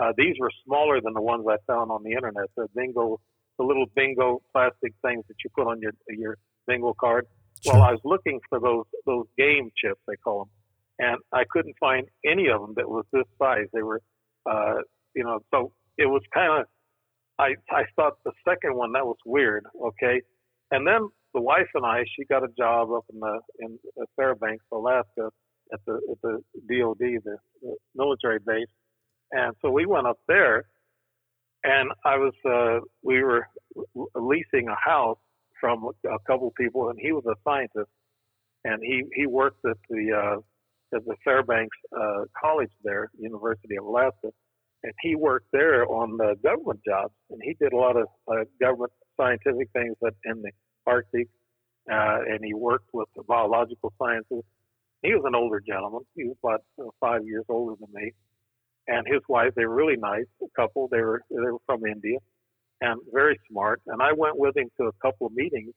[0.00, 2.46] Uh, these were smaller than the ones I found on the internet.
[2.56, 3.18] The bingo,
[3.58, 6.36] the little bingo plastic things that you put on your your
[6.66, 7.26] bingo card.
[7.64, 7.74] Sure.
[7.74, 10.50] Well, I was looking for those those game chips they call them,
[10.98, 13.66] and I couldn't find any of them that was this size.
[13.72, 14.02] They were,
[14.48, 14.76] uh,
[15.14, 16.66] you know, so it was kind of.
[17.38, 19.64] I I thought the second one that was weird.
[19.82, 20.22] Okay,
[20.70, 23.78] and then the wife and I, she got a job up in the in
[24.16, 25.30] Fairbanks, Alaska,
[25.72, 28.68] at the at the DoD, the, the military base,
[29.32, 30.64] and so we went up there,
[31.64, 33.46] and I was uh, we were
[34.14, 35.18] leasing a house
[35.60, 37.90] from a couple people, and he was a scientist,
[38.64, 43.84] and he he worked at the uh, at the Fairbanks uh, College there, University of
[43.84, 44.30] Alaska,
[44.82, 48.44] and he worked there on the government jobs, and he did a lot of uh,
[48.60, 50.50] government scientific things that in the
[50.86, 51.28] Arctic,
[51.90, 54.42] uh, and he worked with the biological sciences.
[55.02, 56.02] He was an older gentleman.
[56.14, 58.12] He was about uh, five years older than me,
[58.88, 59.52] and his wife.
[59.54, 60.88] They were really nice a couple.
[60.88, 62.18] They were they were from India,
[62.80, 63.80] and very smart.
[63.86, 65.72] And I went with him to a couple of meetings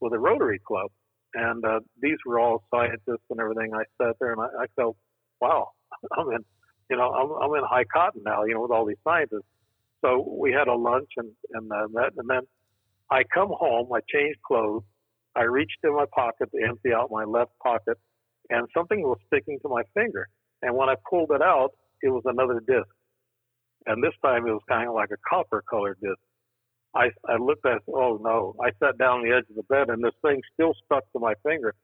[0.00, 0.90] with a Rotary Club,
[1.34, 3.72] and uh, these were all scientists and everything.
[3.74, 4.96] I sat there and I, I felt,
[5.40, 5.70] wow,
[6.18, 6.44] I'm in,
[6.90, 9.48] you know, I'm, I'm in high cotton now, you know, with all these scientists.
[10.04, 12.42] So we had a lunch and and uh, met, and then
[13.10, 14.82] I come home, I change clothes,
[15.36, 17.98] I reached in my pocket to empty out my left pocket,
[18.50, 20.28] and something was sticking to my finger.
[20.62, 21.70] And when I pulled it out,
[22.02, 22.88] it was another disc.
[23.86, 26.18] And this time it was kind of like a copper colored disc.
[26.94, 29.90] I, I looked at, oh no, I sat down on the edge of the bed
[29.90, 31.74] and this thing still stuck to my finger.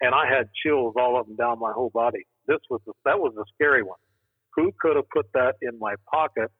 [0.00, 2.26] And I had chills all up and down my whole body.
[2.46, 3.98] This was, the, that was a scary one.
[4.54, 6.50] Who could have put that in my pocket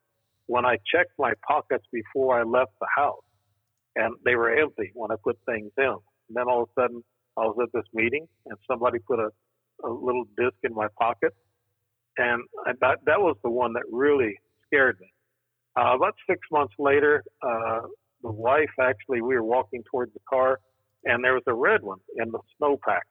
[0.47, 3.24] when I checked my pockets before I left the house?
[3.97, 5.85] And they were empty when I put things in.
[5.85, 7.05] And then all of a sudden
[7.37, 9.31] I was at this meeting and somebody put a,
[9.85, 11.33] a little disc in my pocket.
[12.17, 15.15] And I, that, that was the one that really scared me
[15.77, 17.81] uh, about six months later, uh,
[18.23, 20.61] the wife actually, we were walking towards the car,
[21.05, 23.03] and there was a red one in the snowpack.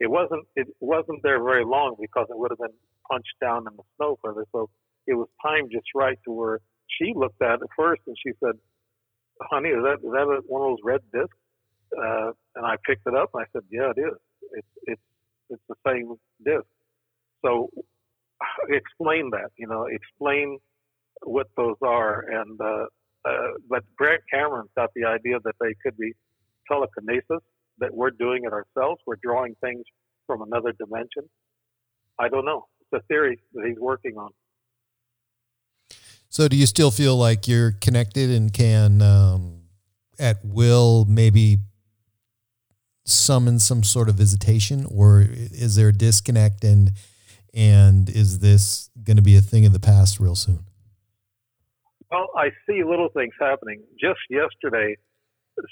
[0.00, 2.76] It wasn't it wasn't there very long because it would have been
[3.10, 4.44] punched down in the snow further.
[4.50, 4.68] So
[5.06, 8.54] it was timed just right to where she looked at it first and she said,
[9.40, 11.36] "Honey, is that is that one of those red discs?
[11.96, 14.18] Uh, and I picked it up and I said, "Yeah, it is.
[14.52, 15.02] It's it's
[15.50, 16.14] it's the same
[16.44, 16.66] disc."
[17.44, 17.70] So
[18.68, 20.58] explain that, you know, explain
[21.22, 22.24] what those are.
[22.30, 22.84] And uh,
[23.24, 26.12] uh, but Grant Cameron's got the idea that they could be
[26.68, 27.42] telekinesis,
[27.78, 29.00] that we're doing it ourselves.
[29.06, 29.82] We're drawing things
[30.26, 31.28] from another dimension.
[32.18, 32.66] I don't know.
[32.80, 34.30] It's a theory that he's working on.
[36.32, 39.62] So, do you still feel like you're connected and can, um,
[40.16, 41.58] at will, maybe
[43.04, 46.62] summon some sort of visitation, or is there a disconnect?
[46.62, 46.92] And
[47.52, 50.60] and is this going to be a thing of the past real soon?
[52.12, 53.82] Well, I see little things happening.
[54.00, 54.96] Just yesterday,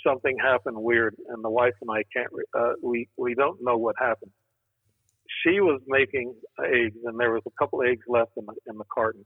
[0.05, 2.33] something happened weird, and the wife and I can't.
[2.53, 4.33] Uh, we we don't know what happened.
[5.45, 8.85] She was making eggs, and there was a couple eggs left in the in the
[8.93, 9.25] carton.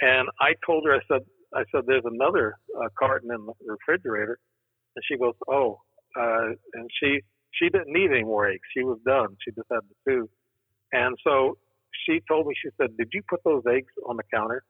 [0.00, 1.22] And I told her, I said,
[1.54, 4.38] I said, there's another uh, carton in the refrigerator,
[4.94, 5.80] and she goes, oh,
[6.18, 7.20] uh, and she
[7.54, 8.60] she didn't need any more eggs.
[8.76, 9.36] She was done.
[9.44, 10.28] She just had the two.
[10.92, 11.56] And so
[12.04, 14.62] she told me, she said, did you put those eggs on the counter?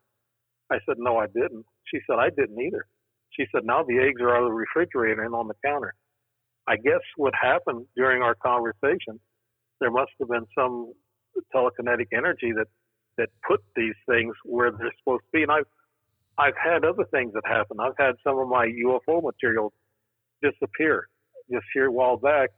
[0.71, 1.65] I said, no, I didn't.
[1.93, 2.87] She said, I didn't either.
[3.31, 5.95] She said, now the eggs are out of the refrigerator and on the counter.
[6.67, 9.19] I guess what happened during our conversation,
[9.81, 10.93] there must have been some
[11.55, 12.67] telekinetic energy that,
[13.19, 15.43] that put these things where they're supposed to be.
[15.43, 15.67] And I've,
[16.39, 17.79] I've had other things that happen.
[17.81, 19.73] I've had some of my UFO material
[20.43, 21.09] disappear
[21.51, 22.51] just here a while back.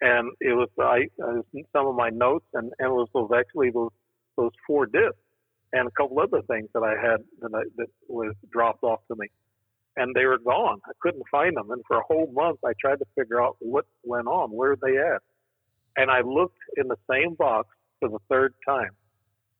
[0.00, 3.70] And it was, I, uh, some of my notes and, and it was those actually
[3.70, 3.92] those,
[4.36, 5.16] those four discs
[5.72, 9.16] and a couple other things that I had that, I, that was dropped off to
[9.16, 9.28] me,
[9.96, 10.78] and they were gone.
[10.86, 13.84] I couldn't find them, and for a whole month I tried to figure out what
[14.04, 15.22] went on, where they at,
[15.96, 17.68] and I looked in the same box
[18.00, 18.90] for the third time.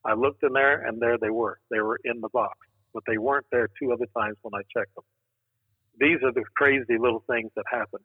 [0.06, 1.58] I looked in there, and there they were.
[1.70, 2.56] They were in the box,
[2.94, 5.04] but they weren't there two other times when I checked them.
[5.98, 8.00] These are the crazy little things that happen.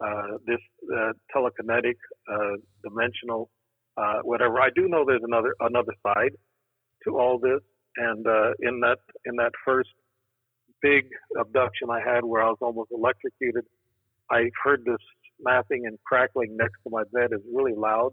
[0.00, 0.60] Uh, this
[0.94, 1.96] uh, telekinetic,
[2.30, 3.50] uh, dimensional,
[3.96, 4.60] uh, whatever.
[4.60, 6.32] I do know there's another another side
[7.04, 7.60] to all this.
[7.96, 9.90] And uh, in that in that first
[10.82, 11.06] big
[11.38, 13.64] abduction I had, where I was almost electrocuted,
[14.30, 14.98] I heard this
[15.40, 18.10] snapping and crackling next to my bed is really loud.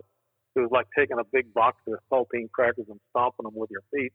[0.56, 3.84] It was like taking a big box of saltine crackers and stomping them with your
[3.94, 4.14] feet.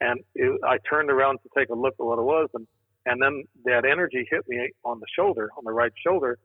[0.00, 2.66] And it, I turned around to take a look at what it was, and
[3.06, 6.38] and then that energy hit me on the shoulder, on the right shoulder.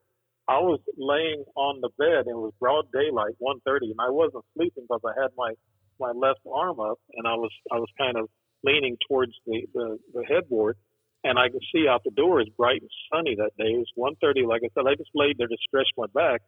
[0.48, 2.28] I was laying on the bed.
[2.28, 5.54] It was broad daylight, 1:30, and I wasn't sleeping because I had my
[6.00, 8.30] my left arm up, and I was I was kind of
[8.64, 10.78] leaning towards the the, the headboard,
[11.24, 12.38] and I could see out the door.
[12.38, 13.74] Was bright and sunny that day.
[13.74, 14.48] It was 1:30.
[14.48, 16.42] Like I said, I just laid there to stretch my back,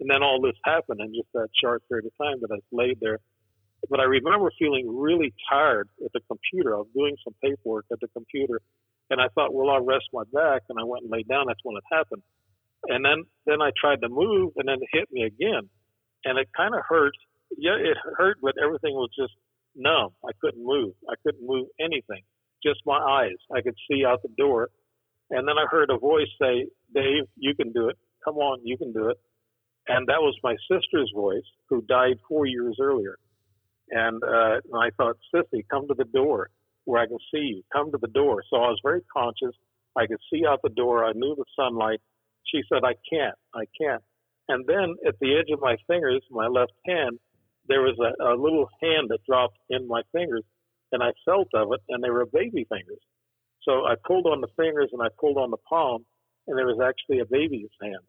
[0.00, 2.98] and then all this happened in just that short period of time that I laid
[3.00, 3.18] there.
[3.88, 6.74] But I remember feeling really tired at the computer.
[6.74, 8.60] I was doing some paperwork at the computer,
[9.10, 11.46] and I thought, well, I'll rest my back, and I went and laid down.
[11.46, 12.22] That's when it happened.
[12.88, 15.68] And then then I tried to move, and then it hit me again,
[16.24, 17.14] and it kind of hurt
[17.56, 19.32] yeah, it hurt, but everything was just
[19.74, 20.10] numb.
[20.24, 20.92] I couldn't move.
[21.08, 22.22] I couldn't move anything.
[22.62, 23.38] Just my eyes.
[23.54, 24.68] I could see out the door.
[25.30, 27.96] And then I heard a voice say, Dave, you can do it.
[28.24, 29.16] Come on, you can do it.
[29.88, 33.18] And that was my sister's voice, who died four years earlier.
[33.90, 36.50] And, uh, and I thought, Sissy, come to the door
[36.84, 37.62] where I can see you.
[37.72, 38.42] Come to the door.
[38.50, 39.54] So I was very conscious.
[39.96, 41.04] I could see out the door.
[41.04, 42.00] I knew the sunlight.
[42.52, 43.36] She said, I can't.
[43.54, 44.02] I can't.
[44.48, 47.18] And then at the edge of my fingers, my left hand,
[47.68, 50.42] there was a, a little hand that dropped in my fingers,
[50.92, 53.00] and I felt of it, and they were baby fingers.
[53.62, 56.06] So I pulled on the fingers and I pulled on the palm,
[56.46, 58.04] and there was actually a baby's hand.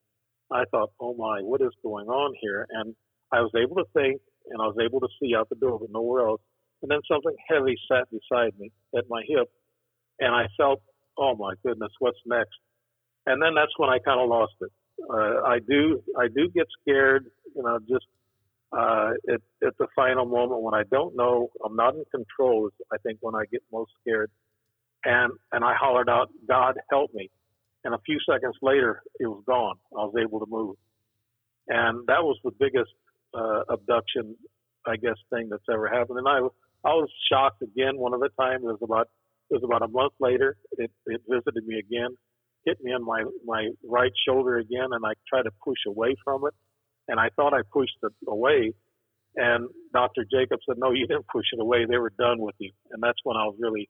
[0.52, 2.68] I thought, oh my, what is going on here?
[2.70, 2.96] And
[3.32, 5.92] I was able to think, and I was able to see out the door, but
[5.92, 6.42] nowhere else.
[6.82, 9.50] And then something heavy sat beside me at my hip,
[10.20, 10.82] and I felt,
[11.18, 12.58] oh my goodness, what's next?
[13.26, 14.72] And then that's when I kind of lost it.
[15.10, 18.06] Uh, I do, I do get scared, you know, just
[18.72, 22.70] uh, at, at the final moment when I don't know, I'm not in control.
[22.92, 24.30] I think when I get most scared,
[25.06, 27.30] and and I hollered out, "God help me!"
[27.84, 29.76] And a few seconds later, it was gone.
[29.98, 30.76] I was able to move,
[31.68, 32.92] and that was the biggest
[33.34, 34.36] uh, abduction,
[34.86, 36.20] I guess, thing that's ever happened.
[36.20, 36.40] And I,
[36.88, 37.98] I was shocked again.
[37.98, 39.10] One of the times it was about
[39.50, 40.58] it was about a month later.
[40.78, 42.16] It, it visited me again,
[42.66, 46.46] hit me on my my right shoulder again, and I tried to push away from
[46.48, 46.54] it,
[47.08, 48.74] and I thought I pushed it away,
[49.36, 50.26] and Dr.
[50.32, 51.86] Jacob said, "No, you didn't push it away.
[51.86, 53.90] They were done with you." And that's when I was really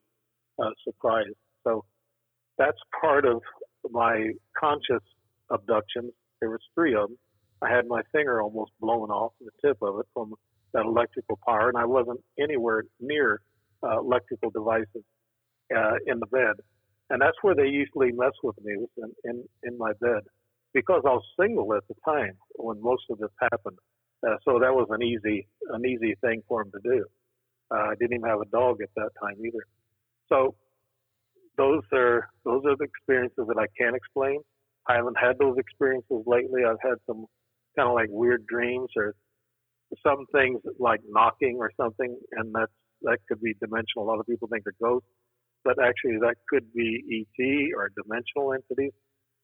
[0.62, 1.36] uh, surprised.
[1.64, 1.86] So
[2.58, 3.42] that's part of
[3.92, 5.04] my conscious
[5.50, 6.12] abductions.
[6.40, 7.18] There was three of them.
[7.62, 10.34] I had my finger almost blown off the tip of it from
[10.74, 13.42] that electrical power, and I wasn't anywhere near
[13.84, 15.04] uh, electrical devices
[15.76, 16.56] uh, in the bed.
[17.10, 20.24] And that's where they usually mess with me was in, in, in my bed
[20.74, 23.78] because I was single at the time when most of this happened.
[24.26, 27.06] Uh, so that was an easy an easy thing for them to do.
[27.72, 29.64] Uh, I didn't even have a dog at that time either.
[30.28, 30.56] So
[31.60, 34.40] those are those are the experiences that I can't explain.
[34.88, 36.62] I haven't had those experiences lately.
[36.64, 37.26] I've had some
[37.76, 39.14] kind of like weird dreams or
[40.02, 42.72] some things like knocking or something, and that's
[43.02, 44.06] that could be dimensional.
[44.06, 45.08] A lot of people think they're ghosts,
[45.66, 47.40] but actually that could be ET
[47.76, 48.94] or dimensional entities.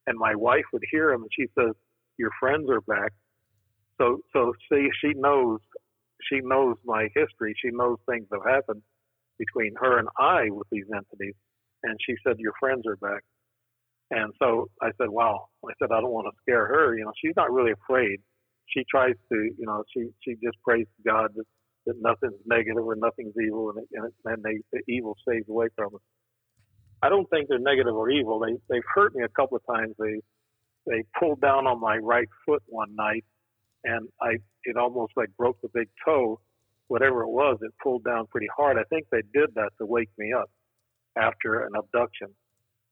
[0.07, 1.75] And my wife would hear them, and she says,
[2.17, 3.11] "Your friends are back."
[3.97, 5.59] So so see, she knows
[6.29, 7.53] she knows my history.
[7.61, 8.83] She knows things have happened
[9.37, 11.35] between her and I with these entities.
[11.83, 13.23] And she said, Your friends are back.
[14.11, 15.47] And so I said, Wow.
[15.65, 16.97] I said, I don't want to scare her.
[16.97, 18.19] You know, she's not really afraid.
[18.67, 21.45] She tries to, you know, she, she just prays to God that,
[21.85, 25.95] that nothing's negative or nothing's evil and, and, and they, the evil stays away from
[25.95, 26.01] us.
[27.03, 28.39] I don't think they're negative or evil.
[28.39, 29.93] They, they've hurt me a couple of times.
[29.99, 30.19] They,
[30.87, 33.23] they pulled down on my right foot one night
[33.83, 36.39] and I, it almost like broke the big toe
[36.87, 38.77] whatever it was, it pulled down pretty hard.
[38.77, 40.49] I think they did that to wake me up
[41.17, 42.27] after an abduction.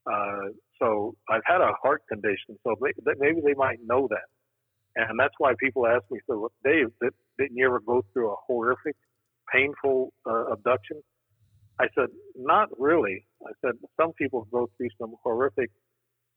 [0.05, 0.51] Uh,
[0.81, 4.27] so I've had a heart condition, so maybe they might know that.
[4.95, 8.95] And that's why people ask me, so Dave, didn't you ever go through a horrific,
[9.51, 11.01] painful uh, abduction?
[11.79, 13.25] I said, not really.
[13.45, 15.71] I said, some people go through some horrific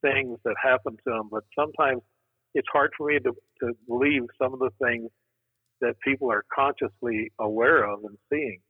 [0.00, 2.00] things that happen to them, but sometimes
[2.54, 5.10] it's hard for me to, to believe some of the things
[5.80, 8.60] that people are consciously aware of and seeing.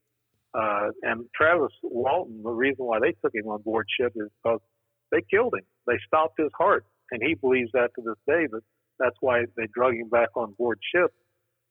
[0.57, 4.61] Uh, and Travis Walton, the reason why they took him on board ship is because
[5.13, 5.65] they killed him.
[5.87, 8.47] They stopped his heart, and he believes that to this day.
[8.51, 8.61] But
[8.99, 11.13] that's why they drug him back on board ship.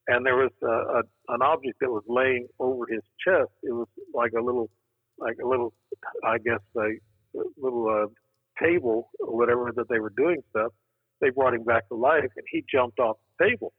[0.08, 3.50] And there was a, a, an object that was laying over his chest.
[3.64, 4.70] It was like a little,
[5.18, 5.74] like a little,
[6.24, 6.90] I guess, a
[7.58, 10.72] little uh, table or whatever that they were doing stuff.
[11.22, 13.74] They brought him back to life, and he jumped off the table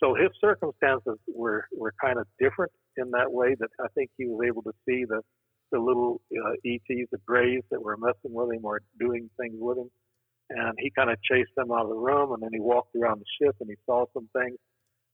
[0.00, 4.26] so his circumstances were, were kind of different in that way that I think he
[4.26, 5.22] was able to see the,
[5.72, 9.78] the little uh, ETs, the grays that were messing with him or doing things with
[9.78, 9.90] him.
[10.50, 13.20] And he kind of chased them out of the room and then he walked around
[13.20, 14.56] the ship and he saw some things.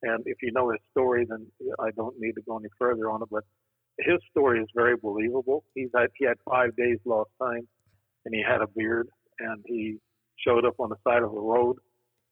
[0.03, 1.47] And if you know his story, then
[1.81, 3.29] I don't need to go any further on it.
[3.31, 3.45] But
[3.99, 5.65] his story is very believable.
[5.75, 7.67] He's had, he had five days lost time
[8.25, 9.09] and he had a beard
[9.41, 9.99] and he
[10.47, 11.77] showed up on the side of the road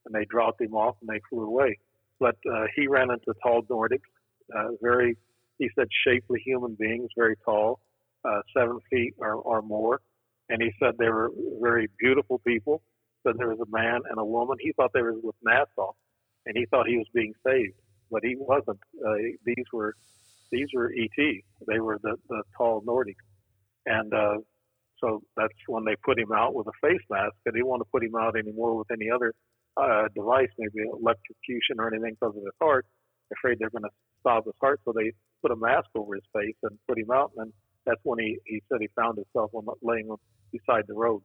[0.07, 1.79] and they dropped him off and they flew away
[2.23, 4.07] but uh, he ran into tall Nordics,
[4.57, 5.16] uh, very,
[5.59, 7.81] he said, shapely human beings, very tall,
[8.24, 10.01] uh, seven feet or, or more.
[10.49, 11.31] And he said they were
[11.61, 12.83] very beautiful people.
[13.24, 14.57] Said there was a man and a woman.
[14.61, 15.93] He thought they were with NASA,
[16.45, 17.74] and he thought he was being saved,
[18.11, 18.81] but he wasn't.
[19.07, 19.15] Uh,
[19.47, 19.95] these were
[20.51, 21.35] these were ET.
[21.69, 23.15] They were the, the tall Nordics,
[23.87, 24.39] and uh,
[24.99, 27.35] so that's when they put him out with a face mask.
[27.45, 29.33] They didn't want to put him out anymore with any other
[29.77, 32.87] uh, device, maybe electrocution or anything because of his heart,
[33.33, 33.91] afraid they're going to
[34.21, 34.81] stop his heart.
[34.85, 37.33] So they put a mask over his face and put him out.
[37.37, 37.53] And
[37.87, 39.51] that's when he, he said he found himself
[39.83, 40.09] laying
[40.53, 41.23] beside the road.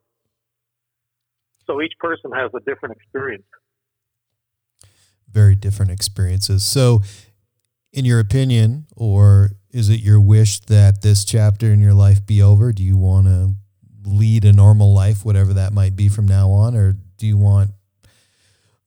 [1.65, 3.43] So each person has a different experience.
[5.29, 6.65] Very different experiences.
[6.65, 7.01] So,
[7.91, 12.41] in your opinion, or is it your wish that this chapter in your life be
[12.41, 12.71] over?
[12.71, 13.55] Do you want to
[14.05, 17.71] lead a normal life, whatever that might be from now on, or do you want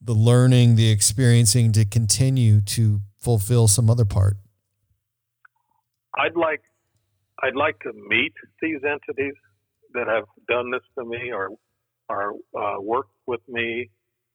[0.01, 4.37] the learning, the experiencing to continue to fulfill some other part?
[6.17, 6.61] I'd like
[7.43, 9.35] I'd like to meet these entities
[9.93, 11.49] that have done this to me or
[12.09, 13.89] or uh, worked with me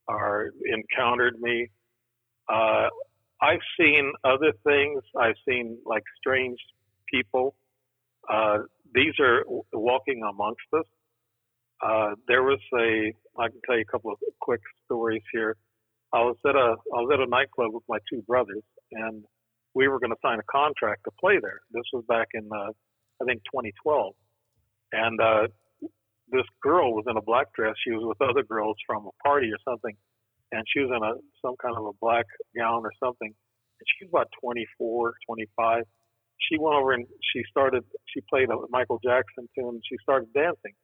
[0.08, 1.68] or encountered me.
[2.48, 2.88] Uh,
[3.42, 5.02] I've seen other things.
[5.18, 6.58] I've seen like strange
[7.12, 7.54] people.
[8.28, 8.58] Uh,
[8.94, 10.86] these are walking amongst us.
[11.82, 15.56] Uh, there was a, I can tell you a couple of quick stories here.
[16.12, 19.24] I was at a, I was at a nightclub with my two brothers, and
[19.74, 21.60] we were going to sign a contract to play there.
[21.70, 22.72] This was back in, uh,
[23.20, 24.14] I think, 2012,
[24.92, 25.46] and uh,
[26.30, 27.74] this girl was in a black dress.
[27.84, 29.94] She was with other girls from a party or something,
[30.52, 32.26] and she was in a some kind of a black
[32.56, 33.28] gown or something.
[33.30, 35.84] And she was about 24, 25.
[36.48, 37.84] She went over and she started.
[38.12, 39.80] She played a Michael Jackson tune.
[39.88, 40.74] She started dancing,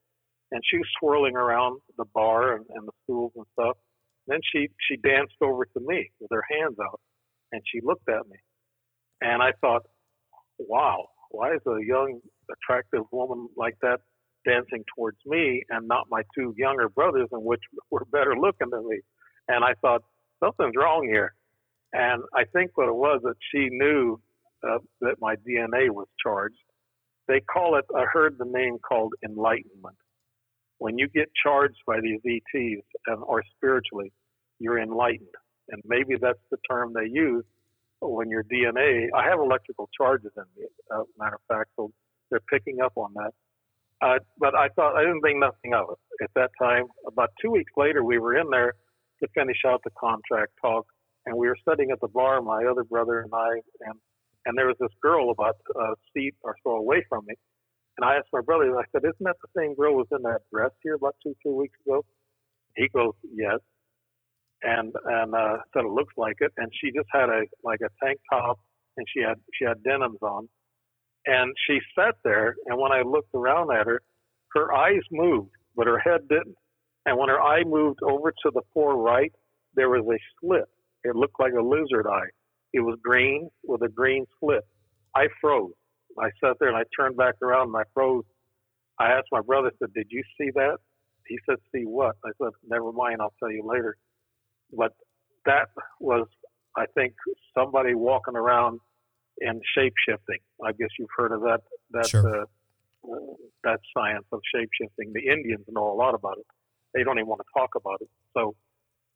[0.51, 3.77] and she was swirling around the bar and, and the stools and stuff.
[4.27, 7.01] Then she she danced over to me with her hands out,
[7.53, 8.37] and she looked at me,
[9.20, 9.83] and I thought,
[10.59, 12.20] wow, why is a young
[12.51, 14.01] attractive woman like that
[14.45, 18.89] dancing towards me and not my two younger brothers, in which were better looking than
[18.89, 19.01] me?
[19.49, 20.03] And I thought
[20.43, 21.35] something's wrong here.
[21.93, 24.20] And I think what it was that she knew
[24.69, 26.57] uh, that my DNA was charged.
[27.29, 27.85] They call it.
[27.95, 29.97] I heard the name called enlightenment.
[30.79, 34.12] When you get charged by these ETs and, or spiritually,
[34.59, 35.29] you're enlightened,
[35.70, 37.44] and maybe that's the term they use
[38.01, 39.09] when your DNA.
[39.14, 41.93] I have electrical charges in me, uh, matter of fact, so
[42.30, 43.32] they're picking up on that.
[44.01, 46.86] Uh, but I thought I didn't think nothing of it at that time.
[47.06, 48.74] About two weeks later, we were in there
[49.22, 50.86] to finish out the contract talk,
[51.26, 53.98] and we were sitting at the bar, my other brother and I, and
[54.44, 57.34] and there was this girl about a seat or so away from me.
[57.97, 60.22] And I asked my brother, I said, "Isn't that the same girl who was in
[60.22, 62.05] that dress here about two, three weeks ago?"
[62.76, 63.60] He goes, "Yes."
[64.62, 66.52] And and uh, said it looks like it.
[66.56, 68.59] And she just had a like a tank top,
[68.97, 70.48] and she had she had denims on,
[71.26, 72.55] and she sat there.
[72.66, 74.01] And when I looked around at her,
[74.55, 76.56] her eyes moved, but her head didn't.
[77.06, 79.32] And when her eye moved over to the far right,
[79.74, 80.68] there was a slit.
[81.05, 82.30] It looked like a lizard eye.
[82.72, 84.64] It was green with a green slit.
[85.14, 85.72] I froze.
[86.18, 88.24] I sat there and I turned back around and I froze.
[88.98, 90.76] I asked my brother, I said, Did you see that?
[91.26, 92.16] He said, See what?
[92.24, 93.97] I said, Never mind, I'll tell you later.
[94.73, 94.93] But
[95.44, 95.69] that
[96.01, 96.27] was,
[96.77, 97.15] I think,
[97.55, 98.81] somebody walking around
[99.40, 100.39] and shape shifting.
[100.65, 102.43] I guess you've heard of that that Sure.
[102.43, 102.44] uh,
[103.05, 103.16] uh,
[103.65, 105.12] that science of shape shifting.
[105.12, 106.47] The Indians know a lot about it.
[106.94, 108.09] They don't even want to talk about it.
[108.35, 108.55] So,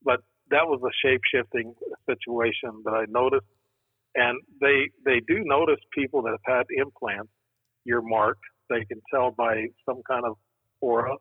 [0.03, 0.21] but
[0.51, 1.75] that was a shape shifting
[2.07, 3.47] situation that I noticed.
[4.15, 7.31] And they they do notice people that have had implants.
[7.85, 8.45] You're marked.
[8.69, 10.37] They can tell by some kind of
[10.81, 11.17] aura.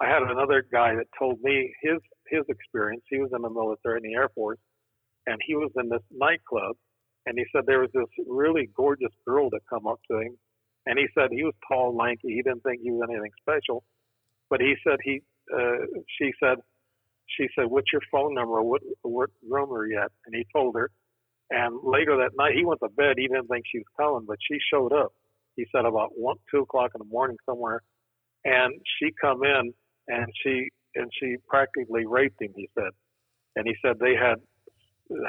[0.00, 1.98] I had another guy that told me his
[2.28, 3.02] his experience.
[3.10, 4.58] He was in the military in the Air Force,
[5.26, 6.76] and he was in this nightclub,
[7.26, 10.38] and he said there was this really gorgeous girl that come up to him,
[10.86, 12.28] and he said he was tall, lanky.
[12.28, 13.84] He didn't think he was anything special,
[14.48, 15.20] but he said he
[15.52, 15.84] uh,
[16.18, 16.58] she said
[17.26, 18.62] she said, "What's your phone number?
[18.62, 20.90] What what room are you at?" And he told her.
[21.52, 23.14] And later that night, he went to bed.
[23.16, 25.12] He didn't think she was coming, but she showed up.
[25.56, 27.82] He said about one, two o'clock in the morning somewhere,
[28.44, 29.74] and she come in
[30.08, 32.52] and she and she practically raped him.
[32.56, 32.90] He said,
[33.56, 34.36] and he said they had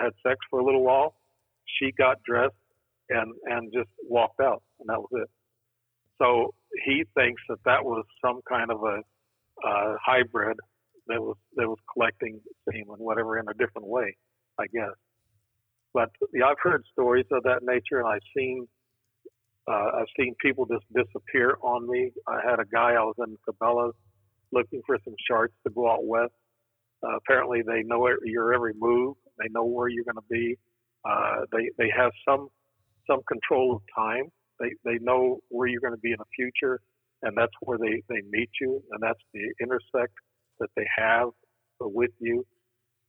[0.02, 1.16] had sex for a little while.
[1.80, 2.56] She got dressed
[3.10, 5.30] and and just walked out, and that was it.
[6.22, 6.54] So
[6.86, 9.02] he thinks that that was some kind of a
[9.68, 10.58] uh, hybrid
[11.08, 12.40] that was that was collecting
[12.70, 14.16] semen, whatever, in a different way,
[14.60, 14.96] I guess.
[15.94, 18.68] But yeah, I've heard stories of that nature, and I've seen
[19.68, 22.12] uh, I've seen people just disappear on me.
[22.28, 23.96] I had a guy I was in Cabela's
[24.52, 26.34] looking for some sharks to go out west.
[27.04, 29.16] Uh, apparently, they know your every move.
[29.40, 30.58] They know where you're going to be.
[31.04, 32.50] Uh, they they have some
[33.08, 34.26] some control of time.
[34.60, 36.80] They they know where you're going to be in the future,
[37.24, 40.14] and that's where they they meet you, and that's the intersect
[40.60, 41.30] that they have
[41.80, 42.46] with you.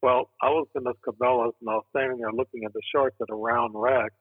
[0.01, 3.15] Well, I was in this Cabela's and I was standing there looking at the shorts
[3.21, 4.11] at a round rack,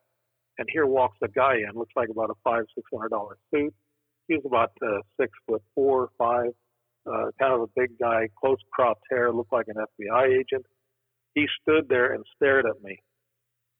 [0.58, 3.74] and here walks a guy in, looks like about a five six hundred dollar suit.
[4.28, 6.50] He was about uh, six foot four, five,
[7.06, 10.64] uh, kind of a big guy, close cropped hair, looked like an FBI agent.
[11.34, 12.98] He stood there and stared at me,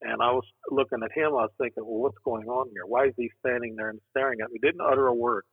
[0.00, 1.28] and I was looking at him.
[1.28, 2.86] I was thinking, well, what's going on here?
[2.86, 4.58] Why is he standing there and staring at me?
[4.62, 5.44] Didn't utter a word,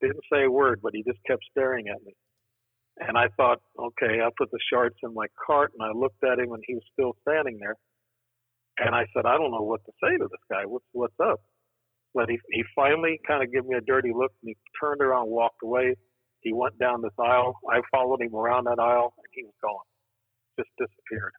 [0.00, 2.12] didn't say a word, but he just kept staring at me.
[2.98, 6.38] And I thought, okay, I put the shorts in my cart and I looked at
[6.38, 7.76] him and he was still standing there.
[8.78, 10.64] And I said, I don't know what to say to this guy.
[10.66, 11.40] What's what's up?
[12.14, 15.28] But he he finally kind of gave me a dirty look and he turned around,
[15.28, 15.94] walked away.
[16.42, 17.58] He went down this aisle.
[17.70, 19.84] I followed him around that aisle and he was gone,
[20.58, 21.32] just disappeared.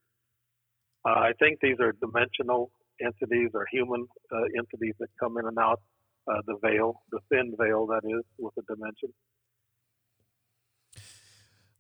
[1.06, 2.72] Uh, I think these are dimensional
[3.02, 5.82] entities or human uh, entities that come in and out
[6.28, 9.10] uh, the veil, the thin veil that is with the dimension.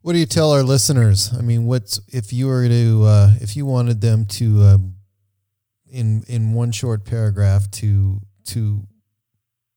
[0.01, 1.31] What do you tell our listeners?
[1.33, 4.77] I mean, what's if you were to uh, if you wanted them to uh,
[5.89, 8.85] in in one short paragraph to to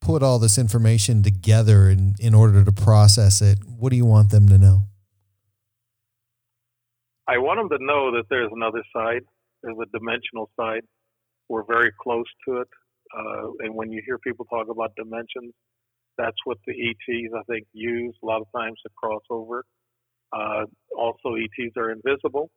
[0.07, 4.31] put all this information together in, in order to process it, what do you want
[4.31, 4.83] them to know?
[7.27, 9.23] I want them to know that there's another side.
[9.63, 10.83] There's a dimensional side.
[11.49, 12.69] We're very close to it.
[13.17, 15.53] Uh, and when you hear people talk about dimensions,
[16.19, 19.65] That's what the ETs I think use a lot of times to cross over.
[20.33, 20.65] Uh,
[20.97, 22.51] also, ETs are invisible,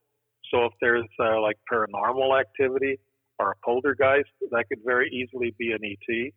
[0.50, 3.00] so if there's uh, like paranormal activity
[3.38, 6.34] or a poltergeist, that could very easily be an ET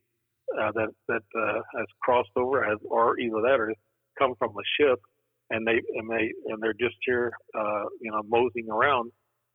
[0.61, 3.73] uh, that that uh, has crossed over, has or either that or
[4.19, 4.99] come from a ship,
[5.51, 9.11] and they and they and they're just here, uh, you know, moseying around,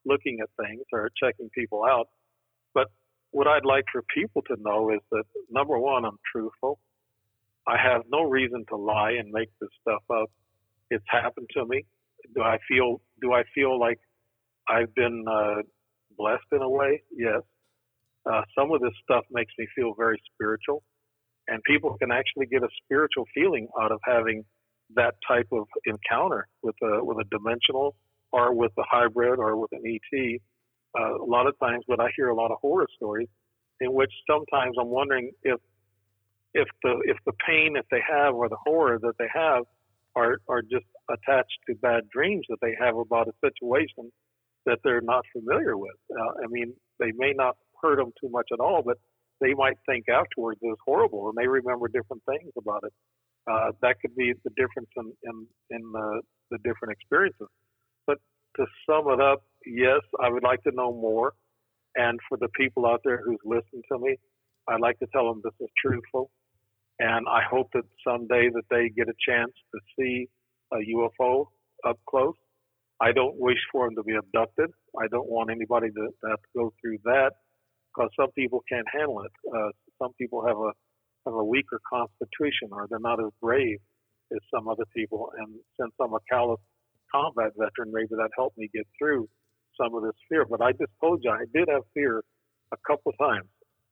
[0.05, 2.07] looking at things or checking people out.
[2.73, 2.87] But
[3.31, 6.79] what I'd like for people to know is that number one, I'm truthful.
[7.67, 10.29] I have no reason to lie and make this stuff up.
[10.89, 11.83] It's happened to me.
[12.35, 13.99] Do I feel do I feel like
[14.69, 15.61] I've been uh,
[16.17, 17.03] blessed in a way?
[17.11, 17.41] Yes.
[18.29, 20.83] Uh, some of this stuff makes me feel very spiritual,
[21.47, 24.43] and people can actually get a spiritual feeling out of having
[24.95, 27.95] that type of encounter with a with a dimensional
[28.31, 30.39] or with a hybrid or with an ET.
[30.97, 33.27] Uh, a lot of times, but I hear a lot of horror stories
[33.81, 35.59] in which sometimes I'm wondering if
[36.53, 39.63] if the if the pain that they have or the horror that they have
[40.15, 44.11] are are just attached to bad dreams that they have about a situation
[44.65, 45.95] that they're not familiar with.
[46.11, 48.97] Uh, I mean, they may not hurt them too much at all, but
[49.41, 52.93] they might think afterwards it was horrible and they remember different things about it.
[53.49, 56.21] Uh, that could be the difference in in, in the,
[56.51, 57.47] the different experiences.
[58.05, 58.17] But
[58.57, 61.33] to sum it up, yes, I would like to know more.
[61.95, 64.17] And for the people out there who's listened to me,
[64.67, 66.29] I'd like to tell them this is truthful.
[66.99, 70.27] And I hope that someday that they get a chance to see
[70.73, 71.45] a UFO
[71.87, 72.35] up close.
[72.99, 74.71] I don't wish for them to be abducted.
[74.99, 77.31] I don't want anybody to, to have to go through that
[77.97, 79.31] because some people can't handle it.
[79.53, 79.69] Uh,
[80.01, 80.71] some people have a
[81.25, 83.79] have a weaker constitution or they're not as brave
[84.31, 85.29] as some other people.
[85.37, 86.59] And since I'm a callous
[87.11, 89.27] combat veteran, maybe that helped me get through
[89.79, 90.45] some of this fear.
[90.45, 92.23] But I just told you I did have fear
[92.71, 93.49] a couple of times,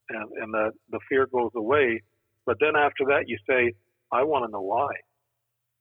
[0.10, 2.02] and and the the fear goes away.
[2.46, 3.74] But then after that, you say,
[4.12, 4.90] I want to know why.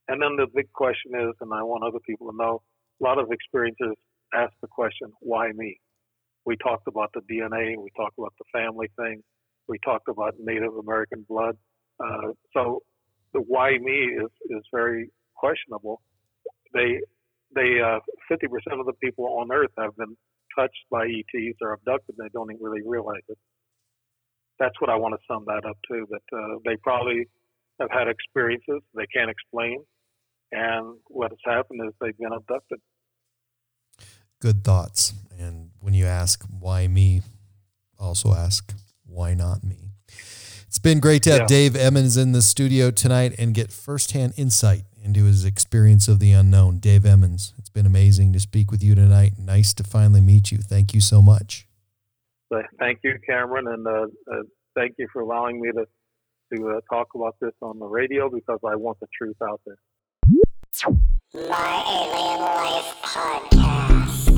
[0.09, 2.63] And then the big question is, and I want other people to know,
[3.01, 3.97] a lot of experiences
[4.35, 5.79] ask the question, why me?
[6.47, 9.23] We talked about the DNA, we talked about the family thing,
[9.69, 11.57] we talked about Native American blood.
[12.03, 12.83] Uh, so
[13.33, 16.03] the why me is, is very questionable.
[16.73, 17.01] They,
[17.55, 18.01] they, uh,
[18.31, 20.17] 50% of the people on Earth have been
[20.57, 22.15] touched by ETs or abducted.
[22.19, 23.39] and They don't even really realize it.
[24.59, 26.07] That's what I want to sum that up to.
[26.11, 27.27] That uh, they probably
[27.81, 29.83] have had experiences they can't explain,
[30.53, 32.79] and what has happened is they've been abducted.
[34.41, 35.13] Good thoughts.
[35.85, 37.21] And when you ask why me,
[37.99, 38.73] also ask
[39.07, 39.91] why not me.
[40.67, 41.47] It's been great to have yeah.
[41.47, 46.33] Dave Emmons in the studio tonight and get firsthand insight into his experience of the
[46.33, 46.79] unknown.
[46.79, 49.33] Dave Emmons, it's been amazing to speak with you tonight.
[49.39, 50.59] Nice to finally meet you.
[50.59, 51.69] Thank you so much.
[52.79, 54.43] Thank you, Cameron, and uh, uh,
[54.75, 55.87] thank you for allowing me to
[56.55, 59.77] to uh, talk about this on the radio because I want the truth out there.
[61.35, 64.34] My Alien Life Podcast.